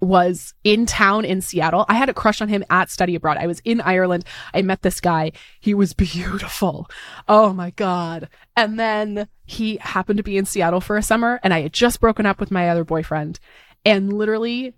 was 0.01 0.53
in 0.63 0.85
town 0.85 1.25
in 1.25 1.41
Seattle. 1.41 1.85
I 1.89 1.95
had 1.95 2.09
a 2.09 2.13
crush 2.13 2.41
on 2.41 2.47
him 2.47 2.63
at 2.69 2.89
study 2.89 3.15
abroad. 3.15 3.37
I 3.37 3.47
was 3.47 3.59
in 3.65 3.81
Ireland. 3.81 4.25
I 4.53 4.61
met 4.61 4.81
this 4.81 5.01
guy. 5.01 5.31
He 5.59 5.73
was 5.73 5.93
beautiful. 5.93 6.89
Oh 7.27 7.53
my 7.53 7.71
God. 7.71 8.29
And 8.55 8.79
then 8.79 9.27
he 9.45 9.77
happened 9.77 10.17
to 10.17 10.23
be 10.23 10.37
in 10.37 10.45
Seattle 10.45 10.81
for 10.81 10.97
a 10.97 11.03
summer 11.03 11.39
and 11.43 11.53
I 11.53 11.61
had 11.61 11.73
just 11.73 11.99
broken 11.99 12.25
up 12.25 12.39
with 12.39 12.51
my 12.51 12.69
other 12.69 12.83
boyfriend. 12.83 13.39
And 13.85 14.13
literally, 14.13 14.73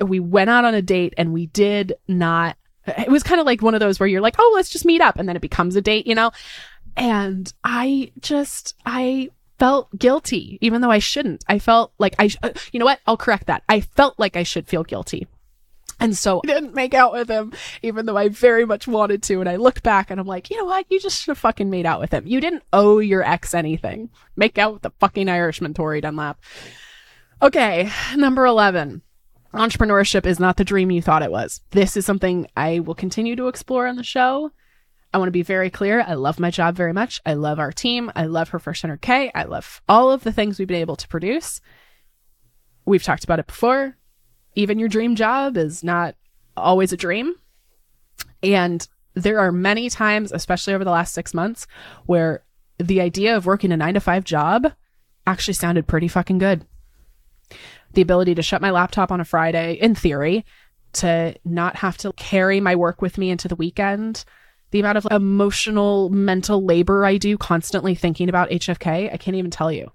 we 0.00 0.20
went 0.20 0.50
out 0.50 0.64
on 0.64 0.74
a 0.74 0.82
date 0.82 1.14
and 1.16 1.32
we 1.32 1.46
did 1.46 1.94
not 2.08 2.56
it 2.86 3.08
was 3.08 3.22
kind 3.22 3.40
of 3.40 3.46
like 3.46 3.62
one 3.62 3.74
of 3.74 3.80
those 3.80 3.98
where 3.98 4.08
you're 4.08 4.20
like, 4.20 4.36
oh, 4.38 4.52
let's 4.54 4.70
just 4.70 4.84
meet 4.84 5.00
up. 5.00 5.16
And 5.18 5.28
then 5.28 5.36
it 5.36 5.42
becomes 5.42 5.76
a 5.76 5.80
date, 5.80 6.06
you 6.06 6.14
know? 6.14 6.30
And 6.96 7.52
I 7.62 8.12
just, 8.20 8.74
I 8.84 9.30
felt 9.58 9.96
guilty, 9.98 10.58
even 10.60 10.80
though 10.80 10.90
I 10.90 10.98
shouldn't. 10.98 11.44
I 11.48 11.58
felt 11.58 11.92
like 11.98 12.14
I, 12.18 12.28
sh- 12.28 12.38
uh, 12.42 12.50
you 12.72 12.78
know 12.78 12.86
what? 12.86 13.00
I'll 13.06 13.16
correct 13.16 13.46
that. 13.46 13.62
I 13.68 13.80
felt 13.80 14.18
like 14.18 14.36
I 14.36 14.42
should 14.42 14.66
feel 14.66 14.84
guilty. 14.84 15.26
And 15.98 16.16
so 16.16 16.40
I 16.44 16.46
didn't 16.46 16.74
make 16.74 16.92
out 16.92 17.12
with 17.12 17.28
him, 17.28 17.54
even 17.82 18.04
though 18.04 18.18
I 18.18 18.28
very 18.28 18.66
much 18.66 18.86
wanted 18.86 19.22
to. 19.24 19.40
And 19.40 19.48
I 19.48 19.56
look 19.56 19.82
back 19.82 20.10
and 20.10 20.20
I'm 20.20 20.26
like, 20.26 20.50
you 20.50 20.58
know 20.58 20.66
what? 20.66 20.84
You 20.90 21.00
just 21.00 21.20
should 21.22 21.30
have 21.30 21.38
fucking 21.38 21.70
made 21.70 21.86
out 21.86 22.00
with 22.00 22.12
him. 22.12 22.26
You 22.26 22.40
didn't 22.40 22.64
owe 22.72 22.98
your 22.98 23.22
ex 23.22 23.54
anything. 23.54 24.10
Make 24.36 24.58
out 24.58 24.74
with 24.74 24.82
the 24.82 24.92
fucking 25.00 25.28
Irishman, 25.28 25.72
Tori 25.72 26.02
Dunlap. 26.02 26.38
Okay, 27.40 27.90
number 28.14 28.44
11 28.44 29.02
entrepreneurship 29.56 30.26
is 30.26 30.40
not 30.40 30.56
the 30.56 30.64
dream 30.64 30.90
you 30.90 31.02
thought 31.02 31.22
it 31.22 31.30
was. 31.30 31.60
This 31.70 31.96
is 31.96 32.06
something 32.06 32.46
I 32.56 32.80
will 32.80 32.94
continue 32.94 33.36
to 33.36 33.48
explore 33.48 33.86
on 33.86 33.96
the 33.96 34.02
show. 34.02 34.52
I 35.12 35.18
want 35.18 35.28
to 35.28 35.32
be 35.32 35.42
very 35.42 35.70
clear. 35.70 36.02
I 36.02 36.14
love 36.14 36.38
my 36.38 36.50
job 36.50 36.76
very 36.76 36.92
much. 36.92 37.20
I 37.24 37.34
love 37.34 37.58
our 37.58 37.72
team. 37.72 38.12
I 38.14 38.26
love 38.26 38.50
her 38.50 38.58
first 38.58 38.82
100K. 38.82 39.30
I 39.34 39.44
love 39.44 39.80
all 39.88 40.12
of 40.12 40.24
the 40.24 40.32
things 40.32 40.58
we've 40.58 40.68
been 40.68 40.76
able 40.76 40.96
to 40.96 41.08
produce. 41.08 41.60
We've 42.84 43.02
talked 43.02 43.24
about 43.24 43.38
it 43.38 43.46
before. 43.46 43.96
Even 44.54 44.78
your 44.78 44.88
dream 44.88 45.16
job 45.16 45.56
is 45.56 45.82
not 45.82 46.16
always 46.56 46.92
a 46.92 46.96
dream. 46.96 47.34
And 48.42 48.86
there 49.14 49.38
are 49.38 49.52
many 49.52 49.88
times, 49.88 50.32
especially 50.32 50.74
over 50.74 50.84
the 50.84 50.90
last 50.90 51.14
six 51.14 51.32
months, 51.32 51.66
where 52.04 52.44
the 52.78 53.00
idea 53.00 53.36
of 53.36 53.46
working 53.46 53.72
a 53.72 53.76
nine 53.76 53.94
to 53.94 54.00
five 54.00 54.24
job 54.24 54.72
actually 55.26 55.54
sounded 55.54 55.86
pretty 55.86 56.08
fucking 56.08 56.38
good 56.38 56.66
the 57.96 58.02
ability 58.02 58.34
to 58.36 58.42
shut 58.42 58.62
my 58.62 58.70
laptop 58.70 59.10
on 59.10 59.20
a 59.20 59.24
Friday, 59.24 59.72
in 59.72 59.94
theory, 59.94 60.44
to 60.92 61.34
not 61.44 61.76
have 61.76 61.96
to 61.98 62.12
carry 62.12 62.60
my 62.60 62.76
work 62.76 63.02
with 63.02 63.18
me 63.18 63.30
into 63.30 63.48
the 63.48 63.56
weekend. 63.56 64.24
The 64.70 64.80
amount 64.80 64.98
of 64.98 65.06
emotional, 65.10 66.10
mental 66.10 66.64
labor 66.64 67.04
I 67.04 67.16
do 67.16 67.36
constantly 67.38 67.94
thinking 67.94 68.28
about 68.28 68.50
HFK, 68.50 69.12
I 69.12 69.16
can't 69.16 69.36
even 69.36 69.50
tell 69.50 69.72
you. 69.72 69.90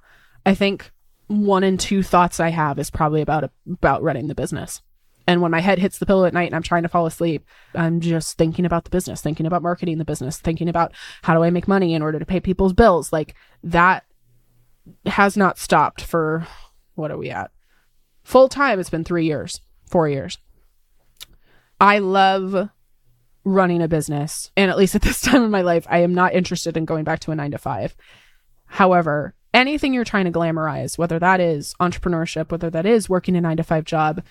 I 0.46 0.56
think 0.56 0.92
one 1.28 1.64
and 1.64 1.80
two 1.80 2.04
thoughts 2.04 2.40
I 2.40 2.50
have 2.50 2.80
is 2.80 2.90
probably 2.90 3.22
about 3.22 3.52
about 3.68 4.04
running 4.04 4.28
the 4.28 4.36
business. 4.36 4.82
And 5.28 5.42
when 5.42 5.52
my 5.52 5.62
head 5.62 5.78
hits 5.78 6.00
the 6.00 6.06
pillow 6.08 6.26
at 6.26 6.34
night 6.34 6.48
and 6.48 6.56
I'm 6.56 6.64
trying 6.64 6.84
to 6.84 6.90
fall 6.90 7.06
asleep, 7.06 7.46
I'm 7.76 8.02
just 8.02 8.38
thinking 8.38 8.66
about 8.66 8.84
the 8.84 8.90
business, 8.90 9.22
thinking 9.22 9.46
about 9.46 9.62
marketing 9.62 10.00
the 10.00 10.06
business, 10.06 10.40
thinking 10.40 10.68
about 10.68 10.94
how 11.22 11.36
do 11.36 11.44
I 11.44 11.52
make 11.52 11.68
money 11.68 11.94
in 11.94 12.02
order 12.02 12.18
to 12.18 12.26
pay 12.26 12.40
people's 12.40 12.74
bills. 12.74 13.14
Like 13.14 13.36
that 13.64 14.04
has 15.06 15.38
not 15.38 15.60
stopped 15.60 16.02
for 16.02 16.48
what 16.96 17.12
are 17.12 17.18
we 17.18 17.30
at? 17.30 17.52
Full 18.24 18.50
time, 18.50 18.80
it's 18.80 18.90
been 18.90 19.04
three 19.04 19.26
years, 19.26 19.62
four 19.86 20.08
years. 20.08 20.38
I 21.80 22.00
love 22.00 22.70
running 23.44 23.82
a 23.82 23.88
business. 23.88 24.52
And 24.56 24.70
at 24.70 24.78
least 24.78 24.96
at 24.96 25.02
this 25.02 25.22
time 25.22 25.44
in 25.44 25.52
my 25.52 25.62
life, 25.62 25.86
I 25.90 26.00
am 26.00 26.14
not 26.14 26.34
interested 26.34 26.78
in 26.78 26.86
going 26.86 27.04
back 27.04 27.20
to 27.22 27.32
a 27.32 27.36
nine 27.36 27.52
to 27.52 27.58
five. 27.58 27.96
However, 28.66 29.34
anything 29.54 29.94
you're 29.94 30.06
trying 30.06 30.26
to 30.26 30.32
glamorize, 30.32 30.98
whether 30.98 31.20
that 31.20 31.40
is 31.40 31.74
entrepreneurship, 31.80 32.52
whether 32.52 32.70
that 32.70 32.86
is 32.86 33.10
working 33.10 33.36
a 33.36 33.42
nine 33.42 33.58
to 33.58 33.64
five 33.64 33.84
job, 33.84 34.24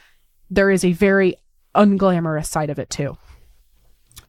there 0.48 0.70
is 0.70 0.85
a 0.85 0.92
very 0.92 1.37
unglamorous 1.74 2.46
side 2.46 2.70
of 2.70 2.79
it 2.79 2.90
too. 2.90 3.16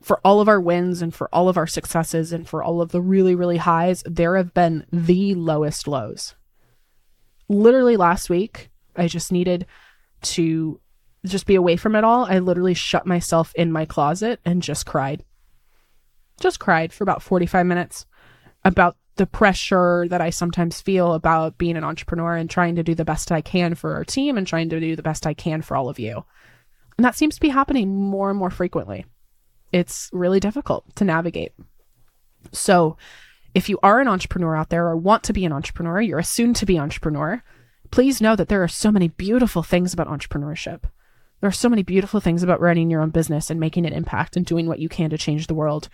For 0.02 0.20
all 0.26 0.42
of 0.42 0.48
our 0.48 0.60
wins 0.60 1.02
and 1.02 1.14
for 1.14 1.30
all 1.34 1.48
of 1.48 1.58
our 1.58 1.68
successes 1.68 2.34
and 2.34 2.48
for 2.48 2.64
all 2.64 2.82
of 2.82 2.92
the 2.92 3.02
really, 3.02 3.36
really 3.36 3.58
highs, 3.58 4.04
there 4.06 4.36
have 4.36 4.54
been 4.54 4.86
the 4.92 5.36
lowest 5.36 5.88
lows. 5.88 6.34
Literally 7.48 7.98
last 7.98 8.30
week, 8.30 8.71
I 8.96 9.08
just 9.08 9.32
needed 9.32 9.66
to 10.24 10.80
just 11.26 11.46
be 11.46 11.56
away 11.56 11.76
from 11.76 11.96
it 11.96 12.04
all. 12.04 12.26
I 12.26 12.40
literally 12.40 12.74
shut 12.74 13.06
myself 13.06 13.54
in 13.56 13.72
my 13.72 13.86
closet 13.86 14.40
and 14.46 14.62
just 14.62 14.86
cried. 14.86 15.24
Just 16.40 16.60
cried 16.60 16.92
for 16.92 17.04
about 17.04 17.22
45 17.22 17.66
minutes 17.66 18.06
about 18.64 18.98
the 19.16 19.28
pressure 19.28 20.08
that 20.10 20.22
I 20.22 20.30
sometimes 20.30 20.82
feel 20.82 21.14
about 21.14 21.58
being 21.58 21.78
an 21.78 21.84
entrepreneur 21.84 22.36
and 22.36 22.50
trying 22.50 22.76
to 22.76 22.84
do 22.84 22.96
the 22.96 23.06
best 23.06 23.32
I 23.32 23.42
can 23.42 23.76
for 23.76 23.94
our 23.94 24.06
team 24.06 24.38
and 24.38 24.48
trying 24.48 24.70
to 24.70 24.80
do 24.80 24.96
the 24.96 25.04
best 25.04 25.28
I 25.28 25.34
can 25.34 25.62
for 25.62 25.76
all 25.76 25.90
of 25.90 26.00
you. 26.00 26.26
And 26.98 27.06
that 27.06 27.16
seems 27.16 27.36
to 27.36 27.42
be 27.42 27.50
happening 27.50 27.96
more 27.96 28.30
and 28.30 28.40
more 28.40 28.50
frequently. 28.50 29.06
It's 29.72 30.10
really 30.12 30.40
difficult 30.40 30.96
to 30.96 31.06
navigate. 31.06 31.54
So, 32.52 32.98
if 33.54 33.68
you 33.68 33.80
are 33.84 34.00
an 34.00 34.08
entrepreneur 34.08 34.56
out 34.56 34.70
there 34.70 34.88
or 34.88 34.96
want 34.96 35.24
to 35.24 35.34
be 35.34 35.46
an 35.46 35.52
entrepreneur, 35.52 36.00
you're 36.00 36.20
a 36.20 36.24
soon 36.24 36.54
to 36.56 36.66
be 36.66 36.80
entrepreneur, 36.80 37.44
please 37.92 38.22
know 38.22 38.36
that 38.36 38.48
there 38.48 38.64
are 38.64 38.68
so 38.68 38.92
many 38.92 39.10
beautiful 39.10 39.64
things 39.64 39.94
about 39.94 40.08
entrepreneurship. 40.08 40.84
There 41.42 41.48
are 41.48 41.52
so 41.52 41.70
many 41.70 41.84
beautiful 41.84 42.20
things 42.20 42.44
about 42.44 42.62
running 42.62 42.90
your 42.90 43.02
own 43.02 43.10
business 43.10 43.50
and 43.50 43.60
making 43.60 43.86
an 43.86 43.94
impact 43.94 44.36
and 44.36 44.46
doing 44.46 44.68
what 44.68 44.80
you 44.80 44.90
can 44.90 45.10
to 45.10 45.18
change 45.18 45.48
the 45.48 45.54
world. 45.54 45.90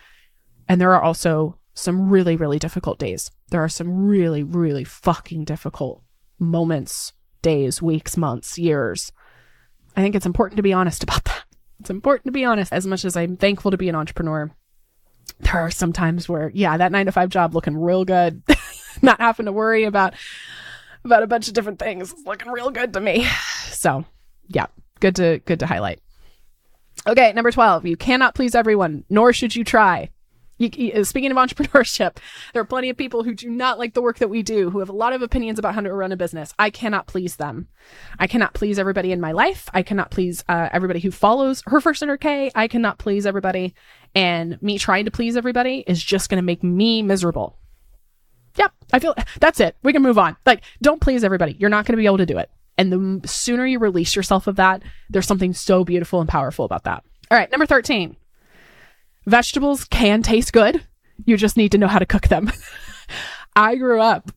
And 0.67 0.79
there 0.79 0.93
are 0.93 1.01
also 1.01 1.57
some 1.73 2.09
really, 2.09 2.35
really 2.35 2.59
difficult 2.59 2.99
days. 2.99 3.31
There 3.49 3.63
are 3.63 3.69
some 3.69 4.07
really, 4.07 4.43
really 4.43 4.83
fucking 4.83 5.45
difficult 5.45 6.03
moments, 6.39 7.13
days, 7.41 7.81
weeks, 7.81 8.17
months, 8.17 8.57
years. 8.57 9.11
I 9.95 10.01
think 10.01 10.15
it's 10.15 10.25
important 10.25 10.57
to 10.57 10.63
be 10.63 10.73
honest 10.73 11.03
about 11.03 11.23
that. 11.25 11.43
It's 11.79 11.89
important 11.89 12.25
to 12.25 12.31
be 12.31 12.45
honest. 12.45 12.73
As 12.73 12.85
much 12.85 13.05
as 13.05 13.15
I'm 13.15 13.37
thankful 13.37 13.71
to 13.71 13.77
be 13.77 13.89
an 13.89 13.95
entrepreneur, 13.95 14.51
there 15.39 15.55
are 15.55 15.71
some 15.71 15.93
times 15.93 16.27
where, 16.27 16.51
yeah, 16.53 16.77
that 16.77 16.91
nine 16.91 17.05
to 17.05 17.11
five 17.11 17.29
job 17.29 17.53
looking 17.53 17.77
real 17.77 18.05
good, 18.05 18.43
not 19.01 19.21
having 19.21 19.45
to 19.45 19.51
worry 19.51 19.83
about 19.83 20.13
about 21.07 21.23
a 21.23 21.27
bunch 21.27 21.47
of 21.47 21.53
different 21.53 21.79
things, 21.79 22.11
it's 22.11 22.25
looking 22.25 22.51
real 22.51 22.69
good 22.69 22.93
to 22.93 22.99
me. 22.99 23.27
So, 23.69 24.05
yeah, 24.47 24.67
good 24.99 25.15
to 25.15 25.39
good 25.45 25.59
to 25.59 25.65
highlight. 25.65 26.01
Okay, 27.07 27.31
number 27.33 27.51
12. 27.51 27.85
You 27.85 27.95
cannot 27.95 28.35
please 28.35 28.55
everyone, 28.55 29.05
nor 29.09 29.31
should 29.31 29.55
you 29.55 29.63
try. 29.63 30.09
You, 30.57 30.69
you, 30.73 30.91
uh, 30.93 31.03
speaking 31.03 31.31
of 31.31 31.37
entrepreneurship, 31.37 32.17
there 32.53 32.61
are 32.61 32.65
plenty 32.65 32.89
of 32.89 32.97
people 32.97 33.23
who 33.23 33.33
do 33.33 33.49
not 33.49 33.77
like 33.77 33.93
the 33.93 34.01
work 34.01 34.17
that 34.19 34.29
we 34.29 34.43
do, 34.43 34.69
who 34.69 34.79
have 34.79 34.89
a 34.89 34.93
lot 34.93 35.13
of 35.13 35.21
opinions 35.21 35.59
about 35.59 35.75
how 35.75 35.81
to 35.81 35.93
run 35.93 36.11
a 36.11 36.17
business. 36.17 36.53
I 36.57 36.69
cannot 36.69 37.07
please 37.07 37.35
them. 37.35 37.67
I 38.19 38.27
cannot 38.27 38.53
please 38.53 38.79
everybody 38.79 39.11
in 39.11 39.21
my 39.21 39.31
life. 39.31 39.69
I 39.73 39.83
cannot 39.83 40.11
please 40.11 40.43
uh, 40.49 40.69
everybody 40.71 40.99
who 40.99 41.11
follows 41.11 41.63
her 41.67 41.79
first 41.79 42.01
100K. 42.01 42.51
I 42.55 42.67
cannot 42.67 42.97
please 42.97 43.25
everybody. 43.25 43.73
And 44.15 44.61
me 44.61 44.77
trying 44.77 45.05
to 45.05 45.11
please 45.11 45.37
everybody 45.37 45.83
is 45.87 46.03
just 46.03 46.29
going 46.29 46.39
to 46.39 46.45
make 46.45 46.63
me 46.63 47.01
miserable. 47.01 47.57
Yep, 48.57 48.71
I 48.93 48.99
feel 48.99 49.15
that's 49.39 49.59
it. 49.59 49.75
We 49.83 49.93
can 49.93 50.01
move 50.01 50.17
on. 50.17 50.35
Like, 50.45 50.63
don't 50.81 51.01
please 51.01 51.23
everybody. 51.23 51.55
You're 51.59 51.69
not 51.69 51.85
going 51.85 51.93
to 51.93 52.01
be 52.01 52.05
able 52.05 52.17
to 52.17 52.25
do 52.25 52.37
it. 52.37 52.49
And 52.77 52.91
the 52.91 53.27
sooner 53.27 53.65
you 53.65 53.79
release 53.79 54.15
yourself 54.15 54.47
of 54.47 54.55
that, 54.57 54.83
there's 55.09 55.25
something 55.25 55.53
so 55.53 55.83
beautiful 55.83 56.21
and 56.21 56.29
powerful 56.29 56.65
about 56.65 56.83
that. 56.83 57.03
All 57.31 57.37
right, 57.37 57.49
number 57.51 57.65
13. 57.65 58.15
Vegetables 59.25 59.83
can 59.85 60.21
taste 60.21 60.53
good. 60.53 60.83
You 61.25 61.37
just 61.37 61.57
need 61.57 61.71
to 61.71 61.77
know 61.77 61.87
how 61.87 61.99
to 61.99 62.05
cook 62.05 62.27
them. 62.27 62.51
I 63.55 63.75
grew 63.75 63.99
up 63.99 64.31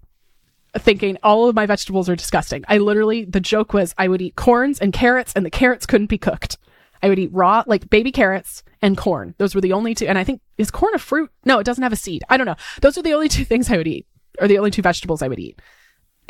thinking 0.78 1.18
all 1.22 1.48
of 1.48 1.54
my 1.54 1.66
vegetables 1.66 2.08
are 2.08 2.16
disgusting. 2.16 2.64
I 2.68 2.78
literally, 2.78 3.24
the 3.24 3.40
joke 3.40 3.72
was 3.72 3.94
I 3.98 4.08
would 4.08 4.22
eat 4.22 4.36
corns 4.36 4.78
and 4.78 4.92
carrots, 4.92 5.32
and 5.34 5.44
the 5.44 5.50
carrots 5.50 5.86
couldn't 5.86 6.06
be 6.06 6.18
cooked. 6.18 6.58
I 7.02 7.08
would 7.08 7.18
eat 7.18 7.32
raw, 7.32 7.64
like 7.66 7.90
baby 7.90 8.12
carrots 8.12 8.62
and 8.82 8.96
corn. 8.96 9.34
Those 9.38 9.54
were 9.54 9.60
the 9.60 9.72
only 9.72 9.94
two. 9.94 10.06
And 10.06 10.18
I 10.18 10.24
think, 10.24 10.40
is 10.58 10.70
corn 10.70 10.94
a 10.94 10.98
fruit? 10.98 11.30
No, 11.44 11.58
it 11.58 11.64
doesn't 11.64 11.82
have 11.82 11.92
a 11.92 11.96
seed. 11.96 12.22
I 12.28 12.36
don't 12.36 12.46
know. 12.46 12.56
Those 12.82 12.98
are 12.98 13.02
the 13.02 13.14
only 13.14 13.28
two 13.28 13.44
things 13.50 13.70
I 13.70 13.76
would 13.76 13.88
eat, 13.88 14.06
or 14.38 14.48
the 14.48 14.58
only 14.58 14.70
two 14.70 14.82
vegetables 14.82 15.22
I 15.22 15.28
would 15.28 15.40
eat 15.40 15.60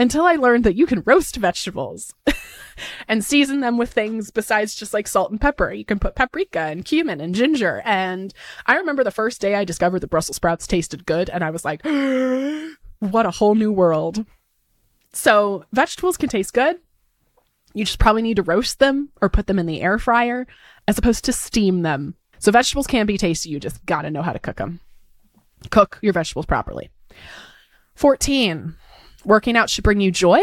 until 0.00 0.24
I 0.24 0.36
learned 0.36 0.64
that 0.64 0.76
you 0.76 0.86
can 0.86 1.02
roast 1.04 1.36
vegetables 1.36 2.14
and 3.08 3.22
season 3.22 3.60
them 3.60 3.76
with 3.76 3.92
things 3.92 4.30
besides 4.30 4.74
just 4.74 4.94
like 4.94 5.06
salt 5.06 5.30
and 5.30 5.38
pepper. 5.38 5.70
You 5.72 5.84
can 5.84 5.98
put 5.98 6.14
paprika 6.14 6.60
and 6.60 6.86
cumin 6.86 7.20
and 7.20 7.34
ginger. 7.34 7.82
And 7.84 8.32
I 8.64 8.76
remember 8.76 9.04
the 9.04 9.10
first 9.10 9.42
day 9.42 9.54
I 9.54 9.64
discovered 9.64 10.00
that 10.00 10.08
Brussels 10.10 10.36
sprouts 10.36 10.66
tasted 10.66 11.04
good, 11.04 11.28
and 11.28 11.44
I 11.44 11.50
was 11.50 11.66
like, 11.66 11.84
what 12.98 13.26
a 13.26 13.30
whole 13.30 13.54
new 13.54 13.70
world. 13.70 14.24
So, 15.12 15.66
vegetables 15.70 16.16
can 16.16 16.30
taste 16.30 16.54
good. 16.54 16.78
You 17.72 17.84
just 17.84 17.98
probably 17.98 18.22
need 18.22 18.36
to 18.36 18.42
roast 18.42 18.78
them 18.78 19.10
or 19.20 19.28
put 19.28 19.46
them 19.46 19.58
in 19.58 19.66
the 19.66 19.80
air 19.80 19.98
fryer 19.98 20.46
as 20.88 20.98
opposed 20.98 21.24
to 21.24 21.32
steam 21.32 21.82
them. 21.82 22.14
So, 22.38 22.50
vegetables 22.50 22.86
can 22.86 23.06
be 23.06 23.18
tasty. 23.18 23.50
You 23.50 23.60
just 23.60 23.84
got 23.86 24.02
to 24.02 24.10
know 24.10 24.22
how 24.22 24.32
to 24.32 24.38
cook 24.38 24.56
them. 24.56 24.80
Cook 25.70 25.98
your 26.02 26.12
vegetables 26.12 26.46
properly. 26.46 26.90
14 27.94 28.76
Working 29.24 29.56
out 29.56 29.68
should 29.68 29.84
bring 29.84 30.00
you 30.00 30.10
joy 30.10 30.40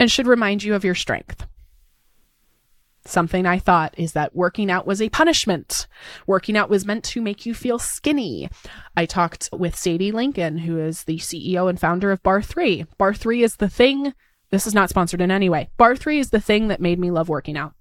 and 0.00 0.10
should 0.10 0.26
remind 0.26 0.62
you 0.62 0.74
of 0.74 0.84
your 0.84 0.94
strength. 0.94 1.46
Something 3.04 3.46
I 3.46 3.58
thought 3.58 3.94
is 3.98 4.12
that 4.12 4.34
working 4.34 4.70
out 4.70 4.86
was 4.86 5.02
a 5.02 5.08
punishment. 5.08 5.88
Working 6.26 6.56
out 6.56 6.70
was 6.70 6.86
meant 6.86 7.04
to 7.04 7.20
make 7.20 7.44
you 7.44 7.52
feel 7.52 7.78
skinny. 7.78 8.48
I 8.96 9.06
talked 9.06 9.50
with 9.52 9.76
Sadie 9.76 10.12
Lincoln, 10.12 10.58
who 10.58 10.78
is 10.78 11.04
the 11.04 11.18
CEO 11.18 11.68
and 11.68 11.80
founder 11.80 12.12
of 12.12 12.22
barre3. 12.22 12.86
Bar 12.98 13.12
3 13.12 13.42
is 13.42 13.56
the 13.56 13.68
thing, 13.68 14.14
this 14.52 14.66
is 14.66 14.74
not 14.74 14.88
sponsored 14.88 15.20
in 15.20 15.32
any 15.32 15.48
way. 15.48 15.68
barre3 15.78 16.20
is 16.20 16.30
the 16.30 16.40
thing 16.40 16.68
that 16.68 16.80
made 16.80 17.00
me 17.00 17.10
love 17.10 17.28
working 17.28 17.56
out 17.56 17.74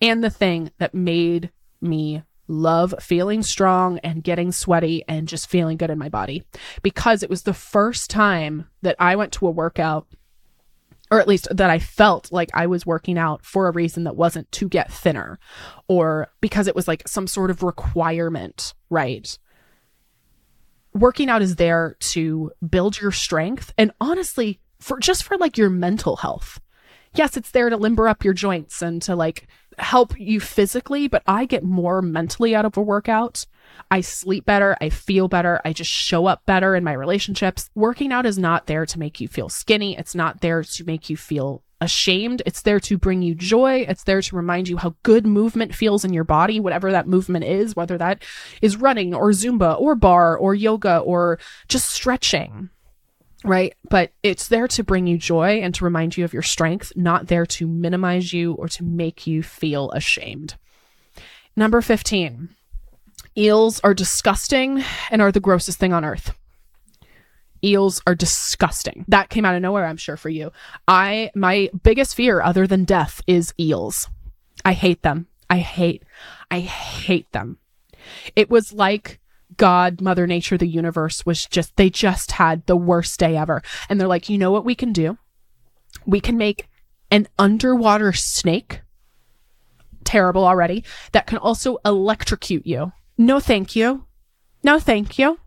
and 0.00 0.24
the 0.24 0.30
thing 0.30 0.70
that 0.78 0.94
made 0.94 1.50
me 1.82 2.22
love 2.48 2.94
feeling 3.00 3.42
strong 3.42 3.98
and 3.98 4.24
getting 4.24 4.52
sweaty 4.52 5.04
and 5.08 5.28
just 5.28 5.48
feeling 5.48 5.76
good 5.76 5.90
in 5.90 5.98
my 5.98 6.08
body 6.08 6.42
because 6.82 7.22
it 7.22 7.30
was 7.30 7.42
the 7.42 7.54
first 7.54 8.08
time 8.08 8.66
that 8.82 8.96
I 8.98 9.16
went 9.16 9.32
to 9.34 9.46
a 9.46 9.50
workout 9.50 10.06
or 11.10 11.20
at 11.20 11.28
least 11.28 11.46
that 11.54 11.68
I 11.68 11.78
felt 11.78 12.32
like 12.32 12.50
I 12.54 12.66
was 12.66 12.86
working 12.86 13.18
out 13.18 13.44
for 13.44 13.68
a 13.68 13.72
reason 13.72 14.04
that 14.04 14.16
wasn't 14.16 14.50
to 14.52 14.68
get 14.68 14.90
thinner 14.90 15.38
or 15.86 16.28
because 16.40 16.66
it 16.66 16.74
was 16.74 16.88
like 16.88 17.06
some 17.06 17.26
sort 17.26 17.50
of 17.50 17.62
requirement, 17.62 18.72
right? 18.88 19.38
Working 20.94 21.28
out 21.28 21.42
is 21.42 21.56
there 21.56 21.96
to 22.00 22.50
build 22.66 23.00
your 23.00 23.12
strength 23.12 23.74
and 23.76 23.92
honestly, 24.00 24.58
for 24.82 24.98
just 24.98 25.22
for 25.22 25.36
like 25.38 25.56
your 25.56 25.70
mental 25.70 26.16
health. 26.16 26.60
Yes, 27.14 27.36
it's 27.36 27.50
there 27.50 27.70
to 27.70 27.76
limber 27.76 28.08
up 28.08 28.24
your 28.24 28.34
joints 28.34 28.82
and 28.82 29.00
to 29.02 29.14
like 29.14 29.46
help 29.78 30.18
you 30.18 30.40
physically, 30.40 31.08
but 31.08 31.22
I 31.26 31.44
get 31.44 31.62
more 31.62 32.02
mentally 32.02 32.54
out 32.54 32.64
of 32.64 32.76
a 32.76 32.82
workout. 32.82 33.46
I 33.90 34.00
sleep 34.00 34.44
better. 34.44 34.76
I 34.80 34.88
feel 34.88 35.28
better. 35.28 35.60
I 35.64 35.72
just 35.72 35.90
show 35.90 36.26
up 36.26 36.44
better 36.46 36.74
in 36.74 36.84
my 36.84 36.92
relationships. 36.92 37.70
Working 37.74 38.12
out 38.12 38.26
is 38.26 38.38
not 38.38 38.66
there 38.66 38.86
to 38.86 38.98
make 38.98 39.20
you 39.20 39.28
feel 39.28 39.48
skinny. 39.48 39.96
It's 39.96 40.14
not 40.14 40.40
there 40.40 40.62
to 40.62 40.84
make 40.84 41.10
you 41.10 41.16
feel 41.16 41.62
ashamed. 41.80 42.42
It's 42.46 42.62
there 42.62 42.80
to 42.80 42.96
bring 42.96 43.22
you 43.22 43.34
joy. 43.34 43.84
It's 43.88 44.04
there 44.04 44.22
to 44.22 44.36
remind 44.36 44.68
you 44.68 44.76
how 44.76 44.94
good 45.02 45.26
movement 45.26 45.74
feels 45.74 46.04
in 46.04 46.12
your 46.12 46.24
body, 46.24 46.60
whatever 46.60 46.92
that 46.92 47.08
movement 47.08 47.44
is, 47.44 47.74
whether 47.74 47.98
that 47.98 48.22
is 48.62 48.76
running 48.76 49.14
or 49.14 49.30
Zumba 49.30 49.78
or 49.80 49.94
barre 49.94 50.36
or 50.36 50.54
yoga 50.54 50.98
or 50.98 51.38
just 51.68 51.90
stretching 51.90 52.70
right? 53.44 53.74
But 53.88 54.12
it's 54.22 54.48
there 54.48 54.68
to 54.68 54.84
bring 54.84 55.06
you 55.06 55.18
joy 55.18 55.60
and 55.60 55.74
to 55.74 55.84
remind 55.84 56.16
you 56.16 56.24
of 56.24 56.32
your 56.32 56.42
strength, 56.42 56.92
not 56.96 57.26
there 57.26 57.46
to 57.46 57.66
minimize 57.66 58.32
you 58.32 58.52
or 58.54 58.68
to 58.68 58.84
make 58.84 59.26
you 59.26 59.42
feel 59.42 59.90
ashamed. 59.92 60.56
Number 61.56 61.80
15. 61.80 62.48
Eels 63.36 63.80
are 63.80 63.94
disgusting 63.94 64.84
and 65.10 65.22
are 65.22 65.32
the 65.32 65.40
grossest 65.40 65.78
thing 65.78 65.92
on 65.92 66.04
earth. 66.04 66.34
Eels 67.64 68.02
are 68.06 68.14
disgusting. 68.14 69.04
That 69.08 69.30
came 69.30 69.44
out 69.44 69.54
of 69.54 69.62
nowhere, 69.62 69.86
I'm 69.86 69.96
sure, 69.96 70.16
for 70.16 70.28
you. 70.28 70.52
I, 70.88 71.30
my 71.34 71.70
biggest 71.82 72.14
fear 72.14 72.42
other 72.42 72.66
than 72.66 72.84
death 72.84 73.22
is 73.26 73.54
eels. 73.58 74.08
I 74.64 74.72
hate 74.72 75.02
them. 75.02 75.28
I 75.48 75.58
hate, 75.58 76.02
I 76.50 76.60
hate 76.60 77.30
them. 77.32 77.58
It 78.34 78.50
was 78.50 78.72
like 78.72 79.20
God, 79.56 80.00
Mother 80.00 80.26
Nature, 80.26 80.58
the 80.58 80.66
universe 80.66 81.24
was 81.26 81.46
just, 81.46 81.76
they 81.76 81.90
just 81.90 82.32
had 82.32 82.66
the 82.66 82.76
worst 82.76 83.18
day 83.18 83.36
ever. 83.36 83.62
And 83.88 84.00
they're 84.00 84.08
like, 84.08 84.28
you 84.28 84.38
know 84.38 84.50
what 84.50 84.64
we 84.64 84.74
can 84.74 84.92
do? 84.92 85.18
We 86.06 86.20
can 86.20 86.36
make 86.36 86.68
an 87.10 87.28
underwater 87.38 88.12
snake, 88.12 88.80
terrible 90.04 90.44
already, 90.44 90.84
that 91.12 91.26
can 91.26 91.38
also 91.38 91.78
electrocute 91.84 92.66
you. 92.66 92.92
No, 93.18 93.40
thank 93.40 93.76
you. 93.76 94.06
No, 94.62 94.78
thank 94.78 95.18
you. 95.18 95.38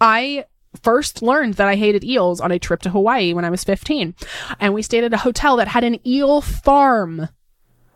I 0.00 0.46
first 0.82 1.20
learned 1.20 1.54
that 1.54 1.68
I 1.68 1.76
hated 1.76 2.04
eels 2.04 2.40
on 2.40 2.52
a 2.52 2.58
trip 2.58 2.80
to 2.82 2.90
Hawaii 2.90 3.34
when 3.34 3.44
I 3.44 3.50
was 3.50 3.64
15. 3.64 4.14
And 4.58 4.72
we 4.72 4.82
stayed 4.82 5.04
at 5.04 5.12
a 5.12 5.18
hotel 5.18 5.56
that 5.56 5.68
had 5.68 5.84
an 5.84 6.06
eel 6.06 6.40
farm. 6.40 7.28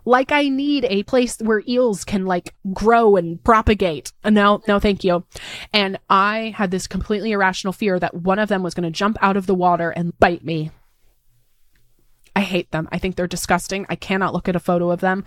Like 0.04 0.32
I 0.32 0.48
need 0.48 0.84
a 0.88 1.02
place 1.04 1.38
where 1.38 1.62
eels 1.66 2.04
can 2.04 2.26
like 2.26 2.54
grow 2.72 3.16
and 3.16 3.42
propagate. 3.42 4.12
No, 4.24 4.62
no, 4.68 4.78
thank 4.78 5.04
you. 5.04 5.24
And 5.72 5.98
I 6.10 6.54
had 6.56 6.70
this 6.70 6.86
completely 6.86 7.32
irrational 7.32 7.72
fear 7.72 7.98
that 7.98 8.14
one 8.14 8.38
of 8.38 8.48
them 8.48 8.62
was 8.62 8.74
going 8.74 8.84
to 8.84 8.96
jump 8.96 9.16
out 9.22 9.36
of 9.36 9.46
the 9.46 9.54
water 9.54 9.90
and 9.90 10.18
bite 10.18 10.44
me. 10.44 10.70
I 12.36 12.40
hate 12.40 12.72
them. 12.72 12.88
I 12.90 12.98
think 12.98 13.14
they're 13.14 13.28
disgusting. 13.28 13.86
I 13.88 13.94
cannot 13.94 14.32
look 14.32 14.48
at 14.48 14.56
a 14.56 14.60
photo 14.60 14.90
of 14.90 15.00
them. 15.00 15.24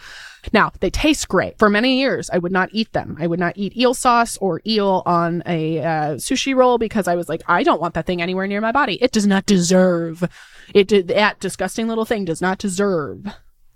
Now, 0.51 0.73
they 0.81 0.89
taste 0.89 1.29
great. 1.29 1.57
For 1.57 1.69
many 1.69 1.99
years, 1.99 2.29
I 2.29 2.37
would 2.37 2.51
not 2.51 2.69
eat 2.73 2.91
them. 2.91 3.15
I 3.17 3.27
would 3.27 3.39
not 3.39 3.53
eat 3.55 3.77
eel 3.77 3.93
sauce 3.93 4.37
or 4.37 4.61
eel 4.67 5.03
on 5.05 5.41
a 5.45 5.79
uh, 5.79 6.15
sushi 6.15 6.53
roll 6.53 6.77
because 6.77 7.07
I 7.07 7.15
was 7.15 7.29
like, 7.29 7.43
I 7.47 7.63
don't 7.63 7.79
want 7.79 7.93
that 7.93 8.05
thing 8.05 8.21
anywhere 8.21 8.45
near 8.45 8.59
my 8.59 8.73
body. 8.73 9.01
It 9.01 9.13
does 9.13 9.25
not 9.25 9.45
deserve. 9.45 10.27
It 10.73 11.07
that 11.07 11.39
disgusting 11.39 11.87
little 11.87 12.03
thing 12.03 12.25
does 12.25 12.41
not 12.41 12.57
deserve 12.57 13.25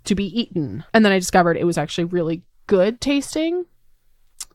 to 0.04 0.14
be 0.14 0.26
eaten. 0.40 0.84
And 0.92 1.04
then 1.04 1.12
I 1.12 1.18
discovered 1.18 1.56
it 1.56 1.66
was 1.66 1.78
actually 1.78 2.04
really 2.04 2.42
good 2.66 3.00
tasting. 3.00 3.66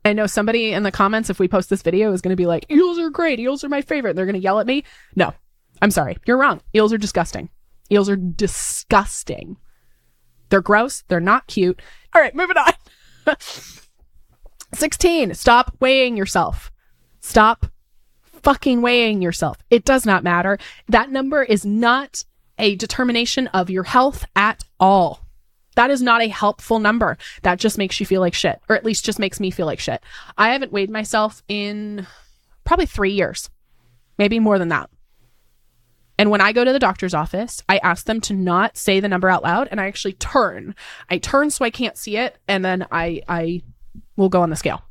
I 0.06 0.14
know 0.14 0.28
somebody 0.28 0.72
in 0.72 0.84
the 0.84 0.92
comments, 0.92 1.30
if 1.30 1.40
we 1.40 1.48
post 1.48 1.70
this 1.70 1.82
video, 1.82 2.14
is 2.14 2.22
going 2.22 2.32
to 2.32 2.38
be 2.38 2.46
like, 2.46 2.70
eels 2.72 2.98
are 3.00 3.10
great. 3.10 3.40
Eels 3.40 3.64
are 3.64 3.70
my 3.70 3.82
favorite. 3.82 4.16
They're 4.16 4.26
going 4.26 4.36
to 4.36 4.42
yell 4.42 4.60
at 4.60 4.68
me. 4.68 4.84
No, 5.16 5.34
I'm 5.82 5.92
sorry. 5.92 6.18
You're 6.26 6.38
wrong. 6.38 6.62
Eels 6.74 6.94
are 6.94 6.98
disgusting. 6.98 7.50
Eels 7.92 8.10
are 8.10 8.16
disgusting. 8.16 9.58
They're 10.50 10.62
gross. 10.62 11.04
They're 11.08 11.20
not 11.20 11.48
cute. 11.48 11.82
All 12.14 12.22
right, 12.22 12.36
moving 12.36 12.58
on. 12.58 12.74
16. 14.74 15.34
Stop 15.34 15.76
weighing 15.80 16.18
yourself. 16.18 16.72
Stop 17.20 17.68
fucking 18.44 18.82
weighing 18.82 19.22
yourself. 19.22 19.58
It 19.70 19.84
does 19.84 20.06
not 20.06 20.24
matter. 20.24 20.58
That 20.88 21.12
number 21.12 21.44
is 21.44 21.66
not 21.66 22.24
a 22.58 22.76
determination 22.76 23.48
of 23.48 23.70
your 23.70 23.84
health 23.84 24.26
at 24.36 24.64
all. 24.80 25.27
That 25.78 25.92
is 25.92 26.02
not 26.02 26.24
a 26.24 26.28
helpful 26.28 26.80
number. 26.80 27.20
That 27.44 27.60
just 27.60 27.78
makes 27.78 28.00
you 28.00 28.08
feel 28.08 28.20
like 28.20 28.34
shit, 28.34 28.60
or 28.68 28.76
at 28.76 28.84
least 28.84 29.06
just 29.06 29.20
makes 29.20 29.40
me 29.40 29.52
feel 29.52 29.68
like 29.68 29.80
shit. 29.80 30.02
I 30.36 30.50
haven't 30.50 30.72
weighed 30.72 30.90
myself 30.90 31.44
in 31.48 32.08
probably 32.64 32.88
three 32.88 33.12
years, 33.12 33.52
maybe 34.18 34.40
more 34.40 34.58
than 34.58 34.70
that. 34.70 34.90
And 36.18 36.32
when 36.32 36.42
I 36.42 36.52
go 36.52 36.66
to 36.66 36.74
the 36.74 36.80
doctor's 36.80 37.14
office, 37.14 37.62
I 37.70 37.78
ask 37.78 38.08
them 38.08 38.22
to 38.22 38.34
not 38.34 38.76
say 38.76 39.00
the 39.00 39.08
number 39.08 39.30
out 39.30 39.44
loud 39.44 39.68
and 39.70 39.80
I 39.80 39.86
actually 39.86 40.14
turn. 40.14 40.74
I 41.12 41.20
turn 41.20 41.52
so 41.52 41.64
I 41.64 41.70
can't 41.70 41.96
see 41.96 42.18
it 42.18 42.40
and 42.48 42.66
then 42.66 42.88
I 42.92 43.22
I 43.28 43.62
will 44.16 44.30
go 44.30 44.42
on 44.42 44.50
the 44.50 44.56
scale. 44.56 44.82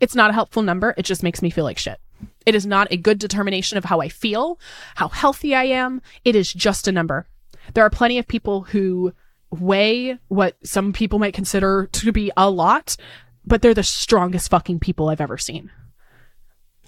It's 0.00 0.14
not 0.14 0.30
a 0.30 0.32
helpful 0.32 0.62
number. 0.62 0.94
It 0.96 1.02
just 1.02 1.22
makes 1.22 1.42
me 1.42 1.50
feel 1.50 1.64
like 1.64 1.76
shit. 1.76 2.00
It 2.46 2.54
is 2.54 2.64
not 2.64 2.88
a 2.90 2.96
good 2.96 3.18
determination 3.18 3.76
of 3.76 3.84
how 3.84 4.00
I 4.00 4.08
feel, 4.08 4.58
how 4.94 5.08
healthy 5.08 5.54
I 5.54 5.64
am. 5.64 6.00
It 6.24 6.34
is 6.36 6.50
just 6.50 6.88
a 6.88 6.92
number. 6.92 7.26
There 7.74 7.84
are 7.84 7.90
plenty 7.90 8.18
of 8.18 8.26
people 8.26 8.62
who 8.62 9.12
weigh 9.52 10.18
what 10.28 10.56
some 10.64 10.92
people 10.92 11.18
might 11.18 11.34
consider 11.34 11.88
to 11.92 12.12
be 12.12 12.32
a 12.36 12.50
lot, 12.50 12.96
but 13.44 13.62
they're 13.62 13.74
the 13.74 13.82
strongest 13.82 14.50
fucking 14.50 14.80
people 14.80 15.08
I've 15.08 15.20
ever 15.20 15.38
seen. 15.38 15.70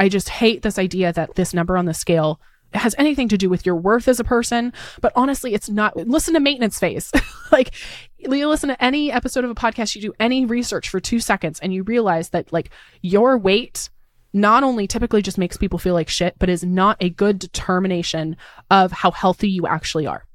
I 0.00 0.09
just 0.09 0.29
hate 0.29 0.62
this 0.62 0.79
idea 0.79 1.12
that 1.12 1.35
this 1.35 1.55
number 1.55 1.77
on 1.77 1.85
the 1.85 1.94
scale 1.94 2.40
has 2.72 2.94
anything 2.98 3.29
to 3.29 3.38
do 3.38 3.48
with 3.48 3.64
your 3.64 3.77
worth 3.77 4.09
as 4.09 4.18
a 4.18 4.24
person. 4.24 4.72
But 5.00 5.12
honestly, 5.14 5.55
it's 5.55 5.68
not. 5.68 5.96
Listen 5.96 6.35
to 6.35 6.40
maintenance 6.40 6.79
phase. 6.79 7.12
like, 7.53 7.72
you 8.18 8.48
listen 8.48 8.68
to 8.68 8.85
any 8.85 9.12
episode 9.12 9.44
of 9.44 9.50
a 9.50 9.55
podcast, 9.55 9.94
you 9.94 10.03
do 10.03 10.14
any 10.18 10.44
research 10.44 10.88
for 10.88 11.00
two 11.00 11.20
seconds, 11.20 11.61
and 11.61 11.72
you 11.72 11.83
realize 11.83 12.31
that 12.31 12.53
like 12.53 12.70
your 13.03 13.38
weight 13.38 13.90
not 14.33 14.64
only 14.64 14.88
typically 14.88 15.22
just 15.22 15.38
makes 15.38 15.57
people 15.57 15.79
feel 15.79 15.94
like 15.94 16.09
shit, 16.09 16.35
but 16.38 16.48
is 16.48 16.64
not 16.64 16.96
a 17.00 17.09
good 17.09 17.38
determination 17.38 18.37
of 18.70 18.90
how 18.90 19.12
healthy 19.12 19.48
you 19.48 19.66
actually 19.66 20.07
are. 20.07 20.27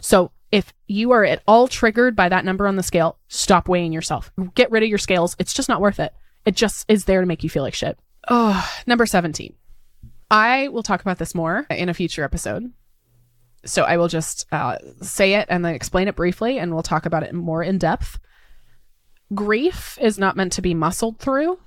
So 0.00 0.30
if 0.54 0.72
you 0.86 1.10
are 1.10 1.24
at 1.24 1.42
all 1.48 1.66
triggered 1.66 2.14
by 2.14 2.28
that 2.28 2.44
number 2.44 2.68
on 2.68 2.76
the 2.76 2.82
scale, 2.84 3.18
stop 3.26 3.68
weighing 3.68 3.92
yourself. 3.92 4.30
Get 4.54 4.70
rid 4.70 4.84
of 4.84 4.88
your 4.88 4.98
scales. 4.98 5.34
It's 5.40 5.52
just 5.52 5.68
not 5.68 5.80
worth 5.80 5.98
it. 5.98 6.14
It 6.44 6.54
just 6.54 6.88
is 6.88 7.06
there 7.06 7.20
to 7.20 7.26
make 7.26 7.42
you 7.42 7.50
feel 7.50 7.64
like 7.64 7.74
shit. 7.74 7.98
Oh, 8.30 8.64
number 8.86 9.04
17. 9.04 9.52
I 10.30 10.68
will 10.68 10.84
talk 10.84 11.00
about 11.00 11.18
this 11.18 11.34
more 11.34 11.66
in 11.70 11.88
a 11.88 11.94
future 11.94 12.22
episode. 12.22 12.72
So 13.64 13.82
I 13.82 13.96
will 13.96 14.06
just 14.06 14.46
uh, 14.52 14.78
say 15.02 15.34
it 15.34 15.46
and 15.50 15.64
then 15.64 15.74
explain 15.74 16.06
it 16.06 16.14
briefly, 16.14 16.60
and 16.60 16.72
we'll 16.72 16.84
talk 16.84 17.04
about 17.04 17.24
it 17.24 17.34
more 17.34 17.64
in 17.64 17.78
depth. 17.78 18.20
Grief 19.34 19.98
is 20.00 20.18
not 20.18 20.36
meant 20.36 20.52
to 20.52 20.62
be 20.62 20.72
muscled 20.72 21.18
through, 21.18 21.58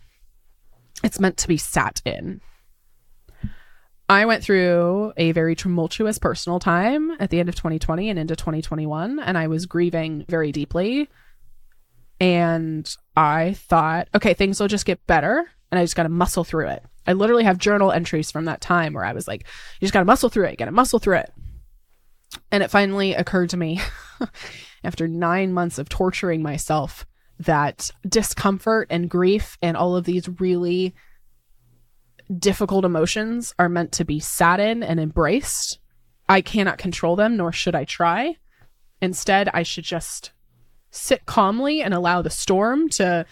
it's 1.04 1.20
meant 1.20 1.36
to 1.38 1.50
be 1.50 1.58
sat 1.58 2.02
in. 2.06 2.40
I 4.10 4.26
went 4.26 4.44
through 4.44 5.14
a 5.18 5.34
very 5.34 5.56
tumultuous 5.56 6.18
personal 6.18 6.60
time 6.60 7.12
at 7.20 7.30
the 7.30 7.40
end 7.40 7.50
of 7.50 7.56
2020 7.56 8.10
and 8.10 8.18
into 8.18 8.36
2021, 8.38 9.20
and 9.20 9.38
I 9.38 9.48
was 9.48 9.66
grieving 9.66 10.26
very 10.30 10.54
deeply. 10.54 11.10
And 12.20 12.90
I 13.16 13.54
thought, 13.54 14.08
okay, 14.16 14.34
things 14.34 14.60
will 14.60 14.70
just 14.70 14.86
get 14.86 15.06
better, 15.08 15.46
and 15.72 15.80
I 15.80 15.84
just 15.84 15.96
got 15.96 16.04
to 16.04 16.10
muscle 16.10 16.46
through 16.46 16.70
it. 16.70 16.84
I 17.06 17.14
literally 17.14 17.44
have 17.44 17.58
journal 17.58 17.92
entries 17.92 18.32
from 18.32 18.46
that 18.46 18.62
time 18.62 18.94
where 18.94 19.06
I 19.06 19.14
was 19.14 19.28
like, 19.28 19.46
you 19.80 19.86
just 19.86 19.94
got 19.94 20.00
to 20.00 20.06
muscle 20.06 20.30
through 20.30 20.46
it, 20.46 20.58
got 20.58 20.66
to 20.66 20.72
muscle 20.72 21.00
through 21.00 21.18
it. 21.18 21.32
And 22.52 22.64
it 22.64 22.72
finally 22.72 23.14
occurred 23.14 23.50
to 23.52 23.58
me 23.58 23.82
after 24.84 25.08
nine 25.08 25.54
months 25.54 25.78
of 25.78 25.90
torturing 25.90 26.42
myself 26.42 27.06
that 27.40 27.92
discomfort 28.08 28.88
and 28.90 29.10
grief 29.10 29.58
and 29.62 29.78
all 29.78 29.96
of 29.96 30.06
these 30.06 30.28
really 30.40 30.96
difficult 32.36 32.86
emotions 32.86 33.54
are 33.58 33.70
meant 33.70 33.92
to 33.94 34.06
be 34.06 34.20
sat 34.20 34.60
in 34.60 34.84
and 34.84 35.00
embraced. 35.00 35.80
I 36.28 36.42
cannot 36.42 36.78
control 36.78 37.16
them, 37.16 37.38
nor 37.38 37.52
should 37.52 37.76
I 37.76 37.86
try. 37.86 38.38
Instead, 39.02 39.50
I 39.54 39.64
should 39.64 39.86
just 39.86 40.32
sit 40.92 41.26
calmly 41.26 41.82
and 41.82 41.94
allow 41.94 42.22
the 42.22 42.30
storm 42.30 42.90
to 42.90 43.26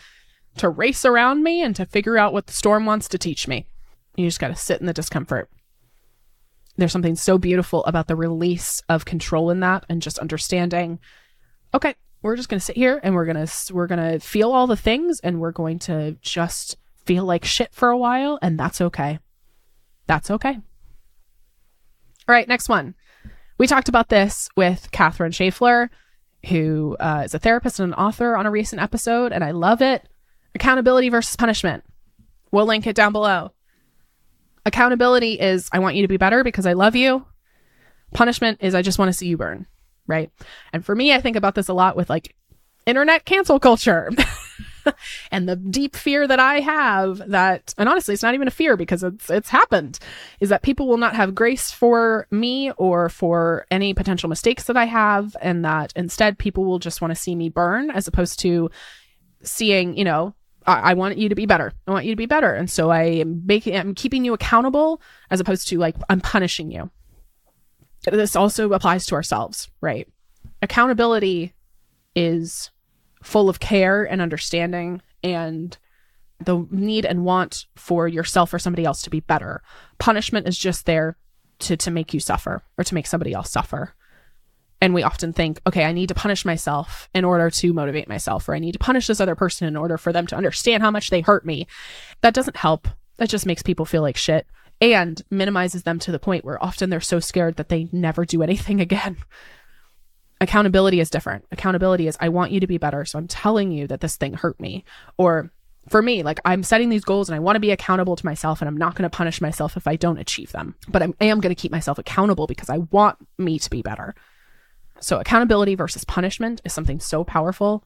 to 0.58 0.70
race 0.70 1.04
around 1.04 1.44
me 1.44 1.62
and 1.62 1.76
to 1.76 1.86
figure 1.86 2.18
out 2.18 2.32
what 2.32 2.48
the 2.48 2.54
storm 2.54 2.86
wants 2.86 3.10
to 3.10 3.18
teach 3.18 3.46
me. 3.46 3.66
You 4.16 4.26
just 4.26 4.40
got 4.40 4.48
to 4.48 4.56
sit 4.56 4.80
in 4.80 4.86
the 4.86 4.94
discomfort. 4.94 5.50
There's 6.78 6.94
something 6.94 7.16
so 7.16 7.38
beautiful 7.38 7.84
about 7.84 8.08
the 8.08 8.16
release 8.16 8.82
of 8.88 9.04
control 9.04 9.50
in 9.50 9.60
that 9.62 9.86
and 9.90 10.02
just 10.02 10.20
understanding, 10.20 11.00
okay, 11.74 11.96
we're 12.22 12.38
just 12.38 12.48
going 12.48 12.60
to 12.60 12.66
sit 12.66 12.78
here 12.78 13.00
and 13.04 13.16
we're 13.16 13.26
going 13.26 13.46
to 13.46 13.74
we're 13.74 13.88
going 13.88 14.14
to 14.14 14.20
feel 14.20 14.52
all 14.52 14.68
the 14.68 14.78
things 14.78 15.20
and 15.20 15.40
we're 15.40 15.52
going 15.52 15.80
to 15.80 16.18
just 16.22 16.78
feel 17.06 17.26
like 17.26 17.46
shit 17.46 17.74
for 17.74 17.90
a 17.90 17.98
while 17.98 18.40
and 18.42 18.60
that's 18.60 18.82
okay. 18.82 19.20
That's 20.08 20.30
okay. 20.32 20.60
All 22.28 22.34
right, 22.34 22.48
next 22.48 22.70
one. 22.70 22.96
We 23.58 23.68
talked 23.68 23.90
about 23.90 24.10
this 24.10 24.50
with 24.56 24.92
Katherine 24.92 25.32
Schafler, 25.32 25.90
who 26.48 26.98
uh, 27.00 27.24
is 27.26 27.34
a 27.34 27.40
therapist 27.40 27.80
and 27.80 27.94
an 27.94 28.00
author 28.00 28.36
on 28.36 28.46
a 28.46 28.52
recent 28.52 28.82
episode, 28.82 29.32
and 29.32 29.44
I 29.44 29.52
love 29.52 29.82
it. 29.82 30.08
Accountability 30.54 31.10
versus 31.10 31.36
punishment. 31.36 31.84
We'll 32.52 32.66
link 32.66 32.88
it 32.88 32.96
down 32.96 33.12
below. 33.12 33.52
Accountability 34.66 35.40
is 35.40 35.70
I 35.72 35.80
want 35.80 35.96
you 35.96 36.02
to 36.02 36.08
be 36.08 36.18
better 36.18 36.44
because 36.44 36.66
I 36.66 36.74
love 36.74 36.96
you. 36.96 37.26
Punishment 38.14 38.60
is 38.62 38.74
I 38.74 38.82
just 38.82 38.98
want 38.98 39.10
to 39.10 39.14
see 39.14 39.28
you 39.28 39.38
burn, 39.38 39.68
right? 40.08 40.32
And 40.74 40.84
for 40.84 40.96
me, 40.96 41.14
I 41.14 41.22
think 41.22 41.36
about 41.36 41.56
this 41.56 41.68
a 41.68 41.74
lot 41.74 41.96
with 41.96 42.10
like 42.10 42.36
internet 42.86 43.26
cancel 43.26 43.60
culture. 43.60 44.10
and 45.32 45.48
the 45.48 45.56
deep 45.56 45.96
fear 45.96 46.28
that 46.28 46.40
I 46.40 46.60
have 46.60 47.18
that, 47.30 47.74
and 47.78 47.90
honestly, 47.90 48.14
it's 48.14 48.24
not 48.24 48.34
even 48.34 48.48
a 48.48 48.52
fear 48.52 48.78
because 48.78 49.04
it's 49.04 49.30
it's 49.30 49.50
happened, 49.50 50.00
is 50.40 50.50
that 50.50 50.62
people 50.62 50.88
will 50.88 50.98
not 50.98 51.16
have 51.16 51.36
grace 51.36 51.72
for 51.72 52.28
me 52.32 52.72
or 52.72 53.10
for 53.10 53.66
any 53.72 53.94
potential 53.94 54.30
mistakes 54.30 54.66
that 54.66 54.78
I 54.78 54.86
have, 54.86 55.36
and 55.42 55.64
that 55.66 55.94
instead 55.96 56.38
people 56.38 56.66
will 56.66 56.80
just 56.80 57.02
want 57.02 57.12
to 57.12 57.16
see 57.16 57.36
me 57.36 57.50
burn 57.50 57.90
as 57.92 58.08
opposed 58.08 58.40
to 58.40 58.70
seeing, 59.44 59.98
you 59.98 60.04
know, 60.04 60.34
I, 60.68 60.96
want 60.96 61.18
you 61.18 61.30
to 61.30 61.36
be 61.36 61.46
better. 61.46 61.72
I 61.88 61.92
want 61.92 62.06
you 62.06 62.12
to 62.12 62.18
be 62.18 62.26
better. 62.26 62.54
And 62.54 62.70
so 62.70 62.90
I 62.90 63.04
am 63.04 63.46
making, 63.46 63.76
I'm 63.76 63.94
keeping 63.94 64.26
you 64.26 64.34
accountable 64.34 65.02
as 65.30 65.40
opposed 65.40 65.68
to 65.68 65.78
like, 65.78 65.96
I'm 66.10 66.22
punishing 66.22 66.72
you. 66.72 66.90
This 68.04 68.36
also 68.36 68.72
applies 68.74 69.06
to 69.08 69.16
ourselves, 69.16 69.70
right? 69.82 70.08
Accountability 70.62 71.54
is 72.16 72.72
full 73.26 73.50
of 73.50 73.60
care 73.60 74.04
and 74.04 74.22
understanding 74.22 75.02
and 75.24 75.78
the 76.40 76.66
need 76.70 77.06
and 77.06 77.26
want 77.26 77.66
for 77.76 78.08
yourself 78.08 78.54
or 78.54 78.60
somebody 78.60 78.86
else 78.86 79.02
to 79.02 79.10
be 79.10 79.20
better. 79.20 79.62
Punishment 79.98 80.48
is 80.48 80.58
just 80.58 80.86
there 80.86 81.18
to 81.60 81.78
to 81.78 81.92
make 81.92 82.14
you 82.14 82.20
suffer 82.20 82.64
or 82.78 82.84
to 82.84 82.94
make 82.94 83.08
somebody 83.08 83.34
else 83.34 83.52
suffer. 83.52 83.96
And 84.82 84.94
we 84.94 85.04
often 85.04 85.34
think, 85.34 85.60
okay, 85.66 85.86
I 85.86 85.94
need 85.94 86.10
to 86.10 86.16
punish 86.16 86.46
myself 86.46 87.10
in 87.14 87.24
order 87.24 87.50
to 87.50 87.74
motivate 87.74 88.10
myself, 88.10 88.48
or 88.48 88.54
I 88.54 88.60
need 88.60 88.74
to 88.74 88.80
punish 88.80 89.08
this 89.08 89.22
other 89.22 89.34
person 89.34 89.68
in 89.68 89.78
order 89.78 89.98
for 89.98 90.12
them 90.12 90.28
to 90.28 90.36
understand 90.36 90.84
how 90.84 90.92
much 90.92 91.10
they 91.10 91.22
hurt 91.22 91.46
me. 91.46 91.66
That 92.22 92.34
doesn't 92.34 92.58
help. 92.58 92.88
That 93.18 93.30
just 93.30 93.46
makes 93.46 93.64
people 93.64 93.86
feel 93.86 94.02
like 94.02 94.18
shit 94.18 94.46
and 94.82 95.22
minimizes 95.32 95.84
them 95.84 95.98
to 96.00 96.12
the 96.12 96.20
point 96.20 96.44
where 96.44 96.62
often 96.64 96.90
they're 96.90 97.00
so 97.00 97.22
scared 97.22 97.56
that 97.56 97.70
they 97.70 97.88
never 97.94 98.26
do 98.26 98.44
anything 98.44 98.82
again. 98.82 99.18
Accountability 100.46 101.00
is 101.00 101.10
different. 101.10 101.44
Accountability 101.52 102.08
is, 102.08 102.16
I 102.20 102.30
want 102.30 102.52
you 102.52 102.60
to 102.60 102.68
be 102.68 102.78
better. 102.78 103.04
So 103.04 103.18
I'm 103.18 103.28
telling 103.28 103.72
you 103.72 103.88
that 103.88 104.02
this 104.02 104.16
thing 104.16 104.36
hurt 104.36 104.60
me. 104.60 104.86
Or 105.18 105.52
for 105.90 106.04
me, 106.04 106.22
like 106.22 106.40
I'm 106.46 106.62
setting 106.62 106.90
these 106.90 107.04
goals 107.04 107.28
and 107.28 107.36
I 107.36 107.40
want 107.40 107.56
to 107.56 107.60
be 107.60 107.72
accountable 107.72 108.16
to 108.16 108.26
myself 108.26 108.62
and 108.62 108.70
I'm 108.70 108.78
not 108.78 108.94
going 108.94 109.10
to 109.10 109.16
punish 109.16 109.42
myself 109.42 109.76
if 109.76 109.88
I 109.88 109.96
don't 109.96 110.20
achieve 110.20 110.52
them. 110.52 110.76
But 110.88 111.02
I 111.02 111.08
am 111.20 111.40
going 111.40 111.54
to 111.54 111.60
keep 111.60 111.72
myself 111.72 111.98
accountable 111.98 112.46
because 112.46 112.70
I 112.70 112.78
want 112.92 113.18
me 113.40 113.58
to 113.58 113.70
be 113.72 113.82
better. 113.82 114.14
So 115.00 115.20
accountability 115.20 115.74
versus 115.74 116.06
punishment 116.06 116.62
is 116.64 116.74
something 116.74 117.00
so 117.00 117.24
powerful 117.24 117.84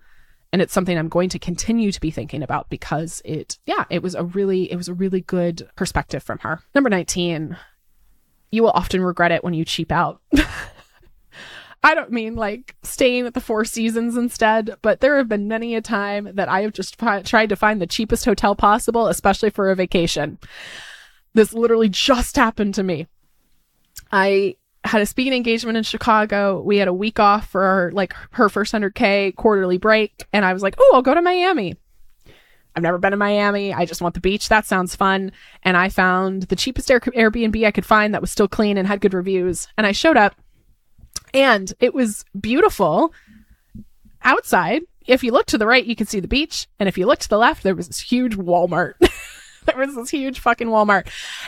and 0.52 0.62
it's 0.62 0.74
something 0.74 0.98
I'm 0.98 1.08
going 1.08 1.30
to 1.30 1.40
continue 1.40 1.94
to 1.94 2.02
be 2.02 2.12
thinking 2.12 2.44
about 2.44 2.70
because 2.70 3.22
it 3.24 3.58
yeah, 3.66 3.86
it 3.90 4.04
was 4.04 4.16
a 4.16 4.26
really 4.26 4.70
it 4.70 4.76
was 4.76 4.90
a 4.90 4.94
really 4.94 5.22
good 5.22 5.70
perspective 5.78 6.24
from 6.24 6.40
her. 6.40 6.60
Number 6.76 6.90
19. 6.90 7.56
You 8.52 8.64
will 8.64 8.72
often 8.72 9.02
regret 9.02 9.32
it 9.32 9.46
when 9.46 9.54
you 9.54 9.64
cheap 9.64 9.94
out. 9.94 10.22
I 11.82 11.96
don't 11.96 12.12
mean 12.12 12.36
like 12.36 12.76
staying 12.84 13.26
at 13.26 13.34
the 13.34 13.42
Four 13.42 13.64
Seasons 13.64 14.18
instead, 14.18 14.76
but 14.82 15.00
there 15.00 15.18
have 15.18 15.30
been 15.30 15.48
many 15.48 15.76
a 15.76 15.82
time 15.82 16.30
that 16.34 16.50
I 16.50 16.62
have 16.62 16.74
just 16.74 17.00
tried 17.00 17.50
to 17.50 17.56
find 17.56 17.82
the 17.82 17.88
cheapest 17.88 18.26
hotel 18.26 18.56
possible, 18.56 19.08
especially 19.08 19.50
for 19.50 19.72
a 19.72 19.76
vacation. 19.76 20.40
This 21.34 21.54
literally 21.54 21.90
just 21.90 22.36
happened 22.36 22.76
to 22.76 22.84
me. 22.84 23.08
I 24.12 24.58
had 24.84 25.02
a 25.02 25.06
speaking 25.06 25.34
engagement 25.34 25.78
in 25.78 25.84
Chicago. 25.84 26.62
We 26.62 26.78
had 26.78 26.88
a 26.88 26.94
week 26.94 27.20
off 27.20 27.50
for 27.50 27.64
our, 27.64 27.92
like 27.92 28.14
her 28.32 28.50
first 28.50 28.74
100K 28.74 29.36
quarterly 29.36 29.78
break. 29.78 30.26
And 30.34 30.44
I 30.44 30.54
was 30.54 30.64
like, 30.64 30.76
oh, 30.80 30.92
I'll 30.94 31.02
go 31.02 31.14
to 31.14 31.22
Miami. 31.22 31.76
I've 32.76 32.84
never 32.84 32.98
been 32.98 33.12
to 33.12 33.18
Miami. 33.18 33.74
I 33.74 33.86
just 33.86 34.02
want 34.02 34.16
the 34.16 34.22
beach. 34.22 34.50
That 34.50 34.66
sounds 34.66 34.96
fun. 34.96 35.32
And 35.64 35.76
I 35.76 35.90
found 35.90 36.44
the 36.44 36.56
cheapest 36.56 36.90
Air- 36.92 37.00
Airbnb 37.00 37.66
I 37.66 37.72
could 37.72 37.86
find 37.86 38.14
that 38.14 38.22
was 38.22 38.32
still 38.32 38.48
clean 38.48 38.78
and 38.78 38.88
had 38.88 39.02
good 39.02 39.14
reviews. 39.14 39.68
And 39.78 39.86
I 39.88 39.92
showed 39.92 40.18
up 40.18 40.36
and 41.34 41.72
it 41.80 41.94
was 41.94 42.26
beautiful 42.40 43.14
outside. 44.24 44.82
If 45.08 45.24
you 45.24 45.32
look 45.32 45.48
to 45.48 45.58
the 45.58 45.68
right, 45.68 45.86
you 45.86 45.96
can 45.96 46.08
see 46.08 46.20
the 46.20 46.28
beach. 46.28 46.68
And 46.80 46.88
if 46.88 46.98
you 46.98 47.06
look 47.06 47.20
to 47.20 47.30
the 47.30 47.38
left, 47.38 47.64
there 47.64 47.76
was 47.76 47.88
this 47.88 48.00
huge 48.00 48.36
Walmart. 48.38 48.94
there 49.66 49.78
was 49.78 49.96
this 49.96 50.10
huge 50.10 50.40
fucking 50.40 50.68
Walmart. 50.68 51.08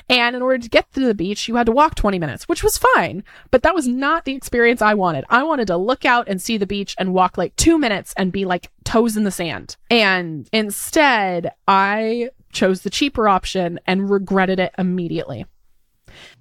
And 0.10 0.36
in 0.36 0.42
order 0.42 0.58
to 0.58 0.70
get 0.70 0.92
to 0.94 1.02
the 1.02 1.14
beach, 1.14 1.48
you 1.48 1.56
had 1.56 1.68
to 1.68 1.72
walk 1.72 1.96
20 1.96 2.18
minutes, 2.20 2.48
which 2.48 2.64
was 2.64 2.78
fine. 2.78 3.24
But 3.52 3.64
that 3.64 3.76
was 3.76 3.88
not 3.88 4.26
the 4.26 4.34
experience 4.34 4.82
I 4.82 4.94
wanted. 4.94 5.26
I 5.30 5.44
wanted 5.44 5.68
to 5.68 5.78
look 5.78 6.06
out 6.06 6.28
and 6.28 6.42
see 6.42 6.58
the 6.58 6.66
beach 6.66 6.96
and 6.98 7.14
walk 7.14 7.38
like 7.38 7.56
two 7.56 7.78
minutes 7.78 8.14
and 8.18 8.32
be 8.32 8.46
like 8.46 8.72
toes 8.84 9.18
in 9.18 9.24
the 9.24 9.32
sand. 9.32 9.76
And 9.90 10.50
instead, 10.52 11.52
I 11.68 12.30
chose 12.52 12.82
the 12.82 12.90
cheaper 12.90 13.28
option 13.28 13.80
and 13.86 14.10
regretted 14.10 14.60
it 14.60 14.74
immediately. 14.78 15.46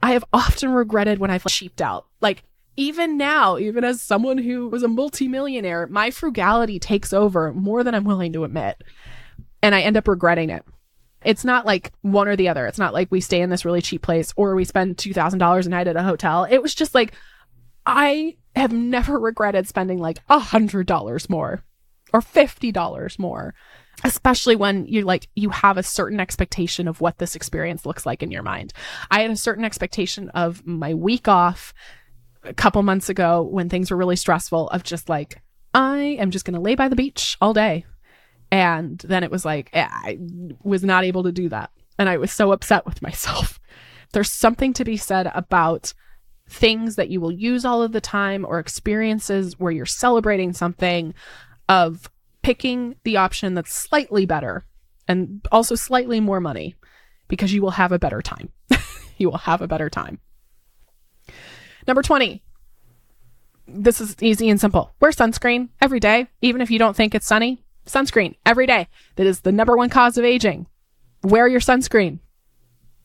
I 0.02 0.12
have 0.12 0.24
often 0.32 0.70
regretted 0.70 1.18
when 1.18 1.30
I've 1.30 1.46
cheaped 1.46 1.80
out. 1.80 2.06
Like, 2.20 2.42
even 2.80 3.18
now, 3.18 3.58
even 3.58 3.84
as 3.84 4.00
someone 4.00 4.38
who 4.38 4.66
was 4.66 4.82
a 4.82 4.88
multimillionaire, 4.88 5.86
my 5.88 6.10
frugality 6.10 6.78
takes 6.78 7.12
over 7.12 7.52
more 7.52 7.84
than 7.84 7.94
I'm 7.94 8.04
willing 8.04 8.32
to 8.32 8.44
admit. 8.44 8.82
And 9.62 9.74
I 9.74 9.82
end 9.82 9.98
up 9.98 10.08
regretting 10.08 10.48
it. 10.48 10.64
It's 11.22 11.44
not 11.44 11.66
like 11.66 11.92
one 12.00 12.26
or 12.26 12.36
the 12.36 12.48
other. 12.48 12.66
It's 12.66 12.78
not 12.78 12.94
like 12.94 13.08
we 13.10 13.20
stay 13.20 13.42
in 13.42 13.50
this 13.50 13.66
really 13.66 13.82
cheap 13.82 14.00
place 14.00 14.32
or 14.34 14.54
we 14.54 14.64
spend 14.64 14.96
$2,000 14.96 15.66
a 15.66 15.68
night 15.68 15.88
at 15.88 15.96
a 15.96 16.02
hotel. 16.02 16.44
It 16.44 16.62
was 16.62 16.74
just 16.74 16.94
like, 16.94 17.12
I 17.84 18.38
have 18.56 18.72
never 18.72 19.18
regretted 19.18 19.68
spending 19.68 19.98
like 19.98 20.20
a 20.30 20.38
$100 20.38 21.28
more 21.28 21.62
or 22.14 22.20
$50 22.22 23.18
more, 23.18 23.54
especially 24.04 24.56
when 24.56 24.86
you 24.86 25.02
like, 25.02 25.28
you 25.34 25.50
have 25.50 25.76
a 25.76 25.82
certain 25.82 26.18
expectation 26.18 26.88
of 26.88 27.02
what 27.02 27.18
this 27.18 27.36
experience 27.36 27.84
looks 27.84 28.06
like 28.06 28.22
in 28.22 28.30
your 28.30 28.42
mind. 28.42 28.72
I 29.10 29.20
had 29.20 29.30
a 29.30 29.36
certain 29.36 29.66
expectation 29.66 30.30
of 30.30 30.66
my 30.66 30.94
week 30.94 31.28
off 31.28 31.74
a 32.44 32.54
couple 32.54 32.82
months 32.82 33.08
ago 33.08 33.42
when 33.42 33.68
things 33.68 33.90
were 33.90 33.96
really 33.96 34.16
stressful 34.16 34.68
of 34.68 34.82
just 34.82 35.08
like, 35.08 35.42
I 35.74 36.16
am 36.18 36.30
just 36.30 36.44
going 36.44 36.54
to 36.54 36.60
lay 36.60 36.74
by 36.74 36.88
the 36.88 36.96
beach 36.96 37.36
all 37.40 37.52
day 37.52 37.84
and 38.50 38.98
then 38.98 39.22
it 39.22 39.30
was 39.30 39.44
like, 39.44 39.70
I 39.72 40.18
was 40.62 40.82
not 40.82 41.04
able 41.04 41.22
to 41.24 41.32
do 41.32 41.48
that. 41.50 41.70
And 41.98 42.08
I 42.08 42.16
was 42.16 42.32
so 42.32 42.52
upset 42.52 42.84
with 42.86 43.02
myself. 43.02 43.60
There's 44.12 44.30
something 44.30 44.72
to 44.74 44.84
be 44.84 44.96
said 44.96 45.30
about 45.34 45.92
things 46.48 46.96
that 46.96 47.10
you 47.10 47.20
will 47.20 47.30
use 47.30 47.64
all 47.64 47.82
of 47.82 47.92
the 47.92 48.00
time 48.00 48.44
or 48.44 48.58
experiences 48.58 49.58
where 49.60 49.70
you're 49.70 49.86
celebrating 49.86 50.52
something 50.52 51.14
of 51.68 52.10
picking 52.42 52.96
the 53.04 53.18
option 53.18 53.54
that's 53.54 53.72
slightly 53.72 54.26
better 54.26 54.64
and 55.06 55.46
also 55.52 55.76
slightly 55.76 56.18
more 56.18 56.40
money 56.40 56.74
because 57.28 57.52
you 57.52 57.62
will 57.62 57.70
have 57.70 57.92
a 57.92 57.98
better 58.00 58.20
time. 58.20 58.50
you 59.18 59.30
will 59.30 59.38
have 59.38 59.60
a 59.60 59.68
better 59.68 59.88
time. 59.88 60.18
Number 61.90 62.02
20. 62.02 62.40
This 63.66 64.00
is 64.00 64.14
easy 64.20 64.48
and 64.48 64.60
simple. 64.60 64.94
Wear 65.00 65.10
sunscreen 65.10 65.70
every 65.82 65.98
day, 65.98 66.28
even 66.40 66.60
if 66.60 66.70
you 66.70 66.78
don't 66.78 66.94
think 66.94 67.16
it's 67.16 67.26
sunny 67.26 67.64
sunscreen 67.84 68.36
every 68.46 68.64
day. 68.64 68.86
That 69.16 69.26
is 69.26 69.40
the 69.40 69.50
number 69.50 69.76
one 69.76 69.90
cause 69.90 70.16
of 70.16 70.24
aging. 70.24 70.68
Wear 71.24 71.48
your 71.48 71.58
sunscreen. 71.58 72.20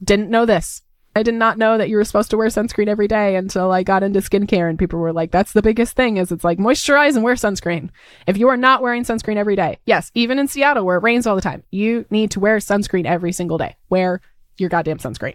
Didn't 0.03 0.29
know 0.29 0.45
this. 0.45 0.83
I 1.15 1.23
did 1.23 1.33
not 1.33 1.57
know 1.57 1.79
that 1.79 1.89
you 1.89 1.95
were 1.95 2.03
supposed 2.03 2.29
to 2.29 2.38
wear 2.38 2.49
sunscreen 2.49 2.88
every 2.88 3.07
day 3.07 3.38
until 3.38 3.71
I 3.71 3.81
got 3.81 4.03
into 4.03 4.19
skincare 4.19 4.69
and 4.69 4.77
people 4.77 4.99
were 4.99 5.13
like, 5.13 5.31
that's 5.31 5.53
the 5.53 5.63
biggest 5.63 5.95
thing 5.95 6.17
is 6.17 6.31
it's 6.31 6.43
like 6.43 6.59
moisturize 6.59 7.15
and 7.15 7.23
wear 7.23 7.33
sunscreen. 7.33 7.89
If 8.27 8.38
you 8.38 8.49
are 8.49 8.57
not 8.57 8.83
wearing 8.83 9.03
sunscreen 9.03 9.38
every 9.38 9.55
day, 9.55 9.79
yes, 9.88 10.11
even 10.13 10.38
in 10.38 10.47
Seattle 10.47 10.86
where 10.86 10.97
it 10.97 11.03
rains 11.03 11.25
all 11.25 11.36
the 11.36 11.41
time, 11.41 11.63
you 11.71 12.05
need 12.11 12.29
to 12.31 12.39
wear 12.39 12.57
sunscreen 12.57 13.07
every 13.07 13.31
single 13.31 13.57
day. 13.57 13.77
Wear 13.89 14.21
your 14.59 14.69
goddamn 14.69 14.99
sunscreen. 14.99 15.33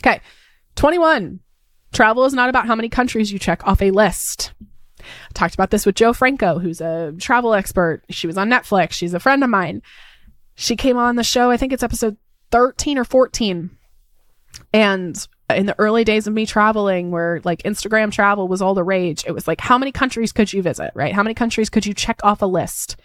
Okay. 0.00 0.22
21. 0.76 1.40
Travel 1.92 2.24
is 2.24 2.32
not 2.32 2.48
about 2.48 2.66
how 2.66 2.74
many 2.74 2.88
countries 2.88 3.32
you 3.32 3.38
check 3.38 3.66
off 3.66 3.82
a 3.82 3.90
list. 3.90 4.52
I 5.00 5.32
talked 5.34 5.54
about 5.54 5.70
this 5.70 5.84
with 5.84 5.94
Jo 5.94 6.12
Franco, 6.12 6.58
who's 6.58 6.80
a 6.80 7.12
travel 7.18 7.54
expert. 7.54 8.02
She 8.10 8.26
was 8.26 8.38
on 8.38 8.48
Netflix. 8.48 8.92
She's 8.92 9.14
a 9.14 9.20
friend 9.20 9.42
of 9.44 9.50
mine. 9.50 9.82
She 10.54 10.76
came 10.76 10.96
on 10.96 11.16
the 11.16 11.24
show, 11.24 11.50
I 11.50 11.56
think 11.56 11.72
it's 11.72 11.82
episode 11.82 12.16
13 12.50 12.98
or 12.98 13.04
14. 13.04 13.70
And 14.72 15.26
in 15.50 15.66
the 15.66 15.78
early 15.78 16.04
days 16.04 16.26
of 16.26 16.34
me 16.34 16.46
traveling, 16.46 17.10
where 17.10 17.40
like 17.44 17.62
Instagram 17.62 18.12
travel 18.12 18.48
was 18.48 18.62
all 18.62 18.74
the 18.74 18.84
rage, 18.84 19.24
it 19.26 19.32
was 19.32 19.48
like, 19.48 19.60
how 19.60 19.78
many 19.78 19.92
countries 19.92 20.32
could 20.32 20.52
you 20.52 20.62
visit, 20.62 20.92
right? 20.94 21.14
How 21.14 21.22
many 21.22 21.34
countries 21.34 21.70
could 21.70 21.86
you 21.86 21.94
check 21.94 22.20
off 22.22 22.42
a 22.42 22.46
list? 22.46 22.96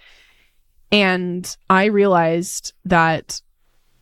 And 0.92 1.58
I 1.70 1.86
realized 1.86 2.74
that 2.86 3.42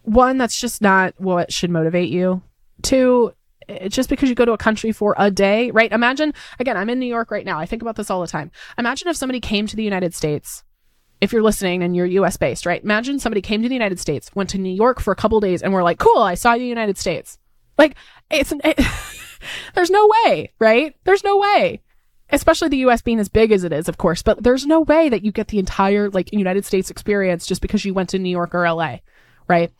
one, 0.03 0.37
that's 0.37 0.59
just 0.59 0.81
not 0.81 1.13
what 1.17 1.51
should 1.51 1.71
motivate 1.71 2.09
you. 2.09 2.41
Two, 2.83 3.33
Uh, 3.67 3.87
just 3.89 4.09
because 4.09 4.29
you 4.29 4.35
go 4.35 4.45
to 4.45 4.53
a 4.53 4.57
country 4.57 4.91
for 4.91 5.15
a 5.17 5.31
day, 5.31 5.71
right? 5.71 5.91
Imagine, 5.91 6.33
again, 6.59 6.77
I'm 6.77 6.89
in 6.89 6.99
New 6.99 7.05
York 7.05 7.31
right 7.31 7.45
now. 7.45 7.59
I 7.59 7.65
think 7.65 7.81
about 7.81 7.95
this 7.95 8.09
all 8.09 8.21
the 8.21 8.27
time. 8.27 8.51
Imagine 8.77 9.07
if 9.07 9.15
somebody 9.15 9.39
came 9.39 9.67
to 9.67 9.75
the 9.75 9.83
United 9.83 10.13
States, 10.13 10.63
if 11.21 11.31
you're 11.31 11.43
listening 11.43 11.83
and 11.83 11.95
you're 11.95 12.05
US 12.05 12.37
based, 12.37 12.65
right? 12.65 12.83
Imagine 12.83 13.19
somebody 13.19 13.41
came 13.41 13.61
to 13.61 13.69
the 13.69 13.75
United 13.75 13.99
States, 13.99 14.29
went 14.35 14.49
to 14.51 14.57
New 14.57 14.73
York 14.73 14.99
for 14.99 15.11
a 15.11 15.15
couple 15.15 15.39
days, 15.39 15.61
and 15.61 15.73
we're 15.73 15.83
like, 15.83 15.99
cool, 15.99 16.19
I 16.19 16.35
saw 16.35 16.55
the 16.55 16.65
United 16.65 16.97
States. 16.97 17.37
Like, 17.77 17.95
it's, 18.29 18.53
it, 18.63 18.79
there's 19.75 19.89
no 19.89 20.09
way, 20.25 20.53
right? 20.59 20.95
There's 21.03 21.23
no 21.23 21.37
way. 21.37 21.81
Especially 22.31 22.69
the 22.69 22.85
US 22.85 23.01
being 23.01 23.19
as 23.19 23.29
big 23.29 23.51
as 23.51 23.63
it 23.63 23.71
is, 23.71 23.87
of 23.87 23.97
course, 23.97 24.21
but 24.21 24.43
there's 24.43 24.65
no 24.65 24.81
way 24.81 25.09
that 25.09 25.23
you 25.23 25.31
get 25.31 25.47
the 25.47 25.59
entire, 25.59 26.09
like, 26.09 26.31
United 26.33 26.65
States 26.65 26.89
experience 26.89 27.45
just 27.45 27.61
because 27.61 27.85
you 27.85 27.93
went 27.93 28.09
to 28.09 28.19
New 28.19 28.29
York 28.29 28.53
or 28.53 28.69
LA, 28.69 28.97
right? 29.47 29.71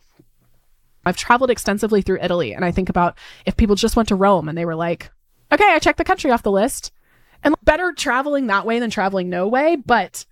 I've 1.06 1.16
traveled 1.16 1.50
extensively 1.50 2.02
through 2.02 2.18
Italy 2.20 2.52
and 2.52 2.64
I 2.64 2.72
think 2.72 2.88
about 2.88 3.16
if 3.46 3.56
people 3.56 3.76
just 3.76 3.96
went 3.96 4.08
to 4.08 4.16
Rome 4.16 4.48
and 4.48 4.58
they 4.58 4.64
were 4.64 4.74
like, 4.74 5.10
okay, 5.52 5.64
I 5.64 5.78
checked 5.78 5.98
the 5.98 6.04
country 6.04 6.30
off 6.30 6.42
the 6.42 6.50
list 6.50 6.92
and 7.42 7.54
better 7.62 7.92
traveling 7.92 8.48
that 8.48 8.66
way 8.66 8.80
than 8.80 8.90
traveling 8.90 9.30
no 9.30 9.46
way. 9.46 9.76
But 9.76 10.26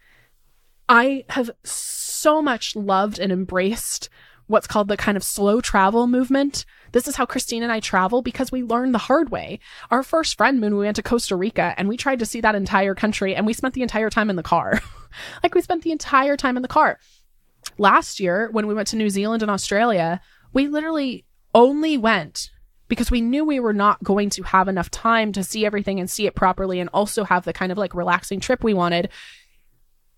I 0.89 1.25
have 1.31 1.51
so 1.63 2.43
much 2.43 2.75
loved 2.75 3.19
and 3.19 3.33
embraced 3.33 4.09
what's 4.47 4.67
called 4.67 4.89
the 4.89 4.97
kind 4.97 5.17
of 5.17 5.25
slow 5.25 5.61
travel 5.61 6.07
movement. 6.07 6.65
This 6.93 7.09
is 7.09 7.17
how 7.17 7.25
Christine 7.25 7.63
and 7.63 7.73
I 7.73 7.81
travel 7.81 8.21
because 8.21 8.53
we 8.53 8.63
learned 8.63 8.95
the 8.95 8.99
hard 8.99 9.31
way. 9.31 9.61
Our 9.91 10.03
first 10.03 10.37
friend 10.37 10.61
when 10.61 10.77
we 10.77 10.85
went 10.85 10.97
to 10.97 11.03
Costa 11.03 11.37
Rica 11.37 11.75
and 11.77 11.89
we 11.89 11.97
tried 11.97 12.19
to 12.19 12.27
see 12.27 12.41
that 12.41 12.55
entire 12.55 12.95
country 12.95 13.35
and 13.35 13.47
we 13.47 13.53
spent 13.53 13.75
the 13.75 13.83
entire 13.83 14.11
time 14.11 14.29
in 14.29 14.37
the 14.37 14.43
car. 14.43 14.81
like 15.43 15.55
we 15.55 15.63
spent 15.63 15.83
the 15.83 15.93
entire 15.93 16.37
time 16.37 16.57
in 16.57 16.63
the 16.63 16.69
car. 16.69 16.99
Last 17.79 18.21
year 18.21 18.51
when 18.53 18.67
we 18.67 18.75
went 18.75 18.89
to 18.89 18.97
New 18.97 19.09
Zealand 19.09 19.43
and 19.43 19.51
Australia, 19.51 20.21
we 20.55 20.69
literally 20.69 21.25
only 21.55 21.99
went 21.99 22.51
because 22.89 23.11
we 23.11 23.21
knew 23.21 23.45
we 23.45 23.61
were 23.61 23.73
not 23.73 24.03
going 24.03 24.31
to 24.31 24.43
have 24.45 24.69
enough 24.69 24.91
time 24.91 25.33
to 25.33 25.45
see 25.45 25.67
everything 25.67 26.01
and 26.01 26.09
see 26.09 26.27
it 26.27 26.35
properly 26.35 26.81
and 26.81 26.89
also 26.93 27.25
have 27.25 27.45
the 27.45 27.53
kind 27.53 27.73
of 27.73 27.79
like 27.79 27.95
relaxing 27.95 28.41
trip 28.41 28.63
we 28.63 28.75
wanted. 28.75 29.11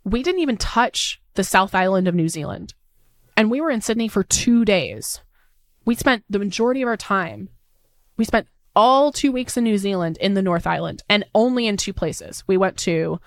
We 0.05 0.23
didn't 0.23 0.41
even 0.41 0.57
touch 0.57 1.21
the 1.35 1.45
South 1.45 1.75
Island 1.75 2.07
of 2.07 2.15
New 2.15 2.29
Zealand. 2.29 2.75
And 3.37 3.51
we 3.51 3.61
were 3.61 3.71
in 3.71 3.81
Sydney 3.81 4.09
for 4.09 4.23
two 4.23 4.65
days. 4.65 5.21
We 5.85 5.95
spent 5.95 6.25
the 6.29 6.39
majority 6.39 6.83
of 6.83 6.89
our 6.89 6.97
time, 6.97 7.49
we 8.17 8.25
spent 8.25 8.49
all 8.75 9.13
two 9.13 9.33
weeks 9.33 9.57
in 9.57 9.65
New 9.65 9.79
Zealand 9.79 10.19
in 10.21 10.35
the 10.35 10.43
North 10.43 10.67
Island 10.67 11.03
and 11.09 11.25
only 11.35 11.67
in 11.67 11.77
two 11.77 11.93
places. 11.93 12.45
We 12.47 12.57
went 12.57 12.77
to 12.79 13.21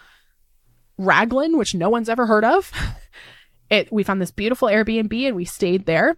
Raglan, 0.98 1.58
which 1.58 1.74
no 1.74 1.90
one's 1.90 2.10
ever 2.10 2.26
heard 2.26 2.46
of. 2.46 2.72
It 3.72 3.94
we 3.94 4.02
found 4.02 4.20
this 4.20 4.32
beautiful 4.32 4.68
Airbnb 4.68 5.28
and 5.28 5.36
we 5.36 5.46
stayed 5.46 5.86
there. 5.86 6.18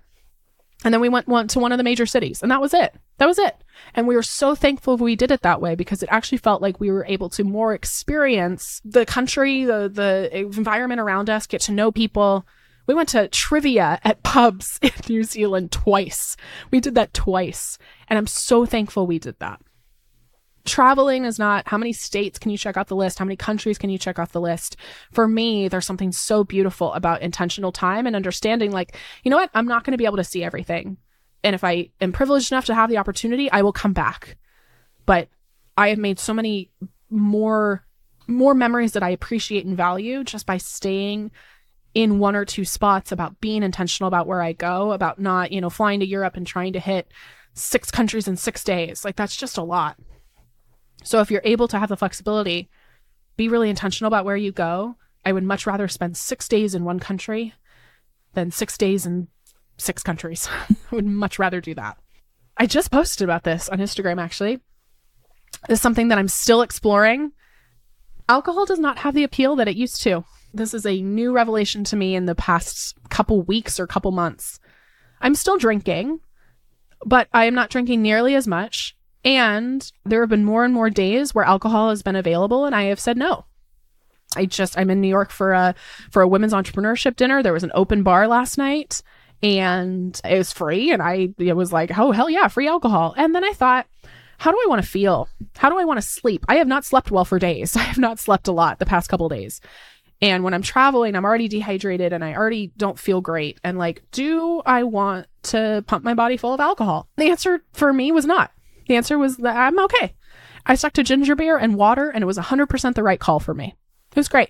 And 0.83 0.93
then 0.93 1.01
we 1.01 1.09
went, 1.09 1.27
to 1.51 1.59
one 1.59 1.71
of 1.71 1.77
the 1.77 1.83
major 1.83 2.05
cities 2.05 2.41
and 2.41 2.51
that 2.51 2.61
was 2.61 2.73
it. 2.73 2.95
That 3.17 3.27
was 3.27 3.37
it. 3.37 3.55
And 3.93 4.07
we 4.07 4.15
were 4.15 4.23
so 4.23 4.55
thankful 4.55 4.97
we 4.97 5.15
did 5.15 5.31
it 5.31 5.41
that 5.41 5.61
way 5.61 5.75
because 5.75 6.01
it 6.01 6.09
actually 6.11 6.39
felt 6.39 6.61
like 6.61 6.79
we 6.79 6.91
were 6.91 7.05
able 7.05 7.29
to 7.29 7.43
more 7.43 7.73
experience 7.73 8.81
the 8.83 9.05
country, 9.05 9.65
the 9.65 9.89
the 9.91 10.35
environment 10.35 11.01
around 11.01 11.29
us, 11.29 11.47
get 11.47 11.61
to 11.61 11.71
know 11.71 11.91
people. 11.91 12.45
We 12.87 12.93
went 12.93 13.09
to 13.09 13.27
trivia 13.27 13.99
at 14.03 14.23
pubs 14.23 14.79
in 14.81 14.91
New 15.07 15.23
Zealand 15.23 15.71
twice. 15.71 16.35
We 16.71 16.79
did 16.79 16.95
that 16.95 17.13
twice. 17.13 17.77
And 18.07 18.17
I'm 18.17 18.27
so 18.27 18.65
thankful 18.65 19.07
we 19.07 19.19
did 19.19 19.37
that 19.39 19.61
traveling 20.65 21.25
is 21.25 21.39
not 21.39 21.67
how 21.67 21.77
many 21.77 21.93
states 21.93 22.39
can 22.39 22.51
you 22.51 22.57
check 22.57 22.77
off 22.77 22.87
the 22.87 22.95
list? 22.95 23.19
How 23.19 23.25
many 23.25 23.35
countries 23.35 23.77
can 23.77 23.89
you 23.89 23.97
check 23.97 24.19
off 24.19 24.31
the 24.31 24.41
list? 24.41 24.77
For 25.11 25.27
me 25.27 25.67
there's 25.67 25.85
something 25.85 26.11
so 26.11 26.43
beautiful 26.43 26.93
about 26.93 27.21
intentional 27.21 27.71
time 27.71 28.07
and 28.07 28.15
understanding 28.15 28.71
like 28.71 28.97
you 29.23 29.31
know 29.31 29.37
what? 29.37 29.49
I'm 29.53 29.67
not 29.67 29.83
going 29.83 29.93
to 29.93 29.97
be 29.97 30.05
able 30.05 30.17
to 30.17 30.23
see 30.23 30.43
everything. 30.43 30.97
And 31.43 31.55
if 31.55 31.63
i 31.63 31.89
am 31.99 32.11
privileged 32.11 32.51
enough 32.51 32.65
to 32.65 32.75
have 32.75 32.89
the 32.89 32.97
opportunity 32.97 33.51
i 33.51 33.61
will 33.61 33.73
come 33.73 33.93
back. 33.93 34.37
But 35.05 35.29
i 35.77 35.89
have 35.89 35.97
made 35.97 36.19
so 36.19 36.33
many 36.33 36.69
more 37.09 37.85
more 38.27 38.53
memories 38.53 38.93
that 38.93 39.03
i 39.03 39.09
appreciate 39.09 39.65
and 39.65 39.75
value 39.75 40.23
just 40.23 40.45
by 40.45 40.57
staying 40.57 41.31
in 41.93 42.19
one 42.19 42.35
or 42.35 42.45
two 42.45 42.63
spots 42.63 43.11
about 43.11 43.41
being 43.41 43.63
intentional 43.63 44.07
about 44.07 44.27
where 44.27 44.41
i 44.41 44.53
go 44.53 44.93
about 44.93 45.19
not 45.19 45.51
you 45.51 45.59
know 45.59 45.69
flying 45.69 45.99
to 45.99 46.05
europe 46.05 46.37
and 46.37 46.47
trying 46.47 46.71
to 46.71 46.79
hit 46.79 47.11
six 47.53 47.91
countries 47.91 48.27
in 48.27 48.37
six 48.37 48.63
days. 48.63 49.03
Like 49.03 49.15
that's 49.15 49.35
just 49.35 49.57
a 49.57 49.63
lot 49.63 49.97
so 51.03 51.19
if 51.19 51.31
you're 51.31 51.41
able 51.43 51.67
to 51.67 51.79
have 51.79 51.89
the 51.89 51.97
flexibility, 51.97 52.69
be 53.37 53.49
really 53.49 53.69
intentional 53.69 54.07
about 54.07 54.25
where 54.25 54.35
you 54.35 54.51
go. 54.51 54.95
I 55.25 55.31
would 55.31 55.43
much 55.43 55.65
rather 55.67 55.87
spend 55.87 56.17
six 56.17 56.47
days 56.47 56.75
in 56.75 56.83
one 56.83 56.99
country 56.99 57.53
than 58.33 58.51
six 58.51 58.77
days 58.77 59.05
in 59.05 59.27
six 59.77 60.03
countries. 60.03 60.47
I 60.69 60.75
would 60.91 61.05
much 61.05 61.39
rather 61.39 61.61
do 61.61 61.75
that. 61.75 61.97
I 62.57 62.65
just 62.65 62.91
posted 62.91 63.23
about 63.23 63.43
this 63.43 63.69
on 63.69 63.79
Instagram 63.79 64.21
actually. 64.21 64.59
This 65.67 65.77
is 65.77 65.81
something 65.81 66.07
that 66.07 66.17
I'm 66.17 66.27
still 66.27 66.61
exploring. 66.61 67.31
Alcohol 68.29 68.65
does 68.65 68.79
not 68.79 68.99
have 68.99 69.13
the 69.13 69.23
appeal 69.23 69.55
that 69.57 69.67
it 69.67 69.75
used 69.75 70.01
to. 70.03 70.23
This 70.53 70.73
is 70.73 70.85
a 70.85 71.01
new 71.01 71.33
revelation 71.33 71.83
to 71.85 71.95
me 71.95 72.15
in 72.15 72.25
the 72.25 72.35
past 72.35 72.95
couple 73.09 73.41
weeks 73.41 73.79
or 73.79 73.87
couple 73.87 74.11
months. 74.11 74.59
I'm 75.21 75.35
still 75.35 75.57
drinking, 75.57 76.19
but 77.05 77.27
I 77.33 77.45
am 77.45 77.53
not 77.53 77.69
drinking 77.69 78.01
nearly 78.01 78.35
as 78.35 78.47
much. 78.47 78.95
And 79.23 79.89
there 80.05 80.21
have 80.21 80.29
been 80.29 80.45
more 80.45 80.65
and 80.65 80.73
more 80.73 80.89
days 80.89 81.35
where 81.35 81.45
alcohol 81.45 81.89
has 81.89 82.01
been 82.01 82.15
available 82.15 82.65
and 82.65 82.73
I 82.73 82.83
have 82.83 82.99
said 82.99 83.17
no. 83.17 83.45
I 84.35 84.45
just 84.45 84.77
I'm 84.77 84.89
in 84.89 85.01
New 85.01 85.09
York 85.09 85.29
for 85.29 85.51
a 85.51 85.75
for 86.09 86.21
a 86.21 86.27
women's 86.27 86.53
entrepreneurship 86.53 87.15
dinner. 87.15 87.43
There 87.43 87.53
was 87.53 87.63
an 87.63 87.71
open 87.75 88.01
bar 88.01 88.27
last 88.27 88.57
night 88.57 89.01
and 89.43 90.19
it 90.23 90.37
was 90.37 90.53
free 90.53 90.91
and 90.91 91.01
I 91.01 91.29
it 91.37 91.55
was 91.55 91.73
like, 91.73 91.97
"Oh, 91.97 92.11
hell 92.11 92.29
yeah, 92.29 92.47
free 92.47 92.67
alcohol." 92.67 93.13
And 93.17 93.35
then 93.35 93.43
I 93.43 93.53
thought, 93.53 93.87
how 94.41 94.51
do 94.51 94.57
I 94.57 94.67
want 94.67 94.81
to 94.81 94.89
feel? 94.89 95.29
How 95.55 95.69
do 95.69 95.77
I 95.77 95.85
want 95.85 95.99
to 95.99 96.01
sleep? 96.01 96.43
I 96.47 96.55
have 96.55 96.67
not 96.67 96.83
slept 96.83 97.11
well 97.11 97.25
for 97.25 97.37
days. 97.37 97.75
I 97.77 97.81
have 97.81 97.99
not 97.99 98.17
slept 98.17 98.47
a 98.47 98.51
lot 98.51 98.79
the 98.79 98.87
past 98.87 99.07
couple 99.07 99.29
days. 99.29 99.61
And 100.19 100.43
when 100.43 100.55
I'm 100.55 100.63
traveling, 100.63 101.15
I'm 101.15 101.25
already 101.25 101.47
dehydrated 101.47 102.11
and 102.11 102.23
I 102.23 102.33
already 102.33 102.71
don't 102.75 102.97
feel 102.97 103.21
great. 103.21 103.59
And 103.63 103.77
like, 103.77 104.01
do 104.11 104.63
I 104.65 104.81
want 104.81 105.27
to 105.43 105.83
pump 105.85 106.03
my 106.03 106.15
body 106.15 106.37
full 106.37 106.55
of 106.55 106.59
alcohol? 106.59 107.07
The 107.17 107.29
answer 107.29 107.63
for 107.73 107.93
me 107.93 108.11
was 108.11 108.25
not. 108.25 108.51
The 108.91 108.97
answer 108.97 109.17
was 109.17 109.37
that 109.37 109.55
I'm 109.55 109.79
okay. 109.85 110.15
I 110.65 110.75
stuck 110.75 110.91
to 110.93 111.03
ginger 111.03 111.33
beer 111.33 111.57
and 111.57 111.77
water, 111.77 112.09
and 112.09 112.21
it 112.21 112.27
was 112.27 112.37
100% 112.37 112.93
the 112.93 113.03
right 113.03 113.21
call 113.21 113.39
for 113.39 113.53
me. 113.53 113.73
It 114.11 114.17
was 114.17 114.27
great. 114.27 114.49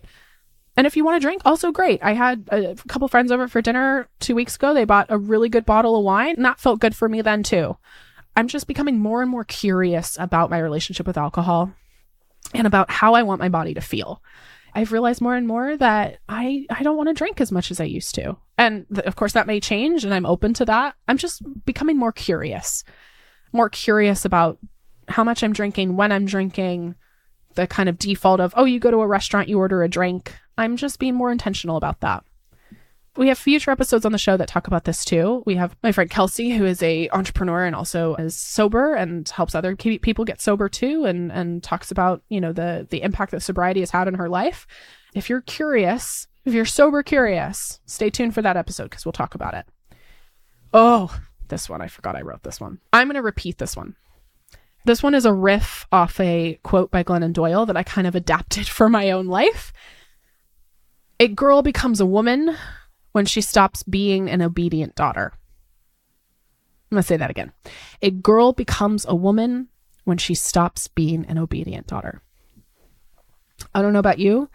And 0.76 0.88
if 0.88 0.98
you 0.98 1.06
want 1.06 1.22
to 1.22 1.24
drink, 1.24 1.44
also 1.46 1.72
great. 1.72 2.00
I 2.02 2.14
had 2.14 2.50
a 2.52 2.74
couple 2.88 3.08
friends 3.08 3.32
over 3.32 3.48
for 3.48 3.62
dinner 3.62 4.10
two 4.20 4.34
weeks 4.34 4.56
ago. 4.56 4.74
They 4.74 4.84
bought 4.84 5.06
a 5.10 5.18
really 5.20 5.48
good 5.48 5.64
bottle 5.64 5.96
of 5.96 6.04
wine, 6.04 6.38
and 6.38 6.46
that 6.46 6.60
felt 6.60 6.80
good 6.80 6.96
for 6.96 7.08
me 7.08 7.22
then 7.22 7.44
too. 7.44 7.78
I'm 8.36 8.48
just 8.48 8.66
becoming 8.66 8.98
more 8.98 9.22
and 9.22 9.30
more 9.30 9.44
curious 9.44 10.18
about 10.20 10.50
my 10.50 10.58
relationship 10.58 11.06
with 11.06 11.20
alcohol 11.20 11.72
and 12.56 12.66
about 12.66 12.89
how 12.89 13.14
I 13.14 13.22
want 13.22 13.42
my 13.42 13.50
body 13.50 13.76
to 13.76 13.82
feel. 13.82 14.24
I've 14.74 14.92
realized 14.92 15.22
more 15.22 15.36
and 15.36 15.48
more 15.48 15.78
that 15.78 16.18
I, 16.28 16.66
I 16.72 16.82
don't 16.82 16.98
want 16.98 17.10
to 17.10 17.14
drink 17.14 17.42
as 17.42 17.52
much 17.52 17.70
as 17.70 17.80
I 17.80 17.84
used 17.84 18.16
to. 18.16 18.38
And 18.58 18.88
th- 18.92 19.06
of 19.06 19.16
course, 19.16 19.34
that 19.34 19.46
may 19.46 19.60
change, 19.60 20.04
and 20.04 20.16
I'm 20.16 20.26
open 20.26 20.56
to 20.56 20.66
that. 20.66 20.96
I'm 21.08 21.20
just 21.20 21.44
becoming 21.64 21.98
more 21.98 22.12
curious 22.12 22.84
more 23.52 23.70
curious 23.70 24.26
about 24.26 24.58
how 25.08 25.24
much 25.24 25.43
I'm 25.43 25.54
drinking, 25.54 25.95
when 25.95 26.12
I'm 26.12 26.26
drinking, 26.26 26.95
the 27.56 27.68
kind 27.68 27.89
of 27.89 27.97
default 27.97 28.39
of, 28.39 28.54
oh, 28.56 28.66
you 28.66 28.80
go 28.80 28.91
to 28.91 29.02
a 29.02 29.08
restaurant, 29.08 29.49
you 29.49 29.60
order 29.60 29.84
a 29.84 29.89
drink. 29.89 30.36
I'm 30.58 30.78
just 30.78 30.99
being 30.99 31.16
more 31.16 31.32
intentional 31.32 31.78
about 31.78 32.02
that. 32.02 32.24
We 33.18 33.28
have 33.28 33.38
future 33.38 33.72
episodes 33.72 34.06
on 34.06 34.14
the 34.14 34.18
show 34.18 34.38
that 34.38 34.47
talk 34.47 34.68
about 34.68 34.86
this 34.86 35.04
too. 35.04 35.43
We 35.45 35.56
have 35.56 35.76
my 35.84 35.91
friend 35.91 36.10
Kelsey, 36.10 36.52
who 36.52 36.66
is 36.66 36.82
a 36.82 37.10
entrepreneur 37.10 37.66
and 37.66 37.76
also 37.76 38.16
is 38.16 38.38
sober 38.38 38.95
and 38.95 39.28
helps 39.28 39.54
other 39.54 39.76
people 39.76 40.24
get 40.24 40.39
sober 40.39 40.70
too, 40.70 41.04
and 41.04 41.30
and 41.30 41.62
talks 41.62 41.91
about 41.91 42.24
you 42.30 42.39
know 42.39 42.54
the 42.54 42.88
the 42.89 43.02
impact 43.02 43.32
that 43.32 43.41
sobriety 43.41 43.82
has 43.82 43.91
had 43.91 44.08
in 44.08 44.14
her 44.14 44.30
life. 44.30 44.66
If 45.14 45.30
you're 45.30 45.41
curious, 45.41 46.28
if 46.45 46.54
you're 46.54 46.64
sober 46.64 47.04
curious, 47.04 47.82
stay 47.86 48.10
tuned 48.10 48.34
for 48.34 48.41
that 48.43 48.56
episode 48.56 48.86
because 48.86 49.04
we'll 49.04 49.12
talk 49.12 49.36
about 49.36 49.56
it. 49.56 49.66
Oh, 50.74 51.14
this 51.52 51.70
one. 51.70 51.82
I 51.82 51.88
forgot 51.88 52.16
I 52.16 52.22
wrote 52.22 52.41
this 52.41 52.60
one. 52.60 52.80
I'm 52.91 53.08
going 53.08 53.16
to 53.16 53.22
repeat 53.22 53.60
this 53.60 53.78
one. 53.78 53.95
This 54.86 55.04
one 55.04 55.14
is 55.14 55.26
a 55.26 55.34
riff 55.34 55.86
off 55.91 56.20
a 56.20 56.60
quote 56.64 56.89
by 56.89 57.04
Glennon 57.04 57.34
Doyle 57.34 57.68
that 57.68 57.78
I 57.78 57.84
kind 57.84 58.08
of 58.08 58.16
adapted 58.16 58.68
for 58.68 58.89
my 58.89 59.12
own 59.12 59.28
life. 59.28 59.72
A 61.20 61.28
girl 61.28 61.62
becomes 61.62 61.99
a 61.99 62.06
woman 62.08 62.58
when 63.12 63.28
she 63.28 63.41
stops 63.41 63.84
being 63.84 64.28
an 64.28 64.41
obedient 64.41 64.95
daughter. 64.95 65.34
I'm 66.89 66.95
going 66.95 67.04
to 67.04 67.08
say 67.08 67.18
that 67.18 67.30
again. 67.30 67.52
A 68.02 68.10
girl 68.10 68.54
becomes 68.54 69.06
a 69.08 69.14
woman 69.14 69.68
when 70.04 70.18
she 70.18 70.34
stops 70.34 70.88
being 70.88 71.26
an 71.28 71.38
obedient 71.38 71.86
daughter. 71.86 72.24
I 73.76 73.84
don't 73.84 73.93
know 73.93 73.99
about 73.99 74.18
you, 74.18 74.49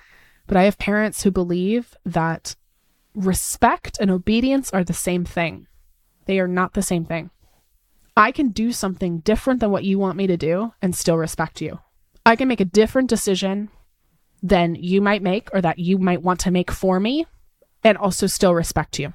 but 0.49 0.57
I 0.57 0.65
have 0.65 0.77
parents 0.77 1.23
who 1.23 1.31
believe 1.31 1.97
that 2.05 2.57
respect 3.15 3.97
and 4.01 4.11
obedience 4.11 4.73
are 4.73 4.85
the 4.85 4.93
same 4.93 5.25
thing. 5.25 5.67
They 6.27 6.39
are 6.39 6.49
not 6.49 6.75
the 6.75 6.83
same 6.83 7.05
thing. 7.05 7.31
I 8.17 8.33
can 8.33 8.49
do 8.49 8.73
something 8.73 9.19
different 9.21 9.61
than 9.61 9.71
what 9.71 9.85
you 9.85 9.99
want 9.99 10.17
me 10.17 10.27
to 10.27 10.37
do 10.37 10.73
and 10.81 10.95
still 10.95 11.17
respect 11.17 11.61
you. 11.61 11.81
I 12.25 12.37
can 12.37 12.49
make 12.49 12.61
a 12.61 12.65
different 12.65 13.09
decision 13.09 13.71
than 14.43 14.75
you 14.75 15.01
might 15.01 15.23
make 15.23 15.49
or 15.53 15.61
that 15.61 15.79
you 15.79 15.99
might 15.99 16.23
want 16.23 16.41
to 16.41 16.51
make 16.51 16.71
for 16.71 16.99
me 16.99 17.27
and 17.85 17.97
also 17.97 18.27
still 18.27 18.55
respect 18.55 18.99
you. 18.99 19.13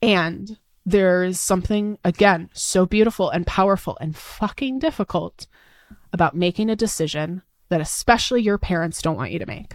And 0.00 0.58
there's 0.86 1.40
something, 1.40 1.98
again, 2.04 2.50
so 2.52 2.86
beautiful 2.86 3.30
and 3.30 3.46
powerful 3.46 3.98
and 4.00 4.16
fucking 4.16 4.78
difficult 4.78 5.46
about 6.12 6.36
making 6.36 6.70
a 6.70 6.76
decision 6.76 7.42
that 7.68 7.80
especially 7.80 8.42
your 8.42 8.58
parents 8.58 9.02
don't 9.02 9.16
want 9.16 9.32
you 9.32 9.38
to 9.38 9.46
make 9.46 9.74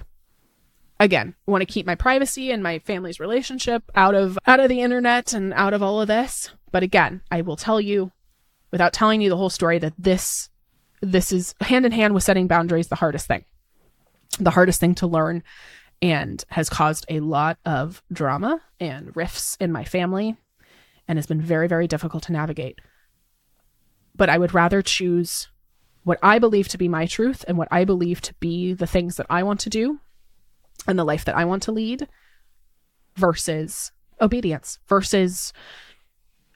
again 1.00 1.36
want 1.46 1.62
to 1.62 1.66
keep 1.66 1.86
my 1.86 1.96
privacy 1.96 2.52
and 2.52 2.64
my 2.64 2.80
family's 2.80 3.20
relationship 3.20 3.84
out 3.96 4.16
of 4.16 4.38
out 4.48 4.60
of 4.60 4.70
the 4.70 4.82
internet 4.82 5.34
and 5.34 5.54
out 5.54 5.74
of 5.74 5.82
all 5.82 6.02
of 6.02 6.08
this. 6.08 6.52
But 6.72 6.84
again 6.84 7.22
i 7.32 7.42
will 7.42 7.56
tell 7.56 7.80
you 7.80 8.12
without 8.72 8.94
telling 8.94 9.22
you 9.22 9.30
the 9.30 9.38
whole 9.38 9.50
story 9.50 9.80
that 9.80 9.94
this 9.98 10.50
this 11.02 11.32
is 11.32 11.54
hand 11.62 11.86
in 11.86 11.92
hand 11.92 12.14
with 12.14 12.24
setting 12.24 12.48
boundaries 12.48 12.88
the 12.88 12.96
hardest 12.96 13.28
thing. 13.28 13.46
The 14.40 14.52
hardest 14.52 14.80
thing 14.80 14.96
to 14.96 15.08
learn 15.08 15.44
and 16.02 16.44
has 16.50 16.70
caused 16.70 17.06
a 17.10 17.20
lot 17.20 17.58
of 17.66 18.02
drama 18.12 18.62
and 18.80 19.16
rifts 19.16 19.58
in 19.60 19.72
my 19.72 19.84
family 19.84 20.38
and 21.08 21.18
has 21.18 21.28
been 21.28 21.42
very 21.42 21.68
very 21.68 21.88
difficult 21.88 22.24
to 22.24 22.32
navigate. 22.32 22.80
But 24.16 24.30
i 24.30 24.38
would 24.38 24.54
rather 24.54 24.82
choose 24.82 25.50
what 26.04 26.20
i 26.22 26.40
believe 26.40 26.68
to 26.70 26.78
be 26.78 26.88
my 26.88 27.06
truth 27.06 27.46
and 27.48 27.58
what 27.58 27.68
i 27.72 27.86
believe 27.86 28.22
to 28.22 28.34
be 28.36 28.74
the 28.74 28.88
things 28.88 29.16
that 29.18 29.26
i 29.30 29.44
want 29.44 29.60
to 29.62 29.70
do 29.70 30.00
and 30.88 30.98
the 30.98 31.06
life 31.06 31.26
that 31.26 31.36
I 31.36 31.46
want 31.46 31.64
to 31.64 31.72
lead 31.72 32.08
versus 33.16 33.92
obedience 34.20 34.80
versus 34.88 35.54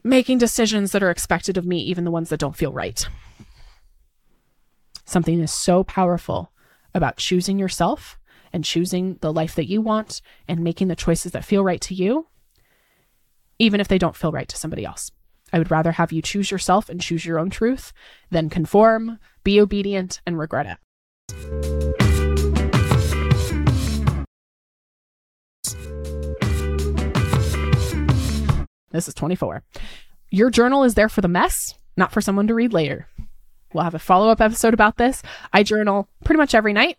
making 0.04 0.38
decisions 0.38 0.92
that 0.92 1.04
are 1.04 1.12
expected 1.12 1.58
of 1.58 1.66
me, 1.66 1.80
even 1.80 2.04
the 2.04 2.12
ones 2.12 2.30
that 2.30 2.40
don't 2.40 2.56
feel 2.56 2.72
right. 2.72 3.08
Something 5.06 5.40
is 5.40 5.52
so 5.52 5.84
powerful 5.84 6.52
about 6.94 7.18
choosing 7.18 7.60
yourself 7.60 8.18
and 8.54 8.64
choosing 8.64 9.18
the 9.22 9.34
life 9.34 9.56
that 9.56 9.70
you 9.70 9.82
want 9.82 10.22
and 10.48 10.64
making 10.64 10.88
the 10.88 10.96
choices 10.96 11.32
that 11.34 11.46
feel 11.46 11.64
right 11.64 11.82
to 11.82 11.94
you, 11.94 12.28
even 13.60 13.80
if 13.80 13.88
they 13.88 13.98
don't 13.98 14.16
feel 14.16 14.32
right 14.32 14.48
to 14.48 14.58
somebody 14.58 14.86
else. 14.86 15.12
I 15.54 15.60
would 15.60 15.72
rather 15.72 15.94
have 15.94 16.12
you 16.12 16.22
choose 16.22 16.52
yourself 16.52 16.90
and 16.90 17.00
choose 17.00 17.26
your 17.26 17.40
own 17.40 17.50
truth 17.50 17.94
than 18.32 18.50
conform, 18.50 19.20
be 19.44 19.62
obedient, 19.62 20.22
and 20.26 20.38
regret 20.38 20.78
it. 21.32 21.77
This 28.98 29.08
is 29.08 29.14
24. 29.14 29.62
Your 30.32 30.50
journal 30.50 30.84
is 30.84 30.96
there 30.96 31.08
for 31.08 31.22
the 31.22 31.28
mess, 31.28 31.76
not 31.96 32.12
for 32.12 32.20
someone 32.20 32.48
to 32.48 32.56
read 32.56 32.74
later. 32.74 33.08
We'll 33.72 33.84
have 33.84 33.94
a 33.94 34.00
follow 34.00 34.30
up 34.30 34.42
episode 34.42 34.74
about 34.74 34.98
this. 34.98 35.22
I 35.54 35.62
journal 35.62 36.10
pretty 36.24 36.40
much 36.40 36.56
every 36.56 36.74
night. 36.74 36.98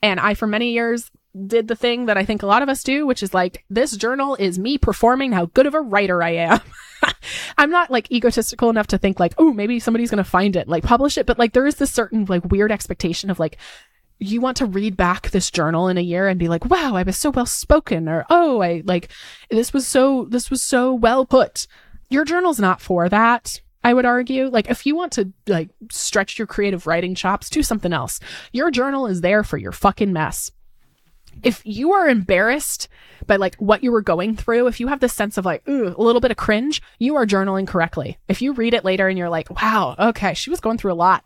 And 0.00 0.20
I, 0.20 0.34
for 0.34 0.46
many 0.46 0.70
years, 0.70 1.10
did 1.46 1.66
the 1.66 1.74
thing 1.74 2.06
that 2.06 2.16
I 2.16 2.24
think 2.24 2.44
a 2.44 2.46
lot 2.46 2.62
of 2.62 2.68
us 2.68 2.84
do, 2.84 3.04
which 3.04 3.24
is 3.24 3.34
like, 3.34 3.64
this 3.68 3.96
journal 3.96 4.36
is 4.36 4.60
me 4.60 4.78
performing 4.78 5.32
how 5.32 5.46
good 5.46 5.66
of 5.66 5.74
a 5.74 5.80
writer 5.80 6.22
I 6.22 6.36
am. 6.36 6.60
I'm 7.58 7.70
not 7.70 7.90
like 7.90 8.12
egotistical 8.12 8.70
enough 8.70 8.86
to 8.86 8.98
think 8.98 9.18
like, 9.18 9.34
oh, 9.38 9.52
maybe 9.52 9.80
somebody's 9.80 10.12
going 10.12 10.22
to 10.22 10.30
find 10.30 10.54
it, 10.54 10.68
like 10.68 10.84
publish 10.84 11.18
it. 11.18 11.26
But 11.26 11.40
like, 11.40 11.52
there 11.52 11.66
is 11.66 11.74
this 11.74 11.90
certain 11.90 12.26
like 12.26 12.44
weird 12.44 12.70
expectation 12.70 13.28
of 13.28 13.40
like, 13.40 13.58
you 14.18 14.40
want 14.40 14.56
to 14.58 14.66
read 14.66 14.96
back 14.96 15.30
this 15.30 15.50
journal 15.50 15.88
in 15.88 15.98
a 15.98 16.02
year 16.02 16.28
and 16.28 16.38
be 16.38 16.48
like, 16.48 16.64
wow, 16.64 16.96
I 16.96 17.02
was 17.02 17.16
so 17.16 17.30
well 17.30 17.46
spoken, 17.46 18.08
or 18.08 18.24
oh, 18.30 18.62
I 18.62 18.82
like, 18.84 19.10
this 19.50 19.72
was 19.72 19.86
so, 19.86 20.26
this 20.30 20.50
was 20.50 20.62
so 20.62 20.92
well 20.92 21.24
put. 21.24 21.66
Your 22.10 22.24
journal's 22.24 22.60
not 22.60 22.80
for 22.80 23.08
that. 23.08 23.60
I 23.84 23.94
would 23.94 24.06
argue. 24.06 24.48
Like, 24.48 24.68
if 24.68 24.86
you 24.86 24.96
want 24.96 25.12
to 25.12 25.32
like 25.46 25.70
stretch 25.90 26.38
your 26.38 26.46
creative 26.46 26.86
writing 26.86 27.14
chops, 27.14 27.48
do 27.48 27.62
something 27.62 27.92
else. 27.92 28.18
Your 28.52 28.70
journal 28.70 29.06
is 29.06 29.20
there 29.20 29.44
for 29.44 29.56
your 29.56 29.72
fucking 29.72 30.12
mess 30.12 30.50
if 31.42 31.62
you 31.64 31.92
are 31.92 32.08
embarrassed 32.08 32.88
by 33.26 33.36
like 33.36 33.56
what 33.56 33.82
you 33.82 33.92
were 33.92 34.02
going 34.02 34.36
through, 34.36 34.66
if 34.66 34.80
you 34.80 34.88
have 34.88 35.00
this 35.00 35.12
sense 35.12 35.36
of 35.38 35.44
like 35.44 35.66
ooh, 35.68 35.94
a 35.96 36.02
little 36.02 36.20
bit 36.20 36.30
of 36.30 36.36
cringe, 36.36 36.82
you 36.98 37.16
are 37.16 37.26
journaling 37.26 37.66
correctly. 37.66 38.18
If 38.28 38.42
you 38.42 38.52
read 38.52 38.74
it 38.74 38.84
later 38.84 39.08
and 39.08 39.18
you're 39.18 39.28
like, 39.28 39.50
wow, 39.50 39.94
okay, 39.98 40.34
she 40.34 40.50
was 40.50 40.60
going 40.60 40.78
through 40.78 40.92
a 40.92 40.94
lot. 40.94 41.24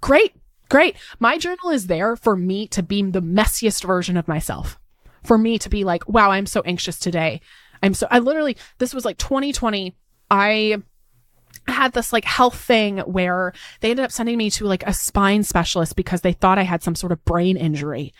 Great, 0.00 0.34
great. 0.74 0.96
My 1.20 1.38
journal 1.38 1.70
is 1.70 1.86
there 1.86 2.16
for 2.16 2.34
me 2.34 2.66
to 2.66 2.82
be 2.82 3.00
the 3.00 3.22
messiest 3.22 3.84
version 3.84 4.16
of 4.16 4.26
myself. 4.26 4.76
For 5.22 5.38
me 5.38 5.56
to 5.60 5.68
be 5.68 5.84
like, 5.84 6.08
wow, 6.08 6.32
I'm 6.32 6.46
so 6.46 6.62
anxious 6.62 6.98
today. 6.98 7.42
I'm 7.80 7.94
so, 7.94 8.08
I 8.10 8.18
literally, 8.18 8.56
this 8.78 8.92
was 8.92 9.04
like 9.04 9.16
2020. 9.18 9.94
I 10.32 10.82
had 11.68 11.92
this 11.92 12.12
like 12.12 12.24
health 12.24 12.58
thing 12.58 12.98
where 12.98 13.52
they 13.82 13.90
ended 13.90 14.04
up 14.04 14.10
sending 14.10 14.36
me 14.36 14.50
to 14.50 14.64
like 14.64 14.82
a 14.84 14.92
spine 14.92 15.44
specialist 15.44 15.94
because 15.94 16.22
they 16.22 16.32
thought 16.32 16.58
I 16.58 16.64
had 16.64 16.82
some 16.82 16.96
sort 16.96 17.12
of 17.12 17.24
brain 17.24 17.56
injury. 17.56 18.12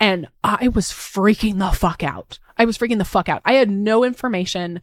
And 0.00 0.26
I 0.42 0.66
was 0.66 0.86
freaking 0.86 1.60
the 1.60 1.70
fuck 1.70 2.02
out. 2.02 2.40
I 2.58 2.64
was 2.64 2.76
freaking 2.76 2.98
the 2.98 3.04
fuck 3.04 3.28
out. 3.28 3.40
I 3.44 3.52
had 3.52 3.70
no 3.70 4.02
information. 4.02 4.80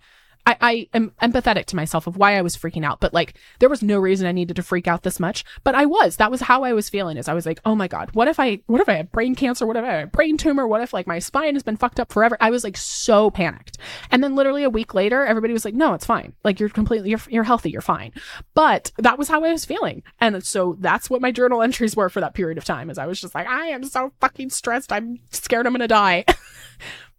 I, 0.48 0.56
I 0.62 0.88
am 0.94 1.12
empathetic 1.22 1.66
to 1.66 1.76
myself 1.76 2.08
of 2.08 2.16
why 2.16 2.38
I 2.38 2.42
was 2.42 2.56
freaking 2.56 2.86
out, 2.86 3.02
but 3.02 3.14
like 3.14 3.34
there 3.60 3.68
was 3.68 3.82
no 3.82 4.00
reason 4.00 4.26
I 4.26 4.32
needed 4.32 4.56
to 4.56 4.64
freak 4.64 4.88
out 4.88 5.04
this 5.04 5.20
much. 5.20 5.44
But 5.66 5.76
I 5.76 5.86
was. 5.86 6.16
That 6.16 6.32
was 6.32 6.40
how 6.40 6.64
I 6.64 6.72
was 6.72 6.88
feeling. 6.88 7.18
Is 7.18 7.28
I 7.28 7.34
was 7.34 7.46
like, 7.46 7.60
oh 7.66 7.76
my 7.76 7.90
god, 7.90 8.12
what 8.14 8.30
if 8.30 8.40
I, 8.40 8.62
what 8.68 8.80
if 8.80 8.88
I 8.88 8.94
have 8.94 9.12
brain 9.12 9.36
cancer? 9.36 9.66
What 9.66 9.76
if 9.76 9.84
I 9.84 9.92
have 9.92 10.04
a 10.06 10.12
brain 10.12 10.38
tumor? 10.38 10.66
What 10.66 10.82
if 10.82 10.94
like 10.94 11.06
my 11.06 11.20
spine 11.20 11.56
has 11.56 11.64
been 11.64 11.76
fucked 11.76 12.00
up 12.00 12.14
forever? 12.14 12.38
I 12.40 12.50
was 12.50 12.64
like 12.64 12.78
so 12.78 13.30
panicked. 13.30 13.78
And 14.10 14.24
then 14.24 14.36
literally 14.36 14.64
a 14.64 14.70
week 14.70 14.94
later, 14.94 15.26
everybody 15.26 15.52
was 15.52 15.66
like, 15.66 15.74
no, 15.74 15.94
it's 15.94 16.06
fine. 16.06 16.34
Like 16.46 16.62
you're 16.62 16.70
completely, 16.70 17.10
you're 17.10 17.20
you're 17.28 17.44
healthy, 17.44 17.70
you're 17.70 17.82
fine. 17.82 18.14
But 18.54 18.94
that 19.00 19.18
was 19.18 19.28
how 19.28 19.44
I 19.44 19.52
was 19.52 19.66
feeling, 19.66 20.02
and 20.22 20.42
so 20.46 20.78
that's 20.80 21.10
what 21.10 21.22
my 21.22 21.32
journal 21.32 21.62
entries 21.62 21.96
were 21.96 22.10
for 22.10 22.22
that 22.22 22.34
period 22.34 22.58
of 22.58 22.64
time. 22.64 22.90
Is 22.90 22.98
I 22.98 23.06
was 23.06 23.20
just 23.20 23.36
like, 23.36 23.48
I 23.48 23.68
am 23.68 23.84
so 23.84 24.14
fucking 24.22 24.52
stressed. 24.52 24.94
I'm 24.94 25.20
scared 25.32 25.68
I'm 25.68 25.74
gonna 25.74 25.90
die. 25.90 26.24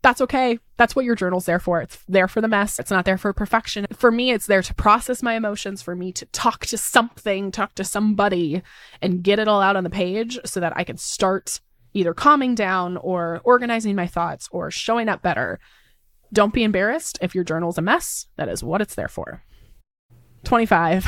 that's 0.03 0.21
okay. 0.21 0.59
That's 0.77 0.95
what 0.95 1.05
your 1.05 1.17
journal's 1.17 1.47
there 1.47 1.59
for. 1.59 1.81
It's 1.81 1.99
there 2.09 2.29
for 2.29 2.41
the 2.41 2.49
mess. 2.49 2.79
It's 2.79 2.91
not 2.91 3.05
there 3.05 3.19
for 3.19 3.33
perfection. 3.33 3.87
For 3.93 4.13
me, 4.13 4.31
it's 4.31 4.47
there 4.47 4.63
to 4.63 4.75
process 4.75 5.23
my 5.23 5.35
emotions, 5.35 5.83
for 5.83 5.97
me 5.97 6.13
to 6.13 6.27
talk 6.27 6.67
to 6.67 6.79
something, 6.79 7.51
talk 7.51 7.75
to 7.75 7.85
somebody, 7.85 8.63
and 9.03 9.23
get 9.23 9.39
it 9.39 9.49
all 9.49 9.61
out 9.61 9.77
on 9.77 9.85
the 9.85 9.91
page 9.91 10.39
so 10.45 10.61
that 10.61 10.73
I 10.77 10.85
can 10.85 10.97
start 10.97 11.61
either 11.95 12.15
calming 12.15 12.55
down 12.55 12.97
or 12.99 13.41
organizing 13.45 13.97
my 13.97 14.07
thoughts 14.07 14.49
or 14.53 14.71
showing 14.71 15.09
up 15.09 15.23
better. 15.23 15.59
Don't 16.33 16.55
be 16.55 16.63
embarrassed 16.63 17.19
if 17.21 17.35
your 17.35 17.45
journal's 17.45 17.79
a 17.79 17.83
mess. 17.83 18.27
That 18.37 18.49
is 18.49 18.63
what 18.63 18.81
it's 18.81 18.95
there 18.95 19.09
for. 19.09 19.43
25. 20.45 21.07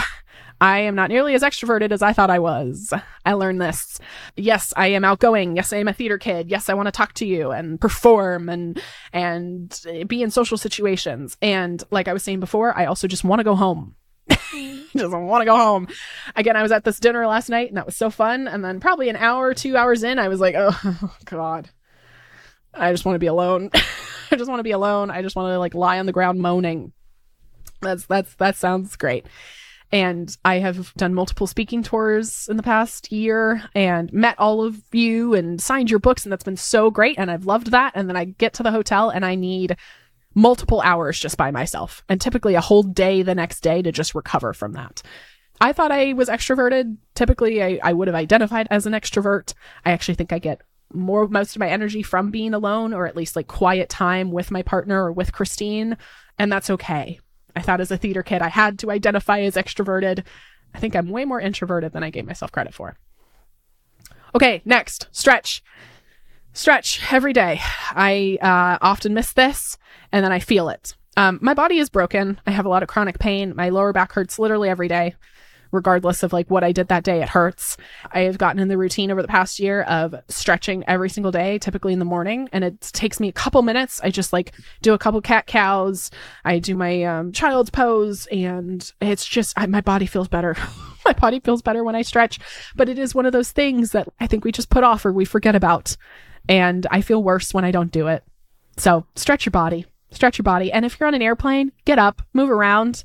I 0.61 0.81
am 0.81 0.95
not 0.95 1.09
nearly 1.09 1.35
as 1.35 1.43
extroverted 1.43 1.91
as 1.91 2.03
I 2.03 2.13
thought 2.13 2.29
I 2.29 2.39
was. 2.39 2.93
I 3.25 3.33
learned 3.33 3.63
this. 3.63 3.99
Yes, 4.37 4.75
I 4.77 4.89
am 4.89 5.05
outgoing. 5.05 5.57
Yes, 5.57 5.73
I 5.73 5.79
am 5.79 5.89
a 5.89 5.93
theater 5.93 6.19
kid. 6.19 6.51
Yes, 6.51 6.69
I 6.69 6.75
want 6.75 6.87
to 6.87 6.93
talk 6.93 7.15
to 7.15 7.27
you 7.27 7.51
and 7.51 7.81
perform 7.81 8.49
and 8.49 8.81
and 9.13 9.81
be 10.07 10.23
in 10.23 10.31
social 10.31 10.59
situations. 10.59 11.37
And 11.41 11.83
like 11.91 12.09
I 12.09 12.13
was 12.13 12.23
saying 12.23 12.41
before, 12.41 12.77
I 12.77 12.85
also 12.85 13.09
just 13.09 13.25
want 13.25 13.41
to 13.41 13.45
go 13.45 13.55
home. 13.55 13.97
just 14.29 15.13
want 15.13 15.41
to 15.41 15.47
go 15.47 15.57
home. 15.57 15.89
Again, 16.37 16.57
I 16.57 16.63
was 16.63 16.73
at 16.73 16.85
this 16.85 17.01
dinner 17.01 17.27
last 17.27 17.49
night 17.49 17.69
and 17.69 17.77
that 17.79 17.87
was 17.87 17.97
so 17.97 18.11
fun. 18.11 18.47
And 18.47 18.63
then 18.63 18.81
probably 18.81 19.09
an 19.09 19.17
hour 19.17 19.55
two 19.55 19.77
hours 19.77 20.03
in, 20.03 20.19
I 20.19 20.29
was 20.29 20.41
like, 20.41 20.55
oh 20.57 21.11
God, 21.25 21.71
I 22.75 22.93
just 22.93 23.07
want 23.07 23.15
to 23.15 23.21
be 23.21 23.27
alone. 23.27 23.71
I 24.31 24.37
just 24.37 24.49
want 24.49 24.61
to 24.61 24.65
be 24.65 24.71
alone. 24.73 25.11
I 25.11 25.23
just 25.23 25.37
want 25.37 25.53
to 25.53 25.59
like 25.59 25.75
lie 25.75 25.99
on 25.99 26.07
the 26.07 26.13
ground 26.13 26.41
moaning. 26.41 26.93
That's 27.81 28.05
that's 28.05 28.35
that 28.35 28.57
sounds 28.57 28.95
great. 28.97 29.25
And 29.93 30.37
I 30.45 30.59
have 30.59 30.95
done 30.95 31.15
multiple 31.15 31.49
speaking 31.49 31.83
tours 31.83 32.47
in 32.49 32.57
the 32.57 32.63
past 32.63 33.11
year 33.11 33.63
and 33.75 34.13
met 34.13 34.37
all 34.39 34.63
of 34.63 34.81
you 34.93 35.35
and 35.35 35.61
signed 35.61 35.91
your 35.91 35.99
books. 35.99 36.25
And 36.25 36.31
that's 36.31 36.45
been 36.45 36.57
so 36.57 36.91
great. 36.91 37.19
And 37.19 37.31
I've 37.31 37.47
loved 37.47 37.73
that. 37.73 37.93
And 37.97 38.09
then 38.09 38.17
I 38.17 38.27
get 38.27 38.55
to 38.55 38.63
the 38.63 38.71
hotel 38.71 39.11
and 39.11 39.25
I 39.25 39.35
need 39.35 39.77
multiple 40.35 40.81
hours 40.83 41.19
just 41.19 41.37
by 41.37 41.51
myself 41.51 42.05
and 42.09 42.21
typically 42.21 42.55
a 42.55 42.61
whole 42.61 42.85
day 42.85 43.23
the 43.23 43.35
next 43.35 43.63
day 43.63 43.83
to 43.83 43.91
just 43.91 44.15
recover 44.15 44.53
from 44.53 44.73
that. 44.73 45.03
I 45.61 45.73
thought 45.73 45.93
I 45.93 46.15
was 46.15 46.29
extroverted. 46.29 46.97
Typically, 47.15 47.63
I, 47.63 47.81
I 47.83 47.93
would 47.93 48.09
have 48.09 48.15
identified 48.15 48.69
as 48.71 48.87
an 48.87 48.93
extrovert. 48.93 49.55
I 49.85 49.91
actually 49.91 50.15
think 50.15 50.33
I 50.33 50.39
get 50.39 50.63
more 50.93 51.29
most 51.29 51.55
of 51.55 51.61
my 51.61 51.69
energy 51.69 52.03
from 52.03 52.31
being 52.31 52.55
alone 52.55 52.95
or 52.95 53.07
at 53.07 53.17
least 53.17 53.37
like 53.37 53.47
quiet 53.47 53.89
time 53.89 54.33
with 54.33 54.51
my 54.51 54.63
partner 54.63 55.05
or 55.05 55.13
with 55.13 55.33
Christine. 55.33 55.97
And 56.39 56.51
that's 56.51 56.71
okay. 56.71 57.21
I 57.57 57.63
thought 57.63 57.81
as 57.81 57.91
a 57.91 57.97
theater 57.97 58.23
kid 58.23 58.43
I 58.43 58.49
had 58.49 58.79
to 58.81 58.91
identify 58.91 59.41
as 59.41 59.55
extroverted. 59.55 60.25
I 60.75 60.79
think 60.79 60.95
I'm 60.95 61.11
way 61.11 61.25
more 61.25 61.41
introverted 61.41 61.93
than 61.93 62.03
I 62.03 62.11
gave 62.11 62.27
myself 62.27 62.53
credit 62.53 62.75
for. 62.75 62.97
Okay, 64.35 64.63
next, 64.65 65.09
stretch. 65.11 65.63
Stretch 66.53 67.13
every 67.13 67.33
day. 67.33 67.61
I 67.91 68.39
uh, 68.41 68.79
often 68.85 69.15
miss 69.15 69.33
this 69.33 69.79
and 70.13 70.25
then 70.25 70.33
I 70.33 70.39
feel 70.39 70.69
it. 70.69 70.95
Um, 71.17 71.39
my 71.43 71.55
body 71.55 71.79
is 71.79 71.91
broken. 71.91 72.41
I 72.47 72.53
have 72.53 72.67
a 72.67 72.69
lot 72.69 72.83
of 72.83 72.89
chronic 72.89 73.19
pain. 73.19 73.55
My 73.57 73.69
lower 73.69 73.93
back 73.93 74.13
hurts 74.13 74.39
literally 74.39 74.69
every 74.69 74.89
day 74.89 75.15
regardless 75.73 76.23
of 76.23 76.33
like 76.33 76.51
what 76.51 76.65
I 76.65 76.73
did 76.73 76.89
that 76.89 77.05
day, 77.05 77.23
it 77.23 77.29
hurts. 77.29 77.77
I 78.13 78.21
have 78.21 78.39
gotten 78.39 78.61
in 78.61 78.69
the 78.69 78.79
routine 78.79 79.11
over 79.11 79.23
the 79.23 79.29
past 79.29 79.59
year 79.59 79.83
of 79.83 80.15
stretching 80.29 80.85
every 80.87 81.11
single 81.11 81.33
day, 81.33 81.59
typically 81.59 81.93
in 81.93 81.99
the 81.99 82.05
morning, 82.05 82.49
and 82.53 82.65
it 82.65 82.81
takes 82.81 83.21
me 83.21 83.29
a 83.29 83.33
couple 83.33 83.63
minutes. 83.63 84.01
I 84.03 84.11
just 84.11 84.33
like 84.33 84.53
do 84.83 84.93
a 84.93 84.99
couple 84.99 85.21
cat 85.21 85.47
cows, 85.47 86.11
I 86.45 86.59
do 86.59 86.77
my 86.77 87.05
um, 87.05 87.33
child's 87.33 87.71
pose, 87.71 88.27
and 88.27 88.91
it's 89.01 89.27
just 89.27 89.59
I, 89.59 89.67
my 89.67 89.81
body 89.81 90.07
feels 90.07 90.29
better. 90.29 90.57
my 91.05 91.13
body 91.13 91.41
feels 91.41 91.63
better 91.63 91.85
when 91.85 91.95
I 91.95 92.03
stretch, 92.03 92.39
but 92.75 92.89
it 92.89 92.99
is 92.99 93.15
one 93.15 93.27
of 93.27 93.33
those 93.33 93.53
things 93.53 93.93
that 93.93 94.09
I 94.21 94.27
think 94.27 94.45
we 94.45 94.53
just 94.53 94.71
put 94.71 94.85
off 94.85 95.05
or 95.05 95.13
we 95.13 95.25
forget 95.25 95.55
about, 95.55 95.97
and 96.49 96.87
I 96.91 97.01
feel 97.01 97.23
worse 97.23 97.55
when 97.55 97.65
I 97.65 97.71
don't 97.71 97.93
do 97.93 98.09
it. 98.09 98.25
So 98.77 99.07
stretch 99.15 99.45
your 99.47 99.51
body, 99.51 99.87
stretch 100.11 100.39
your 100.39 100.45
body, 100.45 100.73
and 100.73 100.85
if 100.85 100.99
you're 100.99 101.07
on 101.07 101.15
an 101.15 101.23
airplane, 101.23 101.73
get 101.85 101.99
up, 101.99 102.23
move 102.33 102.51
around 102.51 103.05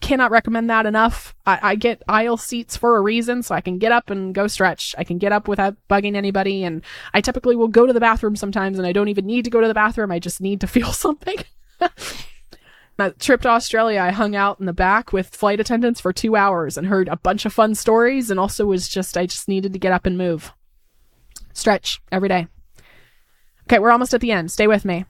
cannot 0.00 0.30
recommend 0.30 0.68
that 0.70 0.86
enough. 0.86 1.34
I, 1.46 1.58
I, 1.62 1.74
get 1.76 2.02
aisle 2.08 2.36
seats 2.36 2.76
for 2.76 2.96
a 2.96 3.00
reason, 3.00 3.42
so 3.42 3.54
I 3.54 3.60
can 3.60 3.78
get 3.78 3.92
up 3.92 4.10
and 4.10 4.34
go 4.34 4.46
stretch. 4.46 4.94
I 4.98 5.04
can 5.04 5.18
get 5.18 5.32
up 5.32 5.48
without 5.48 5.76
bugging 5.88 6.14
anybody, 6.14 6.64
and 6.64 6.82
I 7.12 7.20
typically 7.20 7.56
will 7.56 7.68
go 7.68 7.86
to 7.86 7.92
the 7.92 8.00
bathroom 8.00 8.36
sometimes, 8.36 8.78
and 8.78 8.86
I 8.86 8.92
don't 8.92 9.08
even 9.08 9.26
need 9.26 9.44
to 9.44 9.50
go 9.50 9.60
to 9.60 9.68
the 9.68 9.74
bathroom. 9.74 10.10
I 10.10 10.18
just 10.18 10.40
need 10.40 10.60
to 10.60 10.66
feel 10.74 10.92
something. 10.92 11.36
that 12.96 13.18
trip 13.18 13.42
to 13.42 13.48
Australia, 13.48 14.00
I 14.00 14.10
hung 14.10 14.36
out 14.36 14.60
in 14.60 14.66
the 14.66 14.72
back 14.72 15.12
with 15.12 15.28
flight 15.28 15.60
attendants 15.60 16.00
for 16.00 16.12
two 16.12 16.36
hours 16.36 16.76
and 16.76 16.86
heard 16.86 17.08
a 17.08 17.16
bunch 17.16 17.46
of 17.46 17.52
fun 17.52 17.74
stories, 17.74 18.30
and 18.30 18.38
also 18.38 18.66
was 18.66 18.88
just, 18.88 19.16
I 19.16 19.26
just 19.26 19.48
needed 19.48 19.72
to 19.72 19.78
get 19.78 19.92
up 19.92 20.06
and 20.06 20.18
move. 20.18 20.52
Stretch 21.52 22.02
every 22.12 22.28
day. 22.28 22.48
Okay, 23.64 23.78
we're 23.78 23.92
almost 23.92 24.12
at 24.12 24.20
the 24.20 24.32
end. 24.32 24.50
Stay 24.50 24.66
with 24.66 24.84
me. 24.84 25.06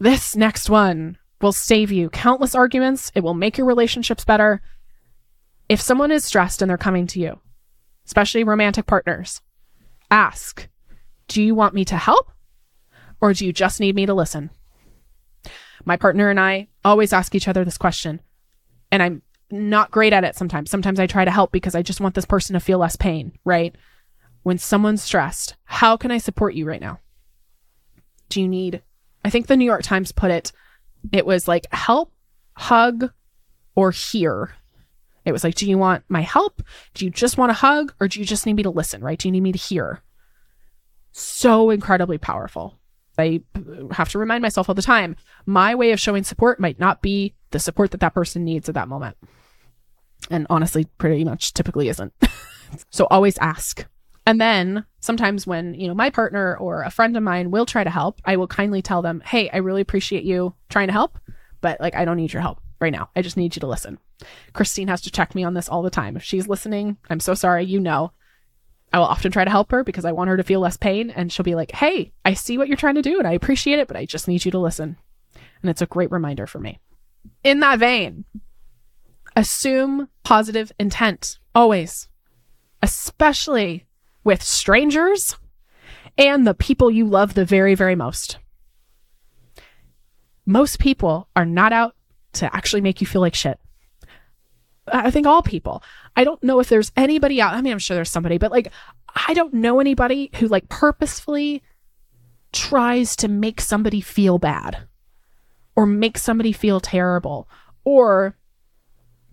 This 0.00 0.34
next 0.34 0.68
one 0.68 1.18
will 1.44 1.52
save 1.52 1.92
you 1.92 2.08
countless 2.08 2.54
arguments. 2.54 3.12
It 3.14 3.22
will 3.22 3.34
make 3.34 3.58
your 3.58 3.66
relationships 3.66 4.24
better. 4.24 4.62
If 5.68 5.80
someone 5.80 6.10
is 6.10 6.24
stressed 6.24 6.62
and 6.62 6.70
they're 6.70 6.78
coming 6.78 7.06
to 7.08 7.20
you, 7.20 7.38
especially 8.06 8.44
romantic 8.44 8.86
partners, 8.86 9.42
ask, 10.10 10.68
do 11.28 11.42
you 11.42 11.54
want 11.54 11.74
me 11.74 11.84
to 11.84 11.96
help 11.96 12.32
or 13.20 13.34
do 13.34 13.44
you 13.44 13.52
just 13.52 13.78
need 13.78 13.94
me 13.94 14.06
to 14.06 14.14
listen? 14.14 14.50
My 15.84 15.98
partner 15.98 16.30
and 16.30 16.40
I 16.40 16.68
always 16.82 17.12
ask 17.12 17.34
each 17.34 17.46
other 17.46 17.62
this 17.62 17.76
question, 17.76 18.22
and 18.90 19.02
I'm 19.02 19.20
not 19.50 19.90
great 19.90 20.14
at 20.14 20.24
it 20.24 20.36
sometimes. 20.36 20.70
Sometimes 20.70 20.98
I 20.98 21.06
try 21.06 21.26
to 21.26 21.30
help 21.30 21.52
because 21.52 21.74
I 21.74 21.82
just 21.82 22.00
want 22.00 22.14
this 22.14 22.24
person 22.24 22.54
to 22.54 22.60
feel 22.60 22.78
less 22.78 22.96
pain, 22.96 23.38
right? 23.44 23.76
When 24.44 24.56
someone's 24.56 25.02
stressed, 25.02 25.56
how 25.64 25.98
can 25.98 26.10
I 26.10 26.16
support 26.16 26.54
you 26.54 26.66
right 26.66 26.80
now? 26.80 27.00
Do 28.30 28.40
you 28.40 28.48
need, 28.48 28.82
I 29.22 29.28
think 29.28 29.46
the 29.46 29.58
New 29.58 29.66
York 29.66 29.82
Times 29.82 30.10
put 30.10 30.30
it 30.30 30.50
it 31.12 31.26
was 31.26 31.48
like 31.48 31.66
help, 31.72 32.12
hug, 32.56 33.10
or 33.74 33.90
hear. 33.90 34.54
It 35.24 35.32
was 35.32 35.44
like, 35.44 35.54
do 35.54 35.68
you 35.68 35.78
want 35.78 36.04
my 36.08 36.20
help? 36.20 36.62
Do 36.92 37.04
you 37.04 37.10
just 37.10 37.38
want 37.38 37.50
a 37.50 37.54
hug? 37.54 37.94
Or 38.00 38.08
do 38.08 38.20
you 38.20 38.26
just 38.26 38.46
need 38.46 38.56
me 38.56 38.62
to 38.62 38.70
listen, 38.70 39.02
right? 39.02 39.18
Do 39.18 39.28
you 39.28 39.32
need 39.32 39.42
me 39.42 39.52
to 39.52 39.58
hear? 39.58 40.02
So 41.12 41.70
incredibly 41.70 42.18
powerful. 42.18 42.78
I 43.16 43.42
uh, 43.54 43.92
have 43.92 44.08
to 44.10 44.18
remind 44.18 44.42
myself 44.42 44.68
all 44.68 44.74
the 44.74 44.82
time 44.82 45.16
my 45.46 45.74
way 45.74 45.92
of 45.92 46.00
showing 46.00 46.24
support 46.24 46.58
might 46.58 46.80
not 46.80 47.00
be 47.00 47.34
the 47.50 47.60
support 47.60 47.92
that 47.92 48.00
that 48.00 48.14
person 48.14 48.44
needs 48.44 48.68
at 48.68 48.74
that 48.74 48.88
moment. 48.88 49.16
And 50.30 50.46
honestly, 50.50 50.86
pretty 50.98 51.24
much 51.24 51.54
typically 51.54 51.88
isn't. 51.88 52.12
so 52.90 53.06
always 53.10 53.38
ask. 53.38 53.86
And 54.26 54.40
then 54.40 54.84
sometimes 55.00 55.46
when, 55.46 55.74
you 55.74 55.86
know, 55.86 55.94
my 55.94 56.10
partner 56.10 56.56
or 56.56 56.82
a 56.82 56.90
friend 56.90 57.16
of 57.16 57.22
mine 57.22 57.50
will 57.50 57.66
try 57.66 57.84
to 57.84 57.90
help, 57.90 58.20
I 58.24 58.36
will 58.36 58.46
kindly 58.46 58.80
tell 58.80 59.02
them, 59.02 59.22
Hey, 59.24 59.50
I 59.50 59.58
really 59.58 59.82
appreciate 59.82 60.24
you 60.24 60.54
trying 60.68 60.88
to 60.88 60.92
help, 60.92 61.18
but 61.60 61.80
like, 61.80 61.94
I 61.94 62.04
don't 62.04 62.16
need 62.16 62.32
your 62.32 62.42
help 62.42 62.60
right 62.80 62.92
now. 62.92 63.10
I 63.14 63.22
just 63.22 63.36
need 63.36 63.54
you 63.54 63.60
to 63.60 63.66
listen. 63.66 63.98
Christine 64.52 64.88
has 64.88 65.02
to 65.02 65.10
check 65.10 65.34
me 65.34 65.44
on 65.44 65.54
this 65.54 65.68
all 65.68 65.82
the 65.82 65.90
time. 65.90 66.16
If 66.16 66.22
she's 66.22 66.48
listening, 66.48 66.96
I'm 67.10 67.20
so 67.20 67.34
sorry. 67.34 67.64
You 67.64 67.80
know, 67.80 68.12
I 68.92 68.98
will 68.98 69.06
often 69.06 69.30
try 69.30 69.44
to 69.44 69.50
help 69.50 69.70
her 69.72 69.84
because 69.84 70.04
I 70.04 70.12
want 70.12 70.28
her 70.28 70.36
to 70.36 70.42
feel 70.42 70.60
less 70.60 70.76
pain. 70.76 71.10
And 71.10 71.30
she'll 71.30 71.44
be 71.44 71.54
like, 71.54 71.72
Hey, 71.72 72.12
I 72.24 72.32
see 72.34 72.56
what 72.56 72.68
you're 72.68 72.76
trying 72.76 72.94
to 72.94 73.02
do 73.02 73.18
and 73.18 73.28
I 73.28 73.32
appreciate 73.32 73.78
it, 73.78 73.88
but 73.88 73.96
I 73.96 74.06
just 74.06 74.28
need 74.28 74.44
you 74.44 74.50
to 74.52 74.58
listen. 74.58 74.96
And 75.60 75.70
it's 75.70 75.82
a 75.82 75.86
great 75.86 76.10
reminder 76.10 76.46
for 76.46 76.60
me. 76.60 76.78
In 77.42 77.60
that 77.60 77.78
vein, 77.78 78.24
assume 79.36 80.08
positive 80.22 80.72
intent 80.78 81.38
always, 81.54 82.08
especially 82.82 83.86
with 84.24 84.42
strangers 84.42 85.36
and 86.18 86.46
the 86.46 86.54
people 86.54 86.90
you 86.90 87.06
love 87.06 87.34
the 87.34 87.44
very, 87.44 87.74
very 87.74 87.94
most. 87.94 88.38
Most 90.46 90.78
people 90.78 91.28
are 91.36 91.46
not 91.46 91.72
out 91.72 91.94
to 92.34 92.54
actually 92.54 92.82
make 92.82 93.00
you 93.00 93.06
feel 93.06 93.20
like 93.20 93.34
shit. 93.34 93.58
I 94.86 95.10
think 95.10 95.26
all 95.26 95.42
people. 95.42 95.82
I 96.16 96.24
don't 96.24 96.42
know 96.42 96.60
if 96.60 96.68
there's 96.68 96.92
anybody 96.96 97.40
out. 97.40 97.54
I 97.54 97.62
mean, 97.62 97.72
I'm 97.72 97.78
sure 97.78 97.94
there's 97.94 98.10
somebody, 98.10 98.36
but 98.38 98.50
like, 98.50 98.70
I 99.26 99.32
don't 99.32 99.54
know 99.54 99.80
anybody 99.80 100.30
who 100.36 100.48
like 100.48 100.68
purposefully 100.68 101.62
tries 102.52 103.16
to 103.16 103.28
make 103.28 103.60
somebody 103.60 104.00
feel 104.00 104.38
bad 104.38 104.86
or 105.74 105.86
make 105.86 106.18
somebody 106.18 106.52
feel 106.52 106.80
terrible 106.80 107.48
or 107.84 108.36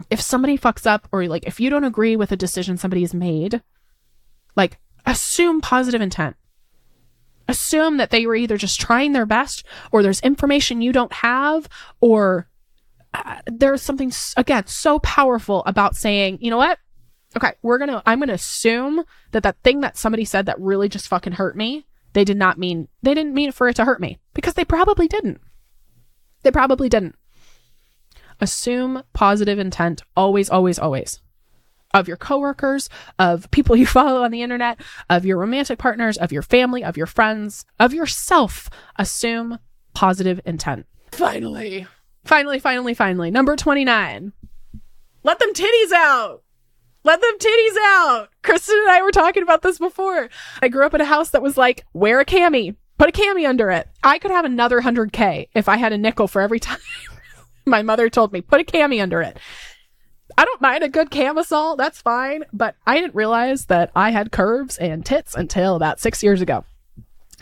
if 0.09 0.19
somebody 0.19 0.57
fucks 0.57 0.87
up 0.87 1.07
or 1.11 1.27
like 1.27 1.45
if 1.45 1.59
you 1.59 1.69
don't 1.69 1.83
agree 1.83 2.15
with 2.15 2.31
a 2.31 2.37
decision 2.37 2.77
somebody 2.77 3.01
has 3.01 3.13
made 3.13 3.61
like 4.55 4.79
assume 5.05 5.61
positive 5.61 6.01
intent. 6.01 6.35
Assume 7.47 7.97
that 7.97 8.11
they 8.11 8.25
were 8.25 8.35
either 8.35 8.57
just 8.57 8.79
trying 8.79 9.13
their 9.13 9.25
best 9.25 9.65
or 9.91 10.03
there's 10.03 10.21
information 10.21 10.81
you 10.81 10.91
don't 10.91 11.13
have 11.13 11.67
or 11.99 12.47
uh, 13.13 13.41
there's 13.45 13.81
something 13.81 14.11
again 14.37 14.67
so 14.67 14.99
powerful 14.99 15.63
about 15.65 15.95
saying 15.95 16.37
you 16.41 16.49
know 16.49 16.57
what? 16.57 16.79
Okay 17.35 17.53
we're 17.61 17.77
gonna 17.77 18.03
i'm 18.05 18.19
gonna 18.19 18.33
assume 18.33 19.05
that 19.31 19.43
that 19.43 19.55
thing 19.63 19.79
that 19.79 19.95
somebody 19.95 20.25
said 20.25 20.45
that 20.45 20.59
really 20.59 20.89
just 20.89 21.07
fucking 21.07 21.31
hurt 21.33 21.55
me 21.55 21.85
they 22.13 22.25
did 22.25 22.37
not 22.37 22.57
mean 22.57 22.87
they 23.01 23.13
didn't 23.13 23.33
mean 23.33 23.51
for 23.51 23.69
it 23.69 23.75
to 23.77 23.85
hurt 23.85 24.01
me. 24.01 24.19
Because 24.33 24.53
they 24.53 24.65
probably 24.65 25.07
didn't. 25.07 25.41
They 26.43 26.51
probably 26.51 26.89
didn't. 26.89 27.15
Assume 28.39 29.03
positive 29.13 29.59
intent 29.59 30.01
always 30.15 30.49
always 30.49 30.79
always 30.79 31.21
of 31.93 32.07
your 32.07 32.17
coworkers, 32.17 32.89
of 33.19 33.49
people 33.51 33.75
you 33.75 33.85
follow 33.87 34.23
on 34.23 34.31
the 34.31 34.41
internet, 34.41 34.79
of 35.09 35.25
your 35.25 35.37
romantic 35.37 35.79
partners, 35.79 36.17
of 36.17 36.31
your 36.31 36.41
family, 36.41 36.83
of 36.83 36.97
your 36.97 37.07
friends, 37.07 37.65
of 37.79 37.93
yourself. 37.93 38.69
Assume 38.97 39.59
positive 39.93 40.41
intent. 40.45 40.85
Finally, 41.11 41.87
finally, 42.23 42.59
finally, 42.59 42.93
finally. 42.93 43.31
Number 43.31 43.55
29. 43.55 44.33
Let 45.23 45.39
them 45.39 45.53
titties 45.53 45.91
out. 45.93 46.43
Let 47.03 47.19
them 47.19 47.37
titties 47.39 47.77
out. 47.83 48.29
Kristen 48.43 48.77
and 48.81 48.91
I 48.91 49.01
were 49.01 49.11
talking 49.11 49.43
about 49.43 49.61
this 49.61 49.79
before. 49.79 50.29
I 50.61 50.67
grew 50.67 50.85
up 50.85 50.93
in 50.93 51.01
a 51.01 51.05
house 51.05 51.31
that 51.31 51.41
was 51.41 51.57
like, 51.57 51.85
wear 51.93 52.19
a 52.19 52.25
cami, 52.25 52.75
put 52.97 53.09
a 53.09 53.11
cami 53.11 53.47
under 53.47 53.71
it. 53.71 53.87
I 54.03 54.19
could 54.19 54.31
have 54.31 54.45
another 54.45 54.81
100K 54.81 55.49
if 55.55 55.67
I 55.67 55.77
had 55.77 55.93
a 55.93 55.97
nickel 55.97 56.27
for 56.27 56.41
every 56.41 56.59
time 56.61 56.77
my 57.65 57.81
mother 57.81 58.09
told 58.09 58.33
me, 58.33 58.41
put 58.41 58.61
a 58.61 58.63
cami 58.63 59.01
under 59.01 59.21
it. 59.21 59.37
I 60.37 60.45
don't 60.45 60.61
mind 60.61 60.83
a 60.83 60.89
good 60.89 61.11
camisole. 61.11 61.75
That's 61.75 62.01
fine. 62.01 62.45
But 62.53 62.75
I 62.85 62.99
didn't 62.99 63.15
realize 63.15 63.65
that 63.65 63.91
I 63.95 64.11
had 64.11 64.31
curves 64.31 64.77
and 64.77 65.05
tits 65.05 65.35
until 65.35 65.75
about 65.75 65.99
six 65.99 66.23
years 66.23 66.41
ago. 66.41 66.65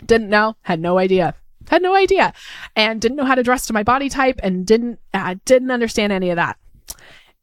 Didn't 0.04 0.30
know, 0.30 0.56
had 0.62 0.80
no 0.80 0.98
idea. 0.98 1.34
Had 1.68 1.82
no 1.82 1.94
idea. 1.94 2.32
And 2.74 3.00
didn't 3.00 3.16
know 3.16 3.24
how 3.24 3.34
to 3.34 3.42
dress 3.42 3.66
to 3.66 3.72
my 3.72 3.82
body 3.82 4.08
type 4.08 4.40
and 4.42 4.66
didn't, 4.66 4.98
uh, 5.12 5.36
didn't 5.44 5.70
understand 5.70 6.12
any 6.12 6.30
of 6.30 6.36
that. 6.36 6.56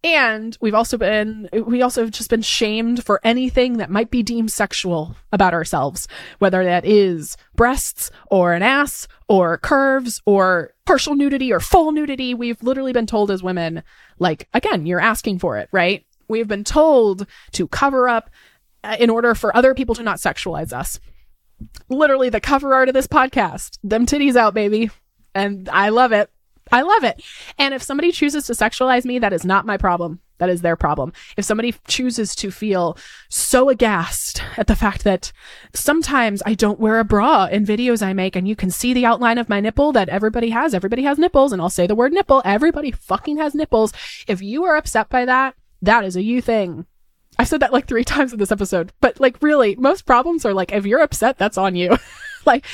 And 0.04 0.58
we've 0.62 0.76
also 0.76 0.98
been, 0.98 1.50
we 1.52 1.82
also 1.82 2.02
have 2.02 2.12
just 2.12 2.30
been 2.30 2.44
shamed 2.44 3.04
for 3.04 3.20
anything 3.24 3.78
that 3.78 3.90
might 3.90 4.12
be 4.12 4.24
deemed 4.24 4.52
sexual 4.52 5.16
about 5.32 5.54
ourselves, 5.54 6.08
whether 6.40 6.64
that 6.64 6.86
is 6.86 7.36
breasts 7.56 8.12
or 8.30 8.54
an 8.54 8.62
ass 8.62 9.08
or 9.28 9.58
curves 9.58 10.22
or 10.26 10.74
partial 10.86 11.16
nudity 11.16 11.52
or 11.52 11.60
full 11.60 11.92
nudity. 11.92 12.34
We've 12.34 12.62
literally 12.62 12.94
been 12.94 13.08
told 13.08 13.32
as 13.32 13.42
women, 13.42 13.84
like, 14.20 14.48
again, 14.54 14.86
you're 14.86 15.02
asking 15.02 15.40
for 15.40 15.58
it, 15.58 15.68
right? 15.72 16.06
We've 16.30 16.48
been 16.48 16.64
told 16.64 17.26
to 17.54 17.68
cover 17.68 18.08
up 18.08 18.30
uh, 18.84 18.98
in 19.00 19.10
order 19.10 19.34
for 19.34 19.56
other 19.58 19.74
people 19.74 19.96
to 19.96 20.04
not 20.04 20.20
sexualize 20.20 20.72
us. 20.72 21.00
Literally, 21.90 22.30
the 22.30 22.40
cover 22.40 22.74
art 22.76 22.88
of 22.88 22.94
this 22.94 23.08
podcast, 23.08 23.80
them 23.84 24.06
titties 24.06 24.36
out, 24.36 24.54
baby. 24.54 24.92
And 25.34 25.68
I 25.70 25.90
love 25.90 26.12
it. 26.12 26.30
I 26.72 26.82
love 26.82 27.04
it. 27.04 27.24
And 27.58 27.74
if 27.74 27.84
somebody 27.84 28.12
chooses 28.12 28.46
to 28.48 28.54
sexualize 28.54 29.06
me, 29.06 29.20
that 29.20 29.34
is 29.34 29.46
not 29.46 29.66
my 29.66 29.78
problem. 29.78 30.20
That 30.40 30.50
is 30.50 30.62
their 30.62 30.76
problem. 30.76 31.14
If 31.36 31.46
somebody 31.46 31.74
chooses 31.88 32.36
to 32.36 32.52
feel 32.52 32.98
so 33.30 33.70
aghast 33.70 34.42
at 34.56 34.68
the 34.68 34.76
fact 34.76 35.04
that 35.04 35.32
sometimes 35.74 36.44
I 36.46 36.54
don't 36.54 36.80
wear 36.80 37.00
a 37.00 37.04
bra 37.04 37.46
in 37.46 37.66
videos 37.66 38.06
I 38.06 38.14
make 38.14 38.36
and 38.36 38.48
you 38.48 38.56
can 38.56 38.70
see 38.70 38.94
the 38.94 39.06
outline 39.06 39.40
of 39.40 39.50
my 39.50 39.60
nipple 39.60 39.92
that 39.94 40.10
everybody 40.10 40.52
has, 40.52 40.74
everybody 40.74 41.04
has 41.04 41.18
nipples, 41.18 41.52
and 41.52 41.62
I'll 41.62 41.70
say 41.70 41.88
the 41.88 41.96
word 41.96 42.14
nipple, 42.14 42.42
everybody 42.46 42.92
fucking 42.92 43.38
has 43.38 43.56
nipples. 43.56 43.94
If 44.28 44.42
you 44.42 44.64
are 44.66 44.78
upset 44.78 45.10
by 45.10 45.26
that, 45.26 45.56
that 45.82 46.04
is 46.04 46.16
a 46.16 46.24
you 46.24 46.42
thing. 46.42 46.86
I've 47.40 47.48
said 47.48 47.62
that 47.62 47.74
like 47.74 47.88
three 47.88 48.04
times 48.06 48.34
in 48.34 48.40
this 48.40 48.52
episode, 48.52 48.92
but 49.02 49.20
like 49.20 49.42
really, 49.42 49.76
most 49.76 50.06
problems 50.06 50.46
are 50.46 50.54
like, 50.54 50.72
if 50.72 50.86
you're 50.86 51.02
upset, 51.02 51.38
that's 51.38 51.58
on 51.58 51.76
you. 51.76 51.98
like, 52.46 52.66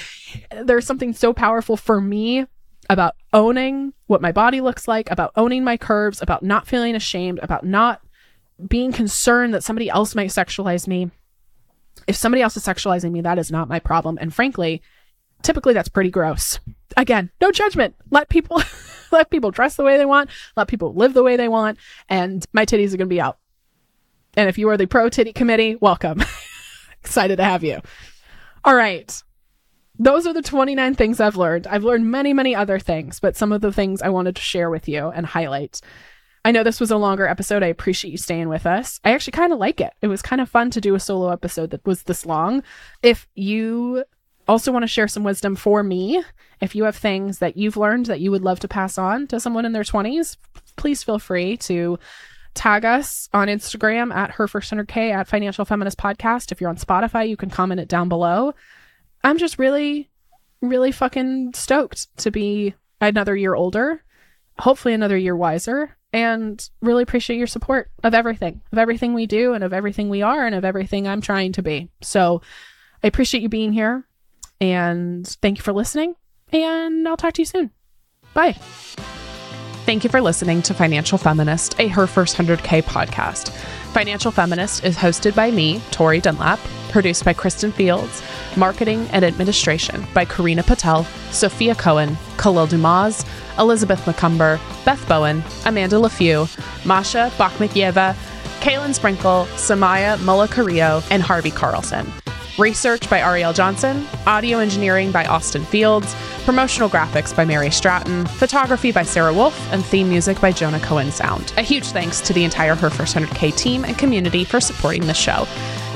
there's 0.52 0.86
something 0.86 1.14
so 1.14 1.32
powerful 1.34 1.78
for 1.78 2.02
me 2.02 2.46
about 2.94 3.16
owning 3.34 3.94
what 4.08 4.22
my 4.22 4.32
body 4.32 4.62
looks 4.62 4.88
like, 4.88 5.12
about 5.12 5.34
owning 5.36 5.64
my 5.64 5.76
curves, 5.76 6.22
about 6.22 6.44
not 6.44 6.68
feeling 6.68 6.96
ashamed, 6.96 7.40
about 7.42 7.66
not 7.66 8.02
being 8.68 8.94
concerned 8.94 9.54
that 9.54 9.64
somebody 9.64 9.90
else 9.90 10.16
might 10.16 10.30
sexualize 10.30 10.88
me. 10.88 11.12
If 12.08 12.16
somebody 12.16 12.42
else 12.42 12.56
is 12.56 12.66
sexualizing 12.66 13.12
me, 13.12 13.22
that 13.22 13.40
is 13.40 13.52
not 13.52 13.68
my 13.68 13.80
problem. 13.80 14.18
And 14.22 14.34
frankly, 14.34 14.82
typically 15.42 15.74
that's 15.74 15.90
pretty 15.90 16.12
gross. 16.12 16.60
Again, 16.96 17.32
no 17.42 17.52
judgment. 17.52 17.96
Let 18.12 18.30
people 18.30 18.62
let 19.12 19.30
people 19.30 19.52
dress 19.52 19.76
the 19.76 19.84
way 19.84 19.98
they 19.98 20.06
want, 20.06 20.30
let 20.56 20.68
people 20.68 20.94
live 20.94 21.14
the 21.14 21.24
way 21.24 21.36
they 21.36 21.50
want, 21.50 21.78
and 22.10 22.46
my 22.54 22.66
titties 22.66 22.94
are 22.94 22.98
going 22.98 23.10
to 23.10 23.16
be 23.16 23.22
out. 23.22 23.38
And 24.36 24.50
if 24.50 24.58
you 24.58 24.70
are 24.70 24.78
the 24.78 24.88
pro 24.88 25.10
titty 25.10 25.34
committee, 25.34 25.76
welcome. 25.76 26.24
Excited 27.04 27.38
to 27.38 27.44
have 27.44 27.64
you. 27.64 27.82
All 28.64 28.76
right 28.76 29.24
those 30.00 30.26
are 30.26 30.34
the 30.34 30.42
29 30.42 30.96
things 30.96 31.20
I've 31.20 31.36
learned. 31.36 31.68
I've 31.68 31.84
learned 31.84 32.10
many, 32.10 32.34
many 32.34 32.56
other 32.56 32.80
things, 32.80 33.20
but 33.20 33.36
some 33.36 33.52
of 33.52 33.62
the 33.62 33.72
things 33.72 34.02
I 34.02 34.10
wanted 34.10 34.36
to 34.36 34.42
share 34.42 34.70
with 34.70 34.88
you 34.88 35.10
and 35.10 35.26
highlight. 35.26 35.82
I 36.46 36.52
know 36.52 36.64
this 36.64 36.80
was 36.80 36.92
a 36.92 36.98
longer 36.98 37.26
episode. 37.26 37.64
I 37.64 37.68
appreciate 37.68 38.12
you 38.12 38.18
staying 38.18 38.50
with 38.50 38.66
us. 38.66 39.00
I 39.06 39.14
actually 39.14 39.32
kind 39.32 39.54
of 39.54 39.60
like 39.60 39.80
it. 39.80 39.94
It 40.02 40.08
was 40.08 40.22
kind 40.22 40.42
of 40.42 40.50
fun 40.50 40.72
to 40.72 40.82
do 40.82 40.96
a 40.96 41.00
solo 41.00 41.30
episode 41.30 41.70
that 41.70 41.86
was 41.86 42.04
this 42.04 42.26
long. 42.26 42.64
If 43.02 43.28
you 43.36 44.04
also 44.48 44.72
want 44.72 44.84
to 44.84 44.88
share 44.88 45.08
some 45.08 45.24
wisdom 45.24 45.56
for 45.56 45.84
me, 45.84 46.22
if 46.60 46.76
you 46.76 46.84
have 46.84 46.98
things 46.98 47.40
that 47.40 47.56
you've 47.56 47.78
learned 47.78 48.08
that 48.08 48.20
you 48.20 48.30
would 48.32 48.44
love 48.44 48.60
to 48.62 48.68
pass 48.68 48.98
on 48.98 49.28
to 49.28 49.40
someone 49.40 49.64
in 49.64 49.72
their 49.72 49.84
20s, 49.84 50.36
please 50.76 51.02
feel 51.02 51.20
free 51.20 51.56
to 51.58 51.98
tag 52.56 52.84
us 52.84 53.30
on 53.34 53.48
Instagram 53.48 54.14
at 54.14 54.32
her 54.32 54.48
first 54.48 54.72
100k 54.72 55.12
at 55.12 55.28
financial 55.28 55.66
feminist 55.66 55.98
podcast. 55.98 56.52
If 56.52 56.60
you're 56.60 56.70
on 56.70 56.78
Spotify, 56.78 57.28
you 57.28 57.38
can 57.38 57.50
comment 57.50 57.80
it 57.80 57.88
down 57.88 58.10
below. 58.10 58.54
I'm 59.24 59.38
just 59.38 59.58
really, 59.60 60.10
really 60.62 60.92
fucking 60.92 61.54
stoked 61.54 62.16
to 62.18 62.32
be 62.32 62.74
another 63.00 63.36
year 63.36 63.56
older, 63.56 64.04
hopefully 64.60 64.94
another 64.94 65.18
year 65.18 65.36
wiser, 65.36 65.98
and 66.12 66.70
really 66.82 67.04
appreciate 67.04 67.38
your 67.38 67.48
support 67.48 67.90
of 68.04 68.14
everything, 68.14 68.62
of 68.72 68.78
everything 68.78 69.14
we 69.14 69.26
do, 69.26 69.54
and 69.54 69.64
of 69.64 69.74
everything 69.74 70.10
we 70.10 70.22
are, 70.22 70.46
and 70.46 70.56
of 70.56 70.66
everything 70.66 71.08
I'm 71.08 71.22
trying 71.22 71.54
to 71.54 71.64
be. 71.64 71.90
So 72.02 72.42
I 73.04 73.08
appreciate 73.08 73.42
you 73.42 73.50
being 73.50 73.74
here, 73.74 74.08
and 74.62 75.28
thank 75.42 75.58
you 75.58 75.64
for 75.64 75.74
listening, 75.74 76.16
and 76.52 77.08
I'll 77.08 77.18
talk 77.18 77.34
to 77.34 77.42
you 77.42 77.46
soon. 77.46 77.72
Bye. 78.34 78.54
Thank 79.86 80.04
you 80.04 80.10
for 80.10 80.22
listening 80.22 80.62
to 80.64 80.74
Financial 80.74 81.18
Feminist, 81.18 81.78
a 81.80 81.88
Her 81.90 82.08
First 82.08 82.38
100K 82.38 82.84
podcast. 82.84 83.54
Financial 83.94 84.32
Feminist 84.32 84.84
is 84.84 84.98
hosted 84.98 85.36
by 85.36 85.52
me, 85.52 85.80
Tori 85.92 86.20
Dunlap, 86.20 86.60
produced 86.90 87.24
by 87.24 87.34
Kristen 87.34 87.72
Fields, 87.72 88.24
marketing 88.58 89.08
and 89.12 89.24
administration 89.24 90.04
by 90.16 90.26
Karina 90.26 90.64
Patel, 90.64 91.04
Sophia 91.30 91.76
Cohen, 91.76 92.18
Khalil 92.38 92.66
Dumas, 92.66 93.24
Elizabeth 93.60 94.04
McCumber, 94.06 94.60
Beth 94.84 95.08
Bowen, 95.08 95.44
Amanda 95.68 95.98
LaFew, 95.98 96.48
Masha 96.88 97.32
Bakhmikiyeva, 97.38 98.16
Kaylin 98.62 98.96
Sprinkle, 98.96 99.46
Samaya 99.58 100.20
Mulla 100.24 100.48
and 101.12 101.22
Harvey 101.22 101.52
Carlson. 101.52 102.12
Research 102.60 103.10
by 103.10 103.20
Ariel 103.20 103.52
Johnson, 103.52 104.08
audio 104.28 104.60
engineering 104.60 105.12
by 105.12 105.26
Austin 105.26 105.66
Fields, 105.66 106.14
promotional 106.46 106.88
graphics 106.88 107.36
by 107.36 107.46
Mary 107.46 107.72
Stratton, 107.72 108.28
photography 108.28 108.92
by 108.92 109.02
Sarah 109.02 109.34
Wolf, 109.34 109.60
and 109.72 109.84
theme 109.84 110.08
music 110.08 110.40
by 110.40 110.52
Jonah 110.52 110.80
Cohen 110.80 111.12
Sound. 111.12 111.52
A 111.58 111.64
huge 111.64 111.88
thanks 111.88 112.22
to 112.22 112.32
the 112.32 112.44
entire 112.44 112.76
Her 112.76 112.92
First 112.92 113.16
100K 113.16 113.58
team 113.58 113.84
and 113.84 113.98
community 113.98 114.44
for 114.44 114.62
supporting 114.62 115.08
the 115.08 115.16
show. 115.16 115.46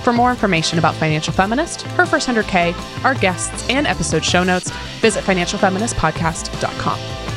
For 0.01 0.11
more 0.11 0.31
information 0.31 0.79
about 0.79 0.95
Financial 0.95 1.31
Feminist, 1.31 1.83
Her 1.83 2.07
First 2.07 2.27
100K, 2.27 3.05
our 3.05 3.13
guests, 3.13 3.63
and 3.69 3.85
episode 3.85 4.25
show 4.25 4.43
notes, 4.43 4.71
visit 4.99 5.23
financialfeministpodcast.com. 5.25 7.36